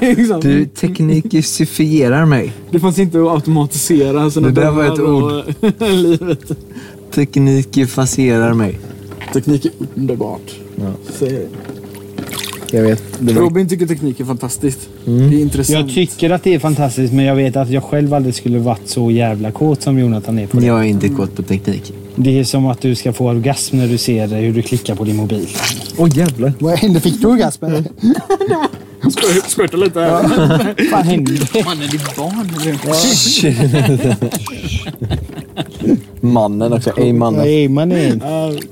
liksom. 0.16 0.40
Du 0.40 0.66
teknikifierar 0.66 2.26
mig. 2.26 2.52
Det 2.70 2.80
fanns 2.80 2.98
inte 2.98 3.18
att 3.18 3.28
automatisera 3.28 4.30
såna 4.30 4.48
Det 4.48 4.60
där 4.60 4.70
var 4.70 4.84
ett 4.84 4.98
och 4.98 5.88
livet. 5.88 6.52
Teknikifacerar 7.14 8.54
mig. 8.54 8.78
Teknik 9.32 9.64
är 9.64 9.72
underbart. 9.94 10.54
Ja. 10.76 10.92
Säger 11.18 11.38
det. 11.40 11.48
Jag 12.70 12.82
vet. 12.82 13.02
Det 13.18 13.32
var... 13.32 13.42
Robin 13.42 13.68
tycker 13.68 13.86
teknik 13.86 14.20
är 14.20 14.24
fantastiskt. 14.24 14.88
Mm. 15.06 15.30
Det 15.30 15.36
är 15.36 15.40
intressant. 15.40 15.78
Jag 15.78 15.94
tycker 15.94 16.30
att 16.30 16.42
det 16.42 16.54
är 16.54 16.58
fantastiskt, 16.58 17.12
men 17.12 17.24
jag 17.24 17.34
vet 17.34 17.56
att 17.56 17.70
jag 17.70 17.84
själv 17.84 18.14
aldrig 18.14 18.34
skulle 18.34 18.58
varit 18.58 18.88
så 18.88 19.10
jävla 19.10 19.50
kåt 19.50 19.82
som 19.82 19.98
Jonathan 19.98 20.38
är 20.38 20.46
på 20.46 20.60
det. 20.60 20.66
Jag 20.66 20.78
är 20.78 20.84
inte 20.84 21.08
kåt 21.08 21.36
på 21.36 21.42
teknik. 21.42 21.92
Det 22.16 22.38
är 22.38 22.44
som 22.44 22.66
att 22.66 22.80
du 22.80 22.94
ska 22.94 23.12
få 23.12 23.28
orgasm 23.28 23.76
när 23.76 23.88
du 23.88 23.98
ser 23.98 24.26
hur 24.26 24.52
du 24.52 24.62
klickar 24.62 24.94
på 24.94 25.04
din 25.04 25.16
mobil. 25.16 25.48
Åh 25.98 26.04
oh, 26.04 26.16
jävlar. 26.16 26.52
Vad 26.58 26.78
hände? 26.78 27.00
Fick 27.00 27.20
du 27.20 27.26
orgasm? 27.26 27.64
Skvärta 29.46 29.76
lite 29.76 30.00
här. 30.00 30.22
Vad 30.78 30.88
fan 30.90 31.02
hände? 31.02 31.32
Mannen, 31.64 31.88
ditt 31.90 32.16
barn. 32.16 32.50
Mannen 36.20 36.72
också. 36.72 36.92
Ej 36.96 37.12
mannen. 37.12 37.40
Nej, 37.40 37.68
man 37.68 37.92
är... 37.92 38.20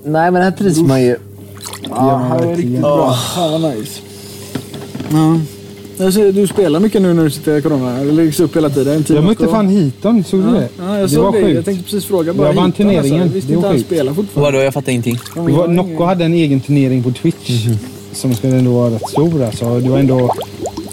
Nej 0.09 0.31
men 0.31 0.43
här 0.43 0.51
trivs 0.51 0.79
man 0.79 1.03
ju. 1.03 1.17
Ja, 1.89 2.37
det 2.41 2.47
var 2.47 2.55
riktigt 2.55 2.81
bra. 2.81 3.15
Fan 3.35 3.63
vad 3.63 3.75
nice. 3.75 4.01
Ja. 5.11 5.41
Jag 5.97 6.15
ser, 6.15 6.33
du 6.33 6.47
spelar 6.47 6.81
mycket 6.81 7.03
nu 7.03 7.15
när 7.15 7.25
du 7.25 7.31
sitter 7.31 7.57
i 7.57 7.63
corona. 7.63 7.99
Det 8.05 8.13
läggs 8.13 8.41
upp 8.41 8.57
hela 8.57 8.71
tiden. 8.71 9.05
Jag 9.09 9.25
mötte 9.25 9.49
fan 9.49 9.69
Hiton, 9.69 10.25
såg 10.25 10.41
du 10.43 10.51
det? 10.53 10.69
Ja, 10.79 10.95
jag 10.99 11.05
det 11.05 11.09
såg 11.09 11.25
var 11.25 11.33
det. 11.33 11.39
Jag 11.39 11.49
sjukt. 11.49 11.65
tänkte 11.65 11.85
precis 11.85 12.05
fråga 12.05 12.35
bara. 12.35 12.47
Jag 12.47 12.55
vann 12.55 12.67
Hitan, 12.67 12.73
turneringen. 12.73 13.01
Alltså. 13.01 13.15
Jag 13.17 13.35
visste 13.35 13.53
Det 13.53 13.57
inte 13.57 13.69
han 13.69 13.81
spelar 13.81 14.15
fortfarande. 14.15 14.53
Vadå? 14.53 14.65
Jag 14.65 14.75
fattar 14.75 14.93
ingenting. 14.93 15.19
Ja, 15.37 15.51
jag 15.51 15.71
Nocco 15.71 16.05
hade 16.05 16.25
en 16.25 16.35
egen 16.35 16.61
turnering 16.61 17.03
på 17.03 17.11
Twitch 17.13 17.67
som 18.13 18.35
skulle 18.35 18.57
ändå 18.57 18.73
vara 18.75 18.95
rätt 18.95 19.09
stor. 19.09 19.43
Alltså. 19.43 19.81
Det 19.81 19.89
var 19.91 19.99
ändå 19.99 20.35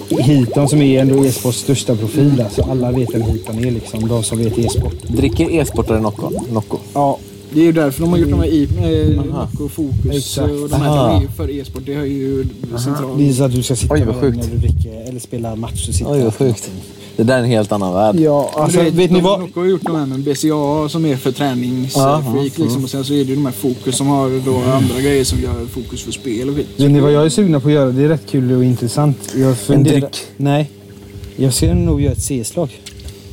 Hiton 0.09 0.69
som 0.69 0.81
är 0.81 1.01
ändå 1.01 1.25
e-sports 1.25 1.57
största 1.59 1.95
profil. 1.95 2.41
Alltså. 2.43 2.61
Alla 2.61 2.91
vet 2.91 3.13
vem 3.15 3.21
Hiton 3.21 3.65
är, 3.65 3.71
liksom. 3.71 4.07
de 4.07 4.23
som 4.23 4.37
vet 4.37 4.57
e-sport. 4.59 4.95
Dricker 5.07 5.51
e-sportare 5.51 6.01
Nocco? 6.01 6.29
Nocco? 6.51 6.77
Ja, 6.93 7.17
det 7.53 7.59
är 7.61 7.65
ju 7.65 7.71
därför 7.71 8.01
de 8.01 8.09
har 8.09 8.17
gjort 8.17 8.29
de 8.29 8.39
här 8.39 8.47
i, 8.47 8.63
eh, 8.63 9.25
Nocco 9.25 9.69
Fokus 9.69 10.15
Exakt. 10.17 10.51
och 10.51 10.69
de 10.69 10.81
här 10.81 10.89
Aha. 10.89 11.13
de 11.19 11.25
är 11.25 11.29
för 11.29 11.49
e-sport. 11.49 11.83
Det 11.85 11.95
har 11.95 12.05
ju 12.05 12.45
centralt. 12.83 13.17
Det 13.17 13.29
är 13.29 13.33
så 13.33 13.43
att 13.43 13.51
du 13.51 13.63
ska 13.63 13.75
sitta 13.75 13.93
Oj, 13.93 14.03
vad 14.05 14.15
sjukt. 14.15 14.37
när 14.37 14.47
du 14.47 14.57
dricker 14.57 15.09
eller 15.09 15.19
spelar 15.19 15.55
match. 15.55 15.87
Och 15.89 15.95
sitta 15.95 16.11
Oj 16.11 16.23
vad 16.23 16.35
sjukt. 16.35 16.71
Det 17.15 17.23
där 17.23 17.35
är 17.35 17.39
en 17.39 17.45
helt 17.45 17.71
annan 17.71 17.93
värld. 17.93 18.15
Ja, 18.19 18.51
alltså, 18.55 18.83
du 18.83 18.89
vet 18.89 19.11
ni 19.11 19.21
vad? 19.21 19.39
Nocco 19.39 19.59
har 19.59 19.67
gjort 19.67 19.81
de 19.83 19.95
här 19.95 20.05
med 20.05 20.19
BCA 20.19 20.89
som 20.89 21.05
är 21.05 21.15
för 21.15 21.31
träningsfreak 21.31 22.57
liksom. 22.57 22.83
Och 22.83 22.89
sen 22.89 23.05
så 23.05 23.13
är 23.13 23.17
det 23.17 23.29
ju 23.29 23.35
de 23.35 23.45
här 23.45 23.53
Fokus 23.53 23.97
som 23.97 24.07
har 24.07 24.45
då 24.45 24.71
andra 24.71 25.01
grejer 25.01 25.23
som 25.23 25.41
gör 25.41 25.65
fokus 25.65 26.03
för 26.03 26.11
spel 26.11 26.49
och 26.49 26.55
skit. 26.55 26.67
Vet 26.77 26.91
ni 26.91 26.99
vad 26.99 27.11
jag 27.11 27.25
är 27.25 27.29
sugna 27.29 27.59
på 27.59 27.67
att 27.67 27.73
göra? 27.73 27.91
Det 27.91 28.03
är 28.03 28.07
rätt 28.07 28.27
kul 28.29 28.51
och 28.51 28.63
intressant. 28.63 29.33
Jag 29.37 29.57
funderar... 29.57 29.99
dryck? 29.99 30.17
Nej. 30.37 30.69
Jag 31.35 31.53
ska 31.53 31.73
nog 31.73 32.01
göra 32.01 32.13
ett 32.13 32.23
CS-lag. 32.23 32.81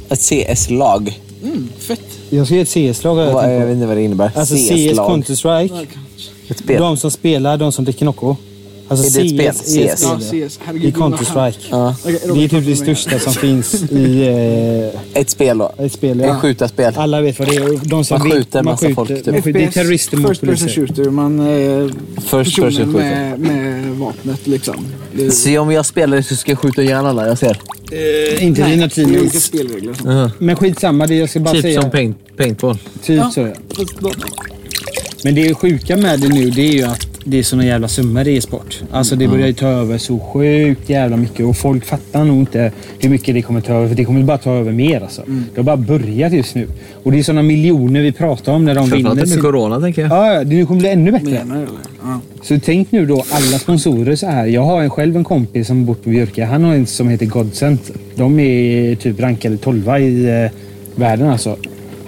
Ett 0.08 0.20
CS-lag. 0.20 1.20
Mm, 1.42 1.68
fett. 1.78 2.17
Jag 2.30 2.46
ska 2.46 2.54
göra 2.54 2.62
ett 2.62 2.96
CS-lag 2.96 3.14
har 3.14 3.22
jag 3.24 3.32
Vad- 3.32 3.42
tänkt 3.42 3.52
Jag 3.52 3.60
på. 3.62 3.66
vet 3.66 3.74
inte 3.74 3.86
vad 3.86 3.96
det 3.96 4.02
innebär. 4.02 4.30
Alltså 4.34 4.54
CS, 4.54 4.68
CS-lag. 4.68 5.10
Counter-Strike. 5.10 5.86
Ett 6.48 6.58
spel. 6.58 6.80
De 6.82 6.96
som 6.96 7.10
spelar, 7.10 7.56
de 7.56 7.72
som 7.72 7.84
dricker 7.84 8.04
Nocco. 8.04 8.36
Alltså 8.90 9.06
Är 9.20 9.22
det 9.22 9.46
ett 9.46 9.56
spel? 9.56 9.80
är 9.80 9.88
ett 9.90 9.96
CS? 9.96 10.02
Ja, 10.02 10.20
spel, 10.20 10.48
CS. 10.50 10.56
I 10.56 10.60
Herregud. 10.64 10.94
Counter-Strike. 10.94 11.58
Ja. 11.70 11.94
Okej, 12.04 12.20
Det 12.34 12.44
är 12.44 12.48
typ 12.48 12.66
det 12.66 12.76
största 12.76 13.18
som 13.18 13.32
finns 13.44 13.74
i 13.90 14.28
eh, 15.14 15.20
Ett 15.20 15.30
spel 15.30 15.58
då. 15.58 15.72
ett 15.78 15.92
spel. 15.92 16.20
Ett 16.20 16.26
Ja. 16.26 16.34
skjutarspel. 16.34 16.92
Alla 16.96 17.20
vet 17.20 17.38
vad 17.38 17.48
det 17.48 17.54
är. 17.56 17.88
De 17.88 18.04
som 18.04 18.18
Man 18.18 18.30
skjuter 18.30 18.62
massa 18.62 18.86
skjuter- 18.86 18.94
folk, 18.94 19.08
typ. 19.08 19.26
man 19.26 19.42
skjuter- 19.42 19.52
Det 19.60 19.64
är 19.64 19.70
terrorister 19.70 20.16
mot 20.16 20.28
First 20.30 20.40
person 20.40 20.56
poliser. 20.68 20.86
shooter. 20.86 21.10
Man 21.10 21.40
är 21.40 21.88
First 22.20 22.30
person 22.56 22.70
shooter. 22.72 22.84
med, 22.86 23.40
med 23.40 23.84
vapnet 23.96 24.46
liksom. 24.46 24.74
Det, 25.12 25.30
Se 25.30 25.58
om 25.58 25.72
jag 25.72 25.86
spelar 25.86 26.16
det 26.16 26.22
så 26.22 26.36
ska 26.36 26.52
jag 26.52 26.58
skjuta 26.58 26.82
ihjäl 26.82 27.06
alla 27.06 27.26
jag 27.28 27.38
ser. 27.38 27.60
Eh, 27.92 28.44
inte 28.44 28.60
Nej, 28.60 28.70
dina 28.70 28.86
det 28.86 28.98
är 29.02 29.20
olika 29.20 29.40
spelregler. 29.40 29.94
sånt. 29.94 30.32
Men 30.38 30.56
skitsamma, 30.56 31.06
det 31.06 31.14
jag 31.14 31.30
ska 31.30 31.40
bara 31.40 31.54
Typ 31.54 31.62
säga. 31.62 31.82
som 31.82 31.90
paint, 31.90 32.16
paintball. 32.36 32.78
Typ 33.02 33.22
så 33.34 33.40
ja. 33.40 33.52
Men 35.24 35.34
det 35.34 35.54
sjuka 35.54 35.96
med 35.96 36.20
det 36.20 36.28
nu 36.28 36.50
det 36.50 36.62
är 36.62 36.72
ju 36.72 36.82
att 36.82 37.06
det 37.28 37.38
är 37.38 37.42
såna 37.42 37.64
jävla 37.66 37.88
summor 37.88 38.28
i 38.28 38.36
e-sport. 38.36 38.82
Alltså 38.90 39.16
det 39.16 39.28
börjar 39.28 39.46
ju 39.46 39.52
ta 39.52 39.66
över 39.66 39.98
så 39.98 40.18
sjukt 40.18 40.90
jävla 40.90 41.16
mycket 41.16 41.46
och 41.46 41.56
folk 41.56 41.84
fattar 41.84 42.24
nog 42.24 42.36
inte 42.38 42.72
hur 42.98 43.10
mycket 43.10 43.34
det 43.34 43.42
kommer 43.42 43.60
ta 43.60 43.72
över. 43.72 43.88
För 43.88 43.94
det 43.94 44.04
kommer 44.04 44.22
bara 44.22 44.38
ta 44.38 44.52
över 44.52 44.72
mer 44.72 45.00
alltså. 45.00 45.22
Det 45.26 45.56
har 45.60 45.62
bara 45.62 45.76
börjat 45.76 46.32
just 46.32 46.54
nu. 46.54 46.68
Och 47.02 47.12
det 47.12 47.18
är 47.18 47.22
såna 47.22 47.42
miljoner 47.42 48.00
vi 48.02 48.12
pratar 48.12 48.52
om 48.52 48.64
när 48.64 48.74
de 48.74 48.84
vinner. 48.90 49.02
Framförallt 49.02 49.28
sin- 49.30 49.40
corona 49.42 49.80
tänker 49.80 50.02
jag. 50.02 50.10
Ja, 50.36 50.44
det 50.44 50.64
kommer 50.66 50.80
bli 50.80 50.88
ännu 50.90 51.12
bättre. 51.12 51.44
Menar? 51.44 51.66
Ja. 52.02 52.20
Så 52.42 52.58
tänk 52.64 52.92
nu 52.92 53.06
då 53.06 53.24
alla 53.30 53.58
sponsorer 53.58 54.16
så 54.16 54.26
här. 54.26 54.46
Jag 54.46 54.62
har 54.62 54.82
en, 54.82 54.90
själv 54.90 55.16
en 55.16 55.24
kompis 55.24 55.66
som 55.66 55.84
bor 55.86 55.94
på 55.94 56.10
Björka. 56.10 56.46
Han 56.46 56.64
har 56.64 56.74
en 56.74 56.86
som 56.86 57.08
heter 57.08 57.26
Godsent. 57.26 57.90
De 58.14 58.40
är 58.40 58.94
typ 58.94 59.20
rankade 59.20 59.56
12 59.56 59.88
i 59.98 60.24
eh, 60.44 60.50
världen 61.00 61.28
alltså. 61.28 61.56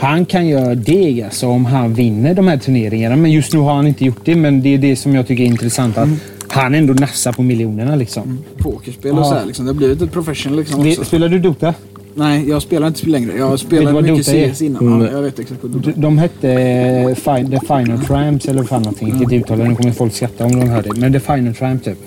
Han 0.00 0.24
kan 0.26 0.46
göra 0.48 0.74
deg 0.74 1.22
alltså 1.22 1.46
om 1.46 1.64
han 1.64 1.94
vinner 1.94 2.34
de 2.34 2.48
här 2.48 2.56
turneringarna. 2.56 3.16
Men 3.16 3.30
just 3.32 3.52
nu 3.52 3.58
har 3.58 3.74
han 3.74 3.86
inte 3.86 4.04
gjort 4.04 4.20
det. 4.24 4.36
Men 4.36 4.62
det 4.62 4.74
är 4.74 4.78
det 4.78 4.96
som 4.96 5.14
jag 5.14 5.26
tycker 5.26 5.42
är 5.44 5.46
intressant. 5.46 5.98
Att 5.98 6.08
han 6.48 6.74
ändå 6.74 6.92
nafsar 6.94 7.32
på 7.32 7.42
miljonerna 7.42 7.96
liksom. 7.96 8.38
Pokerspel 8.58 9.12
och 9.12 9.18
Ja. 9.18 9.24
så 9.24 9.34
här 9.34 9.46
liksom. 9.46 9.64
Det 9.64 9.70
har 9.70 9.76
blivit 9.76 10.02
ett 10.02 10.12
profession 10.12 10.56
liksom 10.56 10.82
Det, 10.84 10.90
också. 10.90 11.04
spelar 11.04 11.28
du 11.28 11.38
Dota? 11.38 11.74
Nej, 12.14 12.48
jag 12.48 12.62
spelar 12.62 12.86
inte 12.86 13.06
längre. 13.06 13.32
Jag 13.38 13.58
spelade 13.60 14.02
mycket 14.02 14.26
Dota 14.26 14.36
är? 14.38 14.52
CS 14.52 14.62
innan. 14.62 15.00
Ja, 15.02 15.10
jag 15.12 15.22
vet 15.22 15.38
exakt 15.38 15.62
vad 15.62 15.72
Dota 15.72 15.90
De, 15.96 16.18
hette 16.18 16.50
eh, 16.52 17.14
fin, 17.14 17.50
The 17.50 17.60
Final 17.66 18.00
Tramps 18.06 18.48
eller 18.48 18.58
vad 18.58 18.68
fan 18.68 18.82
någonting. 18.82 19.08
Inte 19.22 19.36
uttala 19.36 19.62
det. 19.62 19.68
Nu 19.68 19.76
kommer 19.76 19.92
folk 19.92 20.12
skratta 20.14 20.44
om 20.44 20.60
de 20.60 20.68
hör 20.68 20.82
det. 20.82 20.92
Men 20.96 21.12
The 21.12 21.20
Final 21.20 21.54
Tramp 21.54 21.84
typ. 21.84 21.98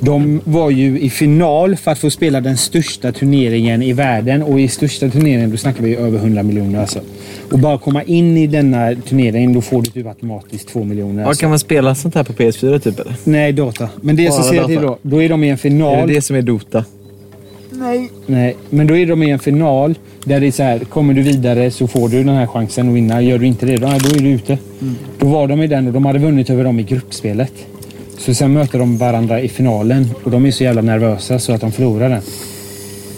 De 0.00 0.40
var 0.44 0.70
ju 0.70 1.00
i 1.00 1.10
final 1.10 1.76
för 1.76 1.90
att 1.90 1.98
få 1.98 2.10
spela 2.10 2.40
den 2.40 2.56
största 2.56 3.12
turneringen 3.12 3.82
i 3.82 3.92
världen. 3.92 4.42
Och 4.42 4.60
i 4.60 4.68
största 4.68 5.08
turneringen 5.08 5.50
då 5.50 5.56
snackar 5.56 5.82
vi 5.82 5.96
över 5.96 6.18
100 6.18 6.42
miljoner 6.42 6.80
alltså. 6.80 7.00
Och 7.52 7.58
bara 7.58 7.78
komma 7.78 8.02
in 8.02 8.36
i 8.36 8.46
denna 8.46 8.94
turnering 9.08 9.52
då 9.52 9.60
får 9.60 9.82
du 9.82 9.90
typ 9.90 10.06
automatiskt 10.06 10.68
2 10.68 10.84
miljoner. 10.84 11.22
Ja, 11.22 11.28
Alltså. 11.28 11.40
kan 11.40 11.50
man 11.50 11.58
spela 11.58 11.94
sånt 11.94 12.14
här 12.14 12.24
på 12.24 12.32
PS4 12.32 12.78
typ 12.78 12.98
eller? 13.00 13.14
Nej, 13.24 13.52
data. 13.52 13.88
Men 14.00 14.16
det 14.16 14.28
Bara 14.28 14.42
säga 14.42 14.66
till 14.66 14.80
då. 14.80 14.98
Då 15.02 15.22
är 15.22 15.28
de 15.28 15.44
i 15.44 15.48
en 15.48 15.52
Är 15.52 15.56
final. 15.56 16.08
det 16.08 16.14
det 16.14 16.22
som 16.22 16.36
är 16.36 16.42
Dota? 16.42 16.84
Nej, 18.26 18.56
men 18.70 18.86
då 18.86 18.96
är 18.96 19.06
de 19.06 19.22
i 19.22 19.30
en 19.30 19.38
final 19.38 19.94
där 20.24 20.40
det 20.40 20.46
är 20.46 20.50
så 20.50 20.62
här, 20.62 20.78
kommer 20.78 21.14
du 21.14 21.22
vidare 21.22 21.70
så 21.70 21.86
får 21.86 22.08
du 22.08 22.24
den 22.24 22.34
här 22.34 22.46
chansen 22.46 22.88
att 22.88 22.94
vinna. 22.94 23.22
Gör 23.22 23.38
du 23.38 23.46
inte 23.46 23.66
det, 23.66 23.76
då, 23.76 23.86
då 23.86 24.16
är 24.16 24.22
du 24.22 24.28
ute. 24.28 24.58
Då 25.18 25.26
var 25.26 25.46
de 25.46 25.62
i 25.62 25.66
den 25.66 25.86
och 25.86 25.92
de 25.92 26.06
hade 26.06 26.18
vunnit 26.18 26.50
över 26.50 26.64
dem 26.64 26.80
i 26.80 26.82
gruppspelet. 26.82 27.52
Så 28.20 28.34
sen 28.34 28.52
möter 28.52 28.78
de 28.78 28.96
varandra 28.96 29.40
i 29.40 29.48
finalen 29.48 30.10
och 30.24 30.30
de 30.30 30.46
är 30.46 30.50
så 30.50 30.64
jävla 30.64 30.82
nervösa 30.82 31.38
så 31.38 31.52
att 31.52 31.60
de 31.60 31.72
förlorar 31.72 32.08
den. 32.08 32.22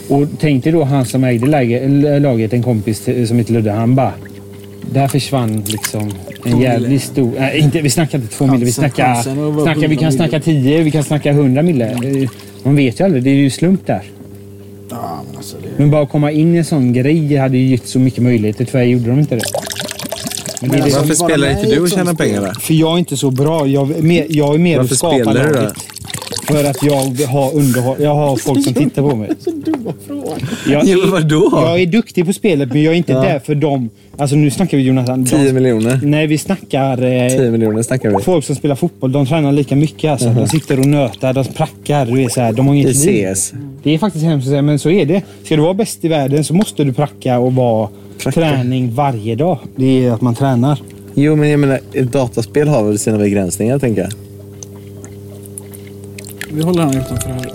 Och 0.08 0.28
tänk 0.40 0.64
dig 0.64 0.72
då 0.72 0.84
han 0.84 1.04
som 1.04 1.24
ägde 1.24 1.46
laget, 2.20 2.52
en 2.52 2.62
kompis 2.62 3.08
som 3.26 3.38
heter 3.38 3.52
Ludde, 3.52 3.72
han 3.72 3.94
bara... 3.94 4.12
Där 4.92 5.08
försvann 5.08 5.64
liksom 5.66 6.10
en 6.44 6.60
jävligt 6.60 7.02
stor... 7.02 7.32
Nej, 7.38 7.58
inte, 7.58 7.80
vi 7.80 7.90
snackar 7.90 8.18
inte 8.18 8.34
två 8.34 8.46
mille. 8.46 8.64
Vi 8.64 8.72
snackar, 8.72 9.10
att 9.10 9.22
snackar, 9.22 9.74
vi 9.74 9.84
100 9.84 9.96
kan 9.96 10.12
snacka 10.12 10.40
tio, 10.40 10.82
vi 10.82 10.90
kan 10.90 11.04
snacka 11.04 11.32
hundra 11.32 11.62
mille. 11.62 12.28
Man 12.62 12.76
vet 12.76 13.00
ju 13.00 13.04
aldrig. 13.04 13.22
Det 13.22 13.30
är 13.30 13.34
ju 13.34 13.50
slump 13.50 13.86
där. 13.86 14.02
Ja, 14.90 15.22
men 15.26 15.36
alltså. 15.36 15.56
Men 15.76 15.90
bara 15.90 16.06
komma 16.06 16.30
in 16.30 16.54
i 16.54 16.58
en 16.58 16.64
sån 16.64 16.92
grej 16.92 17.36
hade 17.36 17.58
ju 17.58 17.66
gett 17.66 17.86
så 17.86 17.98
mycket 17.98 18.22
möjligheter. 18.22 18.64
Tyvärr 18.64 18.84
gjorde 18.84 19.10
de 19.10 19.18
inte 19.18 19.34
det. 19.34 19.42
Men 20.62 20.82
alltså, 20.82 20.98
Varför 20.98 21.08
bara 21.18 21.28
spelar 21.28 21.46
med 21.48 21.56
inte 21.56 21.72
i 21.72 21.74
du 21.74 21.80
och 21.80 21.90
tjänar 21.90 22.14
pengar 22.14 22.40
där? 22.42 22.52
för 22.60 22.74
jag 22.74 22.94
är 22.94 22.98
inte 22.98 23.16
så 23.16 23.30
bra. 23.30 23.66
Jag, 23.66 23.90
är 23.90 24.02
mer- 24.02 24.26
jag 24.28 24.54
är 24.54 24.58
mer 24.58 24.76
Varför 24.78 24.94
att 24.94 24.98
skapa 24.98 25.14
spelar 25.24 25.44
du 25.46 25.52
då? 25.52 25.70
För 26.46 26.64
att 26.64 26.82
jag 26.82 27.26
har 27.28 27.54
underhåll. 27.54 27.96
Jag 28.00 28.14
har 28.14 28.36
folk 28.36 28.64
som 28.64 28.74
tittar 28.74 29.02
på 29.10 29.16
mig. 29.16 29.30
Jag 30.66 30.84
Ja, 30.84 30.96
vadå? 31.10 31.50
Jag 31.52 31.80
är 31.80 31.86
duktig 31.86 32.26
på 32.26 32.32
spelet 32.32 32.68
men 32.72 32.82
jag 32.82 32.92
är 32.92 32.96
inte 32.96 33.12
där 33.12 33.38
för 33.38 33.54
dem. 33.54 33.90
Alltså 34.16 34.36
nu 34.36 34.50
snackar 34.50 34.76
vi 34.78 34.82
Jonathan. 34.84 35.24
10 35.26 35.38
De, 35.46 35.52
miljoner. 35.52 36.00
nej 36.02 36.26
vi 36.26 36.38
snackar 36.38 37.02
eh, 37.02 37.28
10 37.28 37.50
miljoner 37.50 37.82
snackar 37.82 38.10
vi. 38.18 38.22
folk 38.24 38.44
som 38.44 38.56
spelar 38.56 38.74
fotboll. 38.74 39.12
De 39.12 39.26
tränar 39.26 39.52
lika 39.52 39.76
mycket 39.76 40.10
alltså. 40.10 40.28
De 40.28 40.48
sitter 40.48 40.78
och 40.78 40.86
nötar, 40.86 41.32
de 41.32 41.44
prackar. 41.44 42.06
Du 42.06 42.12
vet, 42.16 42.32
så 42.32 42.40
här, 42.40 42.52
de 42.52 42.66
har 42.68 42.74
I 42.74 42.78
inget 42.78 43.04
liv. 43.06 43.34
CS. 43.34 43.52
Det 43.82 43.94
är 43.94 43.98
faktiskt 43.98 44.24
hemskt 44.24 44.46
att 44.46 44.50
säga, 44.50 44.62
men 44.62 44.78
så 44.78 44.90
är 44.90 45.06
det. 45.06 45.22
Ska 45.44 45.56
du 45.56 45.62
vara 45.62 45.74
bäst 45.74 46.04
i 46.04 46.08
världen 46.08 46.44
så 46.44 46.54
måste 46.54 46.84
du 46.84 46.92
pracka 46.92 47.38
och 47.38 47.54
vara 47.54 47.88
Pracka. 48.24 48.40
träning 48.40 48.94
varje 48.94 49.34
dag. 49.34 49.58
Det 49.76 50.06
är 50.06 50.12
att 50.12 50.20
man 50.20 50.34
tränar. 50.34 50.80
Jo, 51.14 51.36
men 51.36 51.50
jag 51.50 51.60
menar, 51.60 51.80
ett 51.92 52.12
dataspel 52.12 52.68
har 52.68 52.84
väl 52.84 52.98
sina 52.98 53.18
begränsningar, 53.18 53.78
tänker 53.78 54.02
jag. 54.02 54.10
Vi 56.50 56.62
håller 56.62 56.82
han 56.82 56.96
utanför 56.96 57.28
här. 57.28 57.50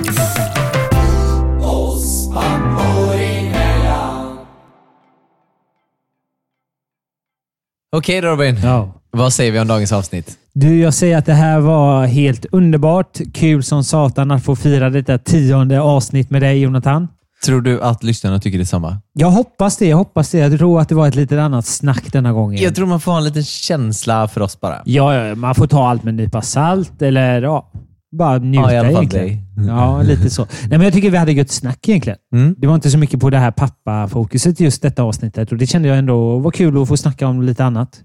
Okej 7.95 8.21
då 8.21 8.27
Robin. 8.27 8.59
Ja. 8.63 8.93
Vad 9.11 9.33
säger 9.33 9.51
vi 9.51 9.59
om 9.59 9.67
dagens 9.67 9.91
avsnitt? 9.91 10.37
Du, 10.53 10.79
jag 10.79 10.93
säger 10.93 11.17
att 11.17 11.25
det 11.25 11.33
här 11.33 11.59
var 11.59 12.05
helt 12.05 12.45
underbart. 12.51 13.19
Kul 13.33 13.63
som 13.63 13.83
satan 13.83 14.31
att 14.31 14.43
få 14.43 14.55
fira 14.55 14.89
detta 14.89 15.17
tionde 15.17 15.81
avsnitt 15.81 16.29
med 16.29 16.41
dig 16.41 16.59
Jonathan. 16.59 17.07
Tror 17.45 17.61
du 17.61 17.81
att 17.81 18.03
lyssnarna 18.03 18.39
tycker 18.39 18.57
detsamma? 18.57 18.97
Jag 19.13 19.31
hoppas 19.31 19.77
det. 19.77 19.87
Jag 19.87 19.97
hoppas 19.97 20.31
det. 20.31 20.37
Jag 20.37 20.57
tror 20.57 20.81
att 20.81 20.89
det 20.89 20.95
var 20.95 21.07
ett 21.07 21.15
lite 21.15 21.41
annat 21.41 21.65
snack 21.65 22.11
denna 22.11 22.33
gången. 22.33 22.63
Jag 22.63 22.75
tror 22.75 22.87
man 22.87 22.99
får 22.99 23.11
ha 23.11 23.17
en 23.17 23.23
liten 23.23 23.43
känsla 23.43 24.27
för 24.27 24.41
oss 24.41 24.59
bara. 24.59 24.81
Ja, 24.85 25.15
ja, 25.15 25.35
man 25.35 25.55
får 25.55 25.67
ta 25.67 25.87
allt 25.89 26.03
med 26.03 26.11
en 26.11 26.15
nypa 26.15 26.41
salt 26.41 27.01
eller 27.01 27.41
ja, 27.41 27.71
bara 28.11 28.37
njuta 28.37 28.61
Ja, 28.63 28.73
i 28.73 28.77
alla 28.77 28.87
fall 28.91 28.97
egentligen. 29.03 29.27
dig. 29.55 29.67
Ja, 29.67 30.01
lite 30.01 30.29
så. 30.29 30.41
Nej, 30.61 30.69
men 30.69 30.81
jag 30.81 30.93
tycker 30.93 31.11
vi 31.11 31.17
hade 31.17 31.31
gött 31.31 31.51
snack 31.51 31.89
egentligen. 31.89 32.19
Mm. 32.33 32.55
Det 32.57 32.67
var 32.67 32.75
inte 32.75 32.91
så 32.91 32.97
mycket 32.97 33.19
på 33.19 33.29
det 33.29 33.37
här 33.37 33.51
pappa-fokuset 33.51 34.59
just 34.59 34.81
detta 34.81 35.03
avsnittet 35.03 35.51
och 35.51 35.57
det 35.57 35.67
kände 35.67 35.87
jag 35.87 35.97
ändå 35.97 36.39
var 36.39 36.51
kul 36.51 36.81
att 36.81 36.87
få 36.87 36.97
snacka 36.97 37.27
om 37.27 37.41
lite 37.41 37.65
annat. 37.65 38.01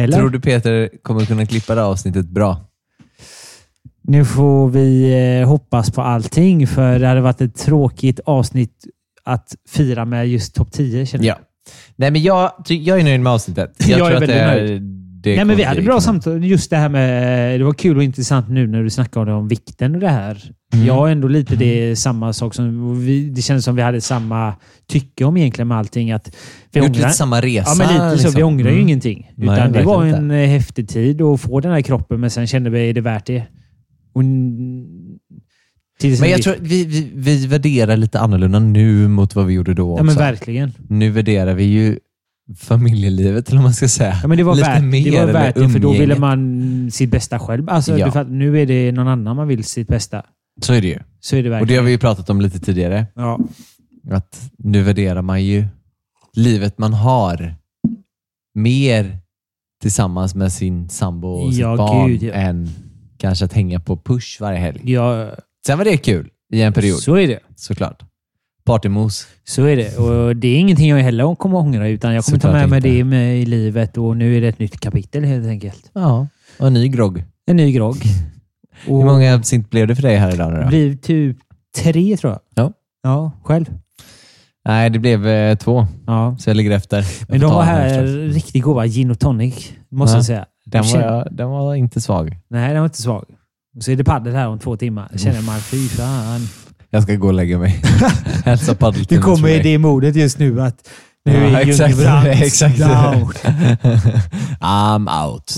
Eller? 0.00 0.16
Tror 0.18 0.30
du 0.30 0.40
Peter 0.40 0.90
kommer 1.02 1.24
kunna 1.24 1.46
klippa 1.46 1.74
det 1.74 1.80
här 1.80 1.88
avsnittet 1.88 2.26
bra? 2.28 2.60
Nu 4.02 4.24
får 4.24 4.68
vi 4.68 5.12
eh, 5.40 5.48
hoppas 5.48 5.90
på 5.90 6.02
allting, 6.02 6.66
för 6.66 6.98
det 6.98 7.06
hade 7.06 7.20
varit 7.20 7.40
ett 7.40 7.54
tråkigt 7.54 8.20
avsnitt 8.24 8.84
att 9.24 9.54
fira 9.68 10.04
med 10.04 10.28
just 10.28 10.54
topp 10.54 10.72
10 10.72 11.06
känner 11.06 11.24
jag. 11.24 11.36
Ja. 11.36 11.40
Nej, 11.96 12.10
men 12.10 12.22
jag, 12.22 12.50
jag 12.68 13.00
är 13.00 13.04
nöjd 13.04 13.20
med 13.20 13.32
avsnittet. 13.32 13.74
Jag 13.78 13.90
är 13.90 13.96
tror 13.96 14.06
att 14.06 14.12
väldigt 14.14 14.28
det, 14.28 14.46
nöjd. 14.46 14.82
Det 15.22 15.36
Nej, 15.36 15.44
men 15.44 15.56
vi 15.56 15.62
hade 15.62 15.82
bra 15.82 16.00
samtal. 16.00 16.44
Just 16.44 16.70
det 16.70 16.76
här 16.76 16.88
med... 16.88 17.60
Det 17.60 17.64
var 17.64 17.72
kul 17.72 17.96
och 17.96 18.02
intressant 18.02 18.48
nu 18.48 18.66
när 18.66 18.82
du 18.82 18.90
snackade 18.90 19.32
om, 19.32 19.48
det, 19.48 19.48
vikten 19.48 19.94
och 19.94 20.00
det 20.00 20.08
här. 20.08 20.50
Mm. 20.74 20.86
Jag 20.86 20.94
har 20.94 21.08
ändå 21.08 21.28
lite 21.28 21.56
det 21.56 21.96
samma 21.96 22.32
sak 22.32 22.54
som... 22.54 23.00
Vi, 23.04 23.30
det 23.30 23.42
kändes 23.42 23.64
som 23.64 23.76
vi 23.76 23.82
hade 23.82 24.00
samma 24.00 24.54
tycke 24.88 25.24
om 25.24 25.36
egentligen 25.36 25.68
med 25.68 25.78
allting. 25.78 26.12
Att 26.12 26.36
vi 26.72 26.80
Gjort 26.80 26.88
ångrar- 26.88 26.96
lite 26.96 27.10
samma 27.10 27.40
resa. 27.40 27.70
Ja, 27.70 27.74
men 27.78 27.88
lite 27.94 28.08
så. 28.10 28.14
liksom. 28.14 28.32
Vi 28.36 28.42
ångrar 28.42 28.66
ju 28.66 28.72
Mm. 28.72 28.82
ingenting. 28.82 29.30
Nej, 29.36 29.44
Utan 29.44 29.56
det 29.56 29.62
verkligen 29.62 29.86
var 29.86 30.06
inte. 30.06 30.18
en 30.18 30.30
eh, 30.30 30.48
häftig 30.48 30.88
tid 30.88 31.22
att 31.22 31.40
få 31.40 31.60
den 31.60 31.72
här 31.72 31.80
kroppen, 31.82 32.20
men 32.20 32.30
sen 32.30 32.46
kände 32.46 32.70
vi, 32.70 32.88
är 32.90 32.94
det 32.94 33.00
värt 33.00 33.26
det? 33.26 33.42
Och, 34.12 34.24
Men 34.24 35.18
jag 36.30 36.36
vi- 36.36 36.42
tror 36.42 36.56
vi, 36.60 36.84
vi, 36.84 37.10
vi 37.14 37.46
värderar 37.46 37.96
lite 37.96 38.20
annorlunda 38.20 38.58
nu 38.58 39.08
mot 39.08 39.34
vad 39.34 39.46
vi 39.46 39.54
gjorde 39.54 39.74
då 39.74 39.90
Ja, 39.98 40.02
men 40.02 40.08
också. 40.12 40.18
verkligen. 40.18 40.72
Nu 40.88 41.10
värderar 41.10 41.54
vi 41.54 41.64
ju 41.64 41.98
familjelivet, 42.56 43.48
eller 43.48 43.56
vad 43.58 43.64
man 43.64 43.74
ska 43.74 43.88
säga. 43.88 44.18
Ja, 44.22 44.28
men 44.28 44.38
det 44.38 44.44
var 44.44 44.54
lite 44.54 44.68
värt, 44.70 44.82
mer 44.84 45.10
det, 45.10 45.26
var 45.26 45.32
värt 45.32 45.54
det, 45.54 45.68
för 45.68 45.78
då 45.78 45.92
ville 45.92 46.18
man 46.18 46.90
sitt 46.90 47.10
bästa 47.10 47.38
själv. 47.38 47.68
Alltså, 47.70 47.98
Ja. 47.98 48.06
du 48.06 48.12
fattar, 48.12 48.30
nu 48.30 48.60
är 48.60 48.66
det 48.66 48.92
någon 48.92 49.08
annan 49.08 49.36
man 49.36 49.48
vill 49.48 49.64
sitt 49.64 49.88
bästa. 49.88 50.22
Så 50.62 50.72
är 50.72 50.80
det 50.80 50.88
ju. 50.88 50.98
Så 51.20 51.36
är 51.36 51.42
det 51.42 51.48
Och 51.48 51.52
det 51.54 51.58
verkligen. 51.58 51.80
har 51.80 51.86
vi 51.86 51.90
ju 51.92 51.98
pratat 51.98 52.30
om 52.30 52.40
lite 52.40 52.60
tidigare. 52.60 53.06
ja. 53.14 53.38
Att 54.10 54.50
nu 54.58 54.82
värderar 54.82 55.22
man 55.22 55.44
ju 55.44 55.64
livet 56.36 56.78
man 56.78 56.92
har 56.92 57.54
mer 58.54 59.18
tillsammans 59.82 60.34
med 60.34 60.52
sin 60.52 60.88
sambo 60.88 61.28
och 61.28 61.52
sitt 61.52 61.60
Ja, 61.60 61.76
barn 61.76 62.08
gud, 62.10 62.22
ja. 62.22 62.32
än 62.32 62.68
kanske 63.22 63.44
att 63.44 63.52
hänga 63.52 63.80
på 63.80 63.96
push 63.96 64.40
varje 64.40 64.58
helg. 64.58 64.80
ja, 64.92 65.30
Sen 65.66 65.78
var 65.78 65.84
det 65.84 65.96
kul 65.96 66.28
i 66.52 66.62
en 66.62 66.72
period, 66.72 66.98
så 66.98 67.14
är 67.14 67.26
det. 67.28 67.38
såklart. 67.56 68.02
Partymos. 68.64 69.26
Så 69.44 69.64
är 69.64 69.76
det. 69.76 69.96
Och 69.98 70.36
det 70.36 70.48
är 70.48 70.58
ingenting 70.58 70.88
jag 70.90 70.98
heller 70.98 71.34
kommer 71.34 71.58
ångra, 71.58 71.88
utan 71.88 72.14
jag 72.14 72.24
kommer 72.24 72.38
ta 72.38 72.48
Såklart 72.48 72.60
med 72.60 72.68
mig 72.70 72.76
inte. 72.78 72.88
det 72.88 73.04
med 73.04 73.38
i 73.42 73.46
livet 73.46 73.98
och 73.98 74.16
nu 74.16 74.36
är 74.36 74.40
det 74.40 74.48
ett 74.48 74.58
nytt 74.58 74.80
kapitel 74.80 75.24
helt 75.24 75.46
enkelt. 75.46 75.90
Ja, 75.92 76.26
och 76.58 76.66
en 76.66 76.74
ny 76.74 76.88
grogg. 76.88 77.24
En 77.46 77.56
ny 77.56 77.72
grogg. 77.72 77.96
Och 78.88 78.98
Hur 78.98 79.04
många 79.04 79.34
absint 79.34 79.70
blev 79.70 79.86
det 79.86 79.94
för 79.96 80.02
dig 80.02 80.16
här 80.16 80.34
idag 80.34 80.50
nu 80.52 80.56
Det 80.58 80.62
då? 80.64 80.68
blir 80.68 80.96
typ 80.96 81.36
tre, 81.76 82.16
tror 82.16 82.32
jag. 82.32 82.40
Ja. 82.64 82.72
Ja, 83.02 83.32
själv. 83.44 83.64
Nej, 84.64 84.90
det 84.90 84.98
blev 84.98 85.26
eh, 85.26 85.56
två, 85.56 85.86
Ja. 86.06 86.36
så 86.40 86.50
jag 86.50 86.56
ligger 86.56 86.70
efter. 86.70 86.96
Jag 86.96 87.06
Men 87.28 87.40
får 87.40 87.46
de 87.46 87.50
ta 87.50 87.56
var 87.56 87.66
den 87.66 87.74
här 87.74 88.02
riktigt 88.28 88.62
goda. 88.62 88.86
Gin 88.86 89.10
och 89.10 89.18
tonic, 89.18 89.72
måste 89.88 90.12
Ja. 90.14 90.18
jag 90.18 90.24
säga. 90.24 90.46
Den 90.72 90.84
Jag 90.84 90.98
var, 91.00 91.06
jag- 91.16 91.28
den 91.30 91.50
var 91.50 91.74
inte 91.74 92.00
svag. 92.00 92.38
Nej, 92.50 92.68
den 92.68 92.78
var 92.78 92.84
inte 92.86 93.02
svag. 93.02 93.24
Och 93.76 93.82
så 93.82 93.90
är 93.90 93.96
det 93.96 94.04
paddel 94.04 94.34
här 94.34 94.48
om 94.48 94.58
två 94.58 94.76
timmar. 94.76 95.08
Jag 95.10 95.20
känner 95.20 95.42
man, 95.42 95.60
fy 95.60 95.88
fan. 95.88 96.40
Jag 96.90 97.02
ska 97.02 97.14
gå 97.14 97.26
och 97.26 97.34
lägga 97.34 97.58
mig. 97.58 97.70
Hälsa 98.44 98.72
Du 98.72 98.78
paddelteamet 98.78 99.24
kommer 99.24 99.48
i 99.48 99.62
det 99.62 99.78
modet 99.78 100.16
just 100.16 100.38
nu 100.38 100.60
att 100.62 100.88
nu 101.24 101.32
Ja, 101.32 101.60
är 101.60 102.26
exakt. 102.42 102.78
down. 102.78 103.32
I'm 104.60 105.24
out. 105.26 105.52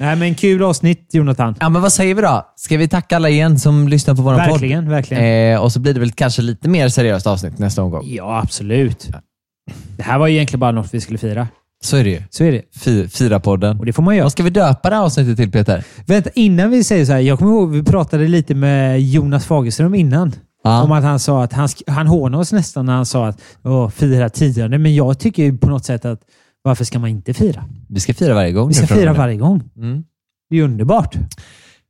Nej, 0.00 0.16
men 0.16 0.34
kul 0.34 0.62
avsnitt 0.62 1.08
Jonathan. 1.14 1.54
Ja, 1.60 1.68
men 1.68 1.82
vad 1.82 1.92
säger 1.92 2.14
vi 2.14 2.22
då? 2.22 2.46
Ska 2.56 2.76
vi 2.76 2.88
tacka 2.88 3.16
alla 3.16 3.28
igen 3.28 3.58
som 3.58 3.88
lyssnar 3.88 4.14
på 4.14 4.22
vår 4.22 4.32
podd? 4.34 4.46
Verkligen, 4.50 4.88
verkligen. 4.90 5.52
Eh, 5.54 5.60
och 5.62 5.72
så 5.72 5.80
blir 5.80 5.94
det 5.94 6.00
väl 6.00 6.12
kanske 6.12 6.42
lite 6.42 6.68
mer 6.68 6.88
seriöst 6.88 7.26
avsnitt 7.26 7.58
nästa 7.58 7.82
omgång. 7.82 8.02
Ja, 8.06 8.40
absolut. 8.44 9.10
Det 9.96 10.02
här 10.02 10.18
var 10.18 10.26
ju 10.26 10.34
egentligen 10.34 10.60
bara 10.60 10.72
något 10.72 10.94
vi 10.94 11.00
skulle 11.00 11.18
fira. 11.18 11.48
Så 11.84 11.96
är 11.96 12.04
det 12.04 12.10
ju. 12.10 12.22
Så 12.30 12.44
är 12.44 12.52
det. 12.52 12.62
Fi- 12.76 13.08
Fira-podden. 13.08 13.78
Och 13.78 13.86
det 13.86 13.92
får 13.92 14.02
man 14.02 14.16
göra. 14.16 14.24
Vad 14.24 14.32
ska 14.32 14.42
vi 14.42 14.50
döpa 14.50 14.90
det 14.90 14.96
här 14.96 15.02
avsnittet 15.02 15.36
till 15.36 15.50
Peter? 15.50 15.84
Vänta, 16.06 16.30
innan 16.34 16.70
vi 16.70 16.84
säger 16.84 17.04
så 17.04 17.12
här. 17.12 17.20
Jag 17.20 17.38
kommer 17.38 17.52
ihåg 17.52 17.70
vi 17.70 17.82
pratade 17.82 18.28
lite 18.28 18.54
med 18.54 19.00
Jonas 19.02 19.46
Fagerström 19.46 19.94
innan. 19.94 20.32
Ja. 20.64 20.82
Om 20.82 20.92
att 20.92 21.04
han 21.04 21.18
sa 21.18 21.42
att 21.44 21.52
han, 21.52 21.68
han 21.86 22.06
hånade 22.06 22.40
oss 22.40 22.52
nästan 22.52 22.86
när 22.86 22.92
han 22.92 23.06
sa 23.06 23.26
att 23.28 23.40
Åh, 23.64 23.90
fira 23.90 24.28
tionde. 24.28 24.78
Men 24.78 24.94
jag 24.94 25.18
tycker 25.18 25.42
ju 25.42 25.58
på 25.58 25.68
något 25.70 25.84
sätt 25.84 26.04
att 26.04 26.20
varför 26.62 26.84
ska 26.84 26.98
man 26.98 27.10
inte 27.10 27.34
fira? 27.34 27.64
Vi 27.88 28.00
ska 28.00 28.14
fira 28.14 28.34
varje 28.34 28.52
gång. 28.52 28.68
Vi 28.68 28.74
ska 28.74 28.86
fira 28.86 29.12
varje 29.12 29.36
gång. 29.36 29.62
Mm. 29.76 30.04
Det 30.50 30.58
är 30.58 30.62
underbart. 30.62 31.14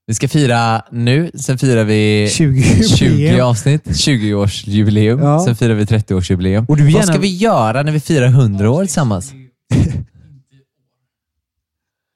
Vi 0.07 0.15
ska 0.15 0.29
fira 0.29 0.83
nu, 0.93 1.31
sen 1.35 1.59
firar 1.59 1.85
vi 1.85 2.29
20 2.33 2.63
20 2.63 3.05
jubileum. 3.05 3.47
avsnitt, 3.47 3.85
20-årsjubileum. 3.87 5.23
Ja. 5.23 5.45
Sen 5.45 5.57
firar 5.57 5.75
vi 5.75 5.85
30-årsjubileum. 5.85 6.67
Och 6.69 6.77
du 6.77 6.83
vill 6.85 6.95
Vad 6.95 7.03
gärna- 7.03 7.13
ska 7.13 7.23
vi 7.23 7.37
göra 7.37 7.83
när 7.83 7.93
vi 7.93 8.01
firar 8.01 8.27
100 8.27 8.71
år 8.71 8.85
tillsammans? 8.85 9.33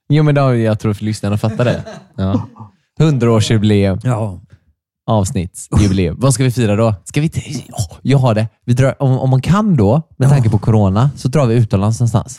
Jo, 0.08 0.22
men 0.22 0.34
då, 0.34 0.56
jag 0.56 0.78
tror 0.80 0.90
att 0.90 1.02
lyssnarna 1.02 1.38
fattar 1.38 1.64
det. 1.64 1.84
Ja. 2.16 2.48
100-årsjubileum, 3.00 4.00
Ja. 4.04 4.40
avsnittsjubileum. 5.06 6.16
Vad 6.20 6.34
ska 6.34 6.44
vi 6.44 6.50
fira 6.50 6.76
då? 6.76 6.94
Ska 7.04 7.20
vi. 7.20 7.30
Åh, 7.72 7.96
jag 8.02 8.18
har 8.18 8.34
det. 8.34 8.48
Vi 8.64 8.72
drar, 8.74 9.02
om, 9.02 9.18
om 9.18 9.30
man 9.30 9.42
kan 9.42 9.76
då, 9.76 10.02
med 10.16 10.28
tanke 10.28 10.50
på 10.50 10.58
corona, 10.58 11.10
så 11.16 11.28
drar 11.28 11.46
vi 11.46 11.54
utomlands 11.54 12.00
någonstans. 12.00 12.38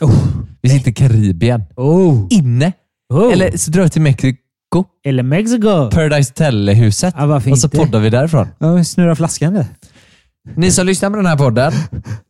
Vi 0.62 0.68
sitter 0.68 0.90
i 0.90 0.94
Karibien. 0.94 1.62
Oh. 1.76 2.26
Inne. 2.30 2.72
Oh. 3.14 3.32
Eller 3.32 3.56
så 3.56 3.70
drar 3.70 3.82
vi 3.82 3.90
till 3.90 4.02
Mexiko. 4.02 4.38
Eller 5.04 5.22
Mexico. 5.22 5.90
Paradise 5.90 6.30
Hotel-huset. 6.30 7.14
Ja, 7.18 7.36
och 7.36 7.42
så 7.42 7.48
inte? 7.50 7.68
poddar 7.68 8.00
vi 8.00 8.10
därifrån. 8.10 8.48
Ja, 8.58 8.84
snurra 8.84 9.16
flaskan 9.16 9.54
där. 9.54 9.66
Ni 10.56 10.70
som 10.70 10.86
lyssnar 10.86 11.10
på 11.10 11.16
den 11.16 11.26
här 11.26 11.36
podden 11.36 11.72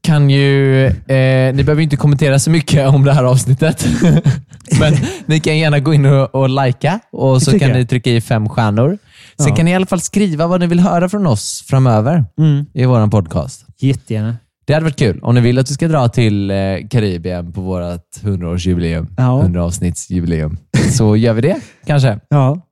kan 0.03 0.31
ju... 0.31 0.87
Eh, 0.87 1.55
ni 1.55 1.65
behöver 1.65 1.81
inte 1.83 1.97
kommentera 1.97 2.39
så 2.39 2.51
mycket 2.51 2.89
om 2.89 3.05
det 3.05 3.13
här 3.13 3.25
avsnittet. 3.25 3.87
Men 4.81 4.95
ni 5.27 5.41
kan 5.41 5.59
gärna 5.59 5.79
gå 5.81 5.95
in 5.95 6.07
och, 6.07 6.35
och 6.35 6.49
likea 6.67 7.01
och 7.13 7.43
så 7.43 7.59
kan 7.59 7.69
jag. 7.69 7.79
ni 7.79 7.87
trycka 7.87 8.11
i 8.11 8.21
fem 8.21 8.49
stjärnor. 8.49 8.99
Sen 9.39 9.49
Ja. 9.49 9.57
kan 9.57 9.65
ni 9.65 9.71
i 9.71 9.75
alla 9.75 9.87
fall 9.87 10.01
skriva 10.01 10.47
vad 10.47 10.61
ni 10.61 10.67
vill 10.67 10.81
höra 10.81 11.09
från 11.09 11.27
oss 11.27 11.65
framöver 11.69 12.25
Mm. 12.39 12.67
i 12.75 12.85
vår 12.85 13.07
podcast. 13.07 13.67
Jättegärna. 13.79 14.37
Det 14.67 14.73
hade 14.75 14.85
varit 14.85 14.99
kul 14.99 15.21
om 15.23 15.35
ni 15.35 15.41
vill 15.41 15.59
att 15.59 15.71
vi 15.71 15.75
ska 15.75 15.89
dra 15.89 16.09
till 16.09 16.51
eh, 16.51 16.57
Karibien 16.91 17.53
på 17.53 17.61
vårt 17.61 18.01
100-årsjubileum, 18.23 19.07
Ja. 19.17 19.43
100-avsnittsjubileum. 19.47 20.57
Så 20.93 21.17
gör 21.17 21.33
vi 21.33 21.41
det 21.41 21.57
kanske. 21.87 22.21
Ja. 22.29 22.67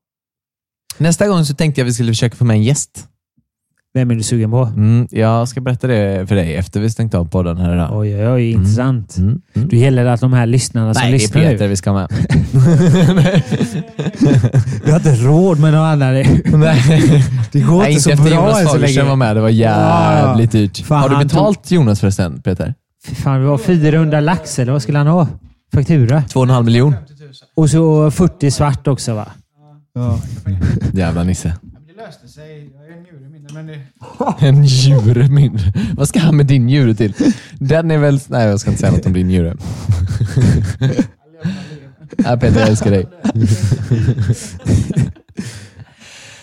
Nästa 0.99 1.29
gång 1.29 1.45
så 1.45 1.55
tänkte 1.55 1.81
jag 1.81 1.87
att 1.87 1.89
vi 1.91 1.95
skulle 1.95 2.11
försöka 2.13 2.37
få 2.37 2.45
med 2.45 2.55
en 2.55 2.63
gäst. 2.63 3.09
Vem 3.95 4.11
är 4.11 4.15
du 4.15 4.23
sugen 4.23 4.51
på? 4.51 4.63
Mm, 4.65 5.09
jag 5.11 5.49
ska 5.49 5.61
berätta 5.61 5.87
det 5.87 6.27
för 6.27 6.35
dig 6.35 6.57
efter 6.57 6.81
vi 6.81 6.91
stängt 6.91 7.15
av 7.15 7.25
podden 7.25 7.57
här 7.59 7.75
idag. 7.75 7.89
Oj, 7.99 8.17
oj, 8.17 8.29
oj. 8.29 8.51
Intressant. 8.51 9.17
Mm, 9.19 9.41
mm. 9.55 9.69
Du 9.69 9.77
gäller 9.77 10.05
att 10.07 10.21
de 10.21 10.33
här 10.33 10.47
lyssnarna 10.47 10.95
som 10.95 11.03
Nej, 11.03 11.11
det 11.11 11.17
är 11.17 11.19
lyssnar 11.19 11.43
Peter 11.43 11.65
nu. 11.65 11.69
vi 11.69 11.77
ska 11.77 11.91
ha 11.91 11.99
med. 12.01 12.09
Vi 14.85 14.91
har 14.91 14.97
inte 14.99 15.15
råd 15.15 15.61
med 15.61 15.73
någon 15.73 15.83
annan. 15.87 16.13
Nej, 16.15 16.27
Det 17.53 17.61
går 17.61 17.79
Nej, 17.79 17.91
inte 17.93 18.03
så 18.03 18.23
bra 18.23 18.29
Jonas 18.35 18.61
än 18.61 18.67
så 18.67 18.73
Fagerström 18.73 18.97
länge. 19.05 19.09
var 19.09 19.17
med. 19.17 19.37
Det 19.37 19.41
var 19.41 19.49
jävligt 19.49 20.53
dyrt. 20.53 20.79
Fan, 20.85 21.01
har 21.03 21.09
du 21.09 21.17
betalt 21.25 21.71
Jonas 21.71 22.01
förresten, 22.01 22.43
Peter? 22.43 22.75
Fy 23.07 23.15
Fan, 23.15 23.41
det 23.41 23.47
var 23.47 23.59
400 23.59 24.21
lax 24.21 24.59
eller 24.59 24.73
vad 24.73 24.83
skulle 24.83 24.99
han 24.99 25.07
ha? 25.07 25.29
Faktura. 25.75 26.23
Två 26.23 26.41
och 26.41 26.47
en 26.47 26.51
halv 26.51 26.65
miljon. 26.67 26.95
Och 27.57 27.71
så 27.71 28.11
40 28.11 28.51
svart 28.51 28.89
också 28.89 29.15
va? 29.15 29.29
Jävla 30.93 31.25
Nisse. 31.25 31.57
Det 31.87 32.03
löste 32.03 32.29
sig. 32.29 32.71
Jag 32.75 32.89
är 32.89 32.99
en 32.99 33.05
men 33.51 33.67
det... 33.67 33.81
En 34.47 34.55
njure 34.55 35.29
mindre. 35.29 35.73
Vad 35.97 36.09
ska 36.09 36.21
han 36.21 36.37
med 36.37 36.47
din 36.47 36.67
njure 36.67 36.95
till? 36.95 37.15
Den 37.53 37.91
är 37.91 37.99
väl... 37.99 38.21
Nej, 38.29 38.49
jag 38.49 38.61
ska 38.61 38.71
inte 38.71 38.81
säga 38.81 38.93
något 38.93 39.07
om 39.07 39.13
din 39.13 39.27
njure. 39.27 39.57
Nej, 42.19 42.39
Peter, 42.41 42.61
jag 42.61 42.69
älskar 42.69 42.91
dig. 42.91 43.09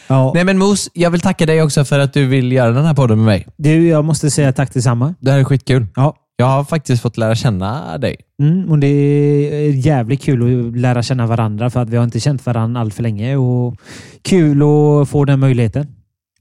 Ja. 0.07 0.31
Nej, 0.35 0.43
men 0.43 0.57
Mos, 0.57 0.89
jag 0.93 1.11
vill 1.11 1.21
tacka 1.21 1.45
dig 1.45 1.61
också 1.61 1.85
för 1.85 1.99
att 1.99 2.13
du 2.13 2.25
vill 2.25 2.51
göra 2.51 2.71
den 2.71 2.85
här 2.85 2.93
podden 2.93 3.17
med 3.17 3.25
mig. 3.25 3.47
Du, 3.57 3.87
jag 3.87 4.05
måste 4.05 4.31
säga 4.31 4.53
tack 4.53 4.73
detsamma. 4.73 5.15
Det 5.19 5.31
här 5.31 5.39
är 5.39 5.43
skitkul. 5.43 5.87
Ja. 5.95 6.15
Jag 6.37 6.45
har 6.45 6.63
faktiskt 6.63 7.01
fått 7.01 7.17
lära 7.17 7.35
känna 7.35 7.97
dig. 7.97 8.15
Mm, 8.41 8.71
och 8.71 8.79
det 8.79 8.87
är 8.87 9.71
jävligt 9.71 10.21
kul 10.21 10.69
att 10.69 10.77
lära 10.77 11.03
känna 11.03 11.27
varandra 11.27 11.69
för 11.69 11.81
att 11.81 11.89
vi 11.89 11.97
har 11.97 12.03
inte 12.03 12.19
känt 12.19 12.45
varandra 12.45 12.81
allt 12.81 12.93
för 12.93 13.03
länge. 13.03 13.35
Och 13.35 13.75
kul 14.21 14.61
att 14.61 15.09
få 15.09 15.25
den 15.25 15.39
möjligheten. 15.39 15.87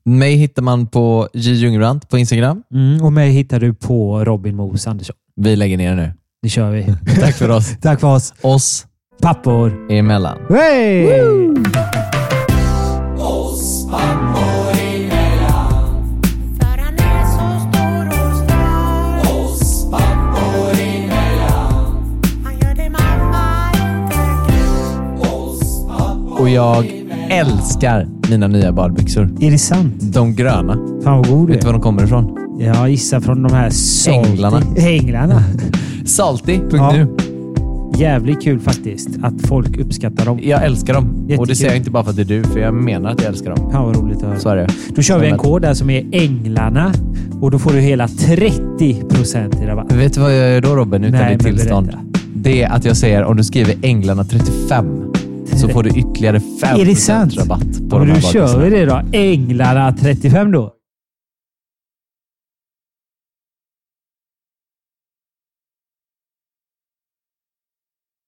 Mig 0.04 0.34
hittar 0.34 0.62
man 0.62 0.86
på 0.86 1.28
J 1.34 1.52
Ljungbrant 1.52 2.08
på 2.08 2.18
Instagram. 2.18 2.62
Mm, 2.74 3.04
och 3.04 3.12
mig 3.12 3.30
hittar 3.30 3.60
du 3.60 3.74
på 3.74 4.24
Robin 4.24 4.56
Mos 4.56 4.86
Andersson. 4.86 5.16
Vi 5.36 5.56
lägger 5.56 5.76
ner 5.76 5.94
nu. 5.94 6.12
Det 6.42 6.48
kör 6.48 6.70
vi. 6.70 6.84
Tack 7.20 7.34
för 7.34 7.48
oss. 7.50 7.76
tack 7.80 8.00
för 8.00 8.14
oss. 8.14 8.34
Oss 8.40 8.86
Pappor. 9.22 9.90
emellan. 9.90 10.38
Hey! 10.48 11.06
För 16.58 16.78
han 16.78 16.94
är 16.94 17.24
så 17.24 17.60
stor 17.60 18.06
och 19.34 19.56
stark 19.66 20.38
Han 22.44 22.58
gör 22.58 22.74
det 22.74 22.90
mamma 22.90 23.70
inte 23.72 24.16
kan 24.46 26.28
Och 26.28 26.48
jag 26.48 27.07
älskar 27.30 28.06
mina 28.30 28.46
nya 28.48 28.72
badbyxor. 28.72 29.30
Är 29.40 29.50
det 29.50 29.58
sant? 29.58 29.94
De 30.00 30.34
gröna. 30.34 30.74
Fan 31.04 31.16
vad 31.18 31.28
god 31.28 31.48
du 31.48 31.52
Vet 31.52 31.60
du 31.60 31.66
var 31.66 31.72
de 31.72 31.82
kommer 31.82 32.04
ifrån? 32.04 32.38
Jag 32.60 32.90
gissar 32.90 33.20
från 33.20 33.42
de 33.42 33.52
här 33.52 33.70
salty- 33.70 34.26
Änglarna. 34.30 34.62
Änglarna. 34.76 35.42
Salty.nu. 36.04 36.76
Ja. 36.78 37.06
Jävligt 37.98 38.42
kul 38.42 38.60
faktiskt 38.60 39.08
att 39.22 39.46
folk 39.46 39.76
uppskattar 39.78 40.24
dem. 40.24 40.38
Jag 40.42 40.64
älskar 40.64 40.94
dem. 40.94 41.04
Och 41.04 41.26
det 41.26 41.32
Jättekul. 41.32 41.56
säger 41.56 41.70
jag 41.70 41.76
inte 41.78 41.90
bara 41.90 42.04
för 42.04 42.10
att 42.10 42.16
det 42.16 42.22
är 42.22 42.24
du, 42.24 42.44
för 42.44 42.60
jag 42.60 42.74
menar 42.74 43.10
att 43.10 43.20
jag 43.20 43.28
älskar 43.28 43.50
dem. 43.56 43.70
Fan 43.72 43.84
vad 43.86 43.96
roligt 43.96 44.16
att 44.16 44.22
höra. 44.24 44.38
Så 44.38 44.48
är 44.48 44.56
det. 44.56 44.68
Då 44.96 45.02
kör 45.02 45.18
vi 45.18 45.28
en 45.28 45.38
kod 45.38 45.62
där 45.62 45.74
som 45.74 45.90
är 45.90 46.04
Änglarna 46.12 46.92
och 47.40 47.50
då 47.50 47.58
får 47.58 47.70
du 47.72 47.78
hela 47.80 48.06
30% 48.06 49.62
i 49.62 49.66
rabatt. 49.66 49.92
Vet 49.92 50.14
du 50.14 50.20
vad 50.20 50.30
jag 50.38 50.50
gör 50.54 50.60
då 50.60 50.76
Robin, 50.76 51.04
utan 51.04 51.20
Nej, 51.20 51.36
ditt 51.36 51.46
tillstånd? 51.46 51.86
berätta. 51.86 52.02
Det 52.34 52.62
är 52.62 52.70
att 52.70 52.84
jag 52.84 52.96
säger 52.96 53.24
om 53.24 53.36
du 53.36 53.44
skriver 53.44 53.74
Änglarna 53.82 54.24
35 54.24 55.12
så 55.58 55.68
får 55.68 55.82
du 55.82 55.90
ytterligare 55.90 56.38
5% 56.38 56.80
Är 56.80 56.84
det 56.84 56.96
sant? 56.96 57.36
rabatt 57.36 57.60
på 57.90 57.96
Ja, 57.96 57.98
de 57.98 58.10
här 58.10 58.20
kör 58.20 58.40
bakisarna. 58.40 58.64
vi 58.64 58.70
det 58.70 58.86
då. 58.86 59.02
Änglarna 59.12 59.92
35 60.00 60.52
då. 60.52 60.72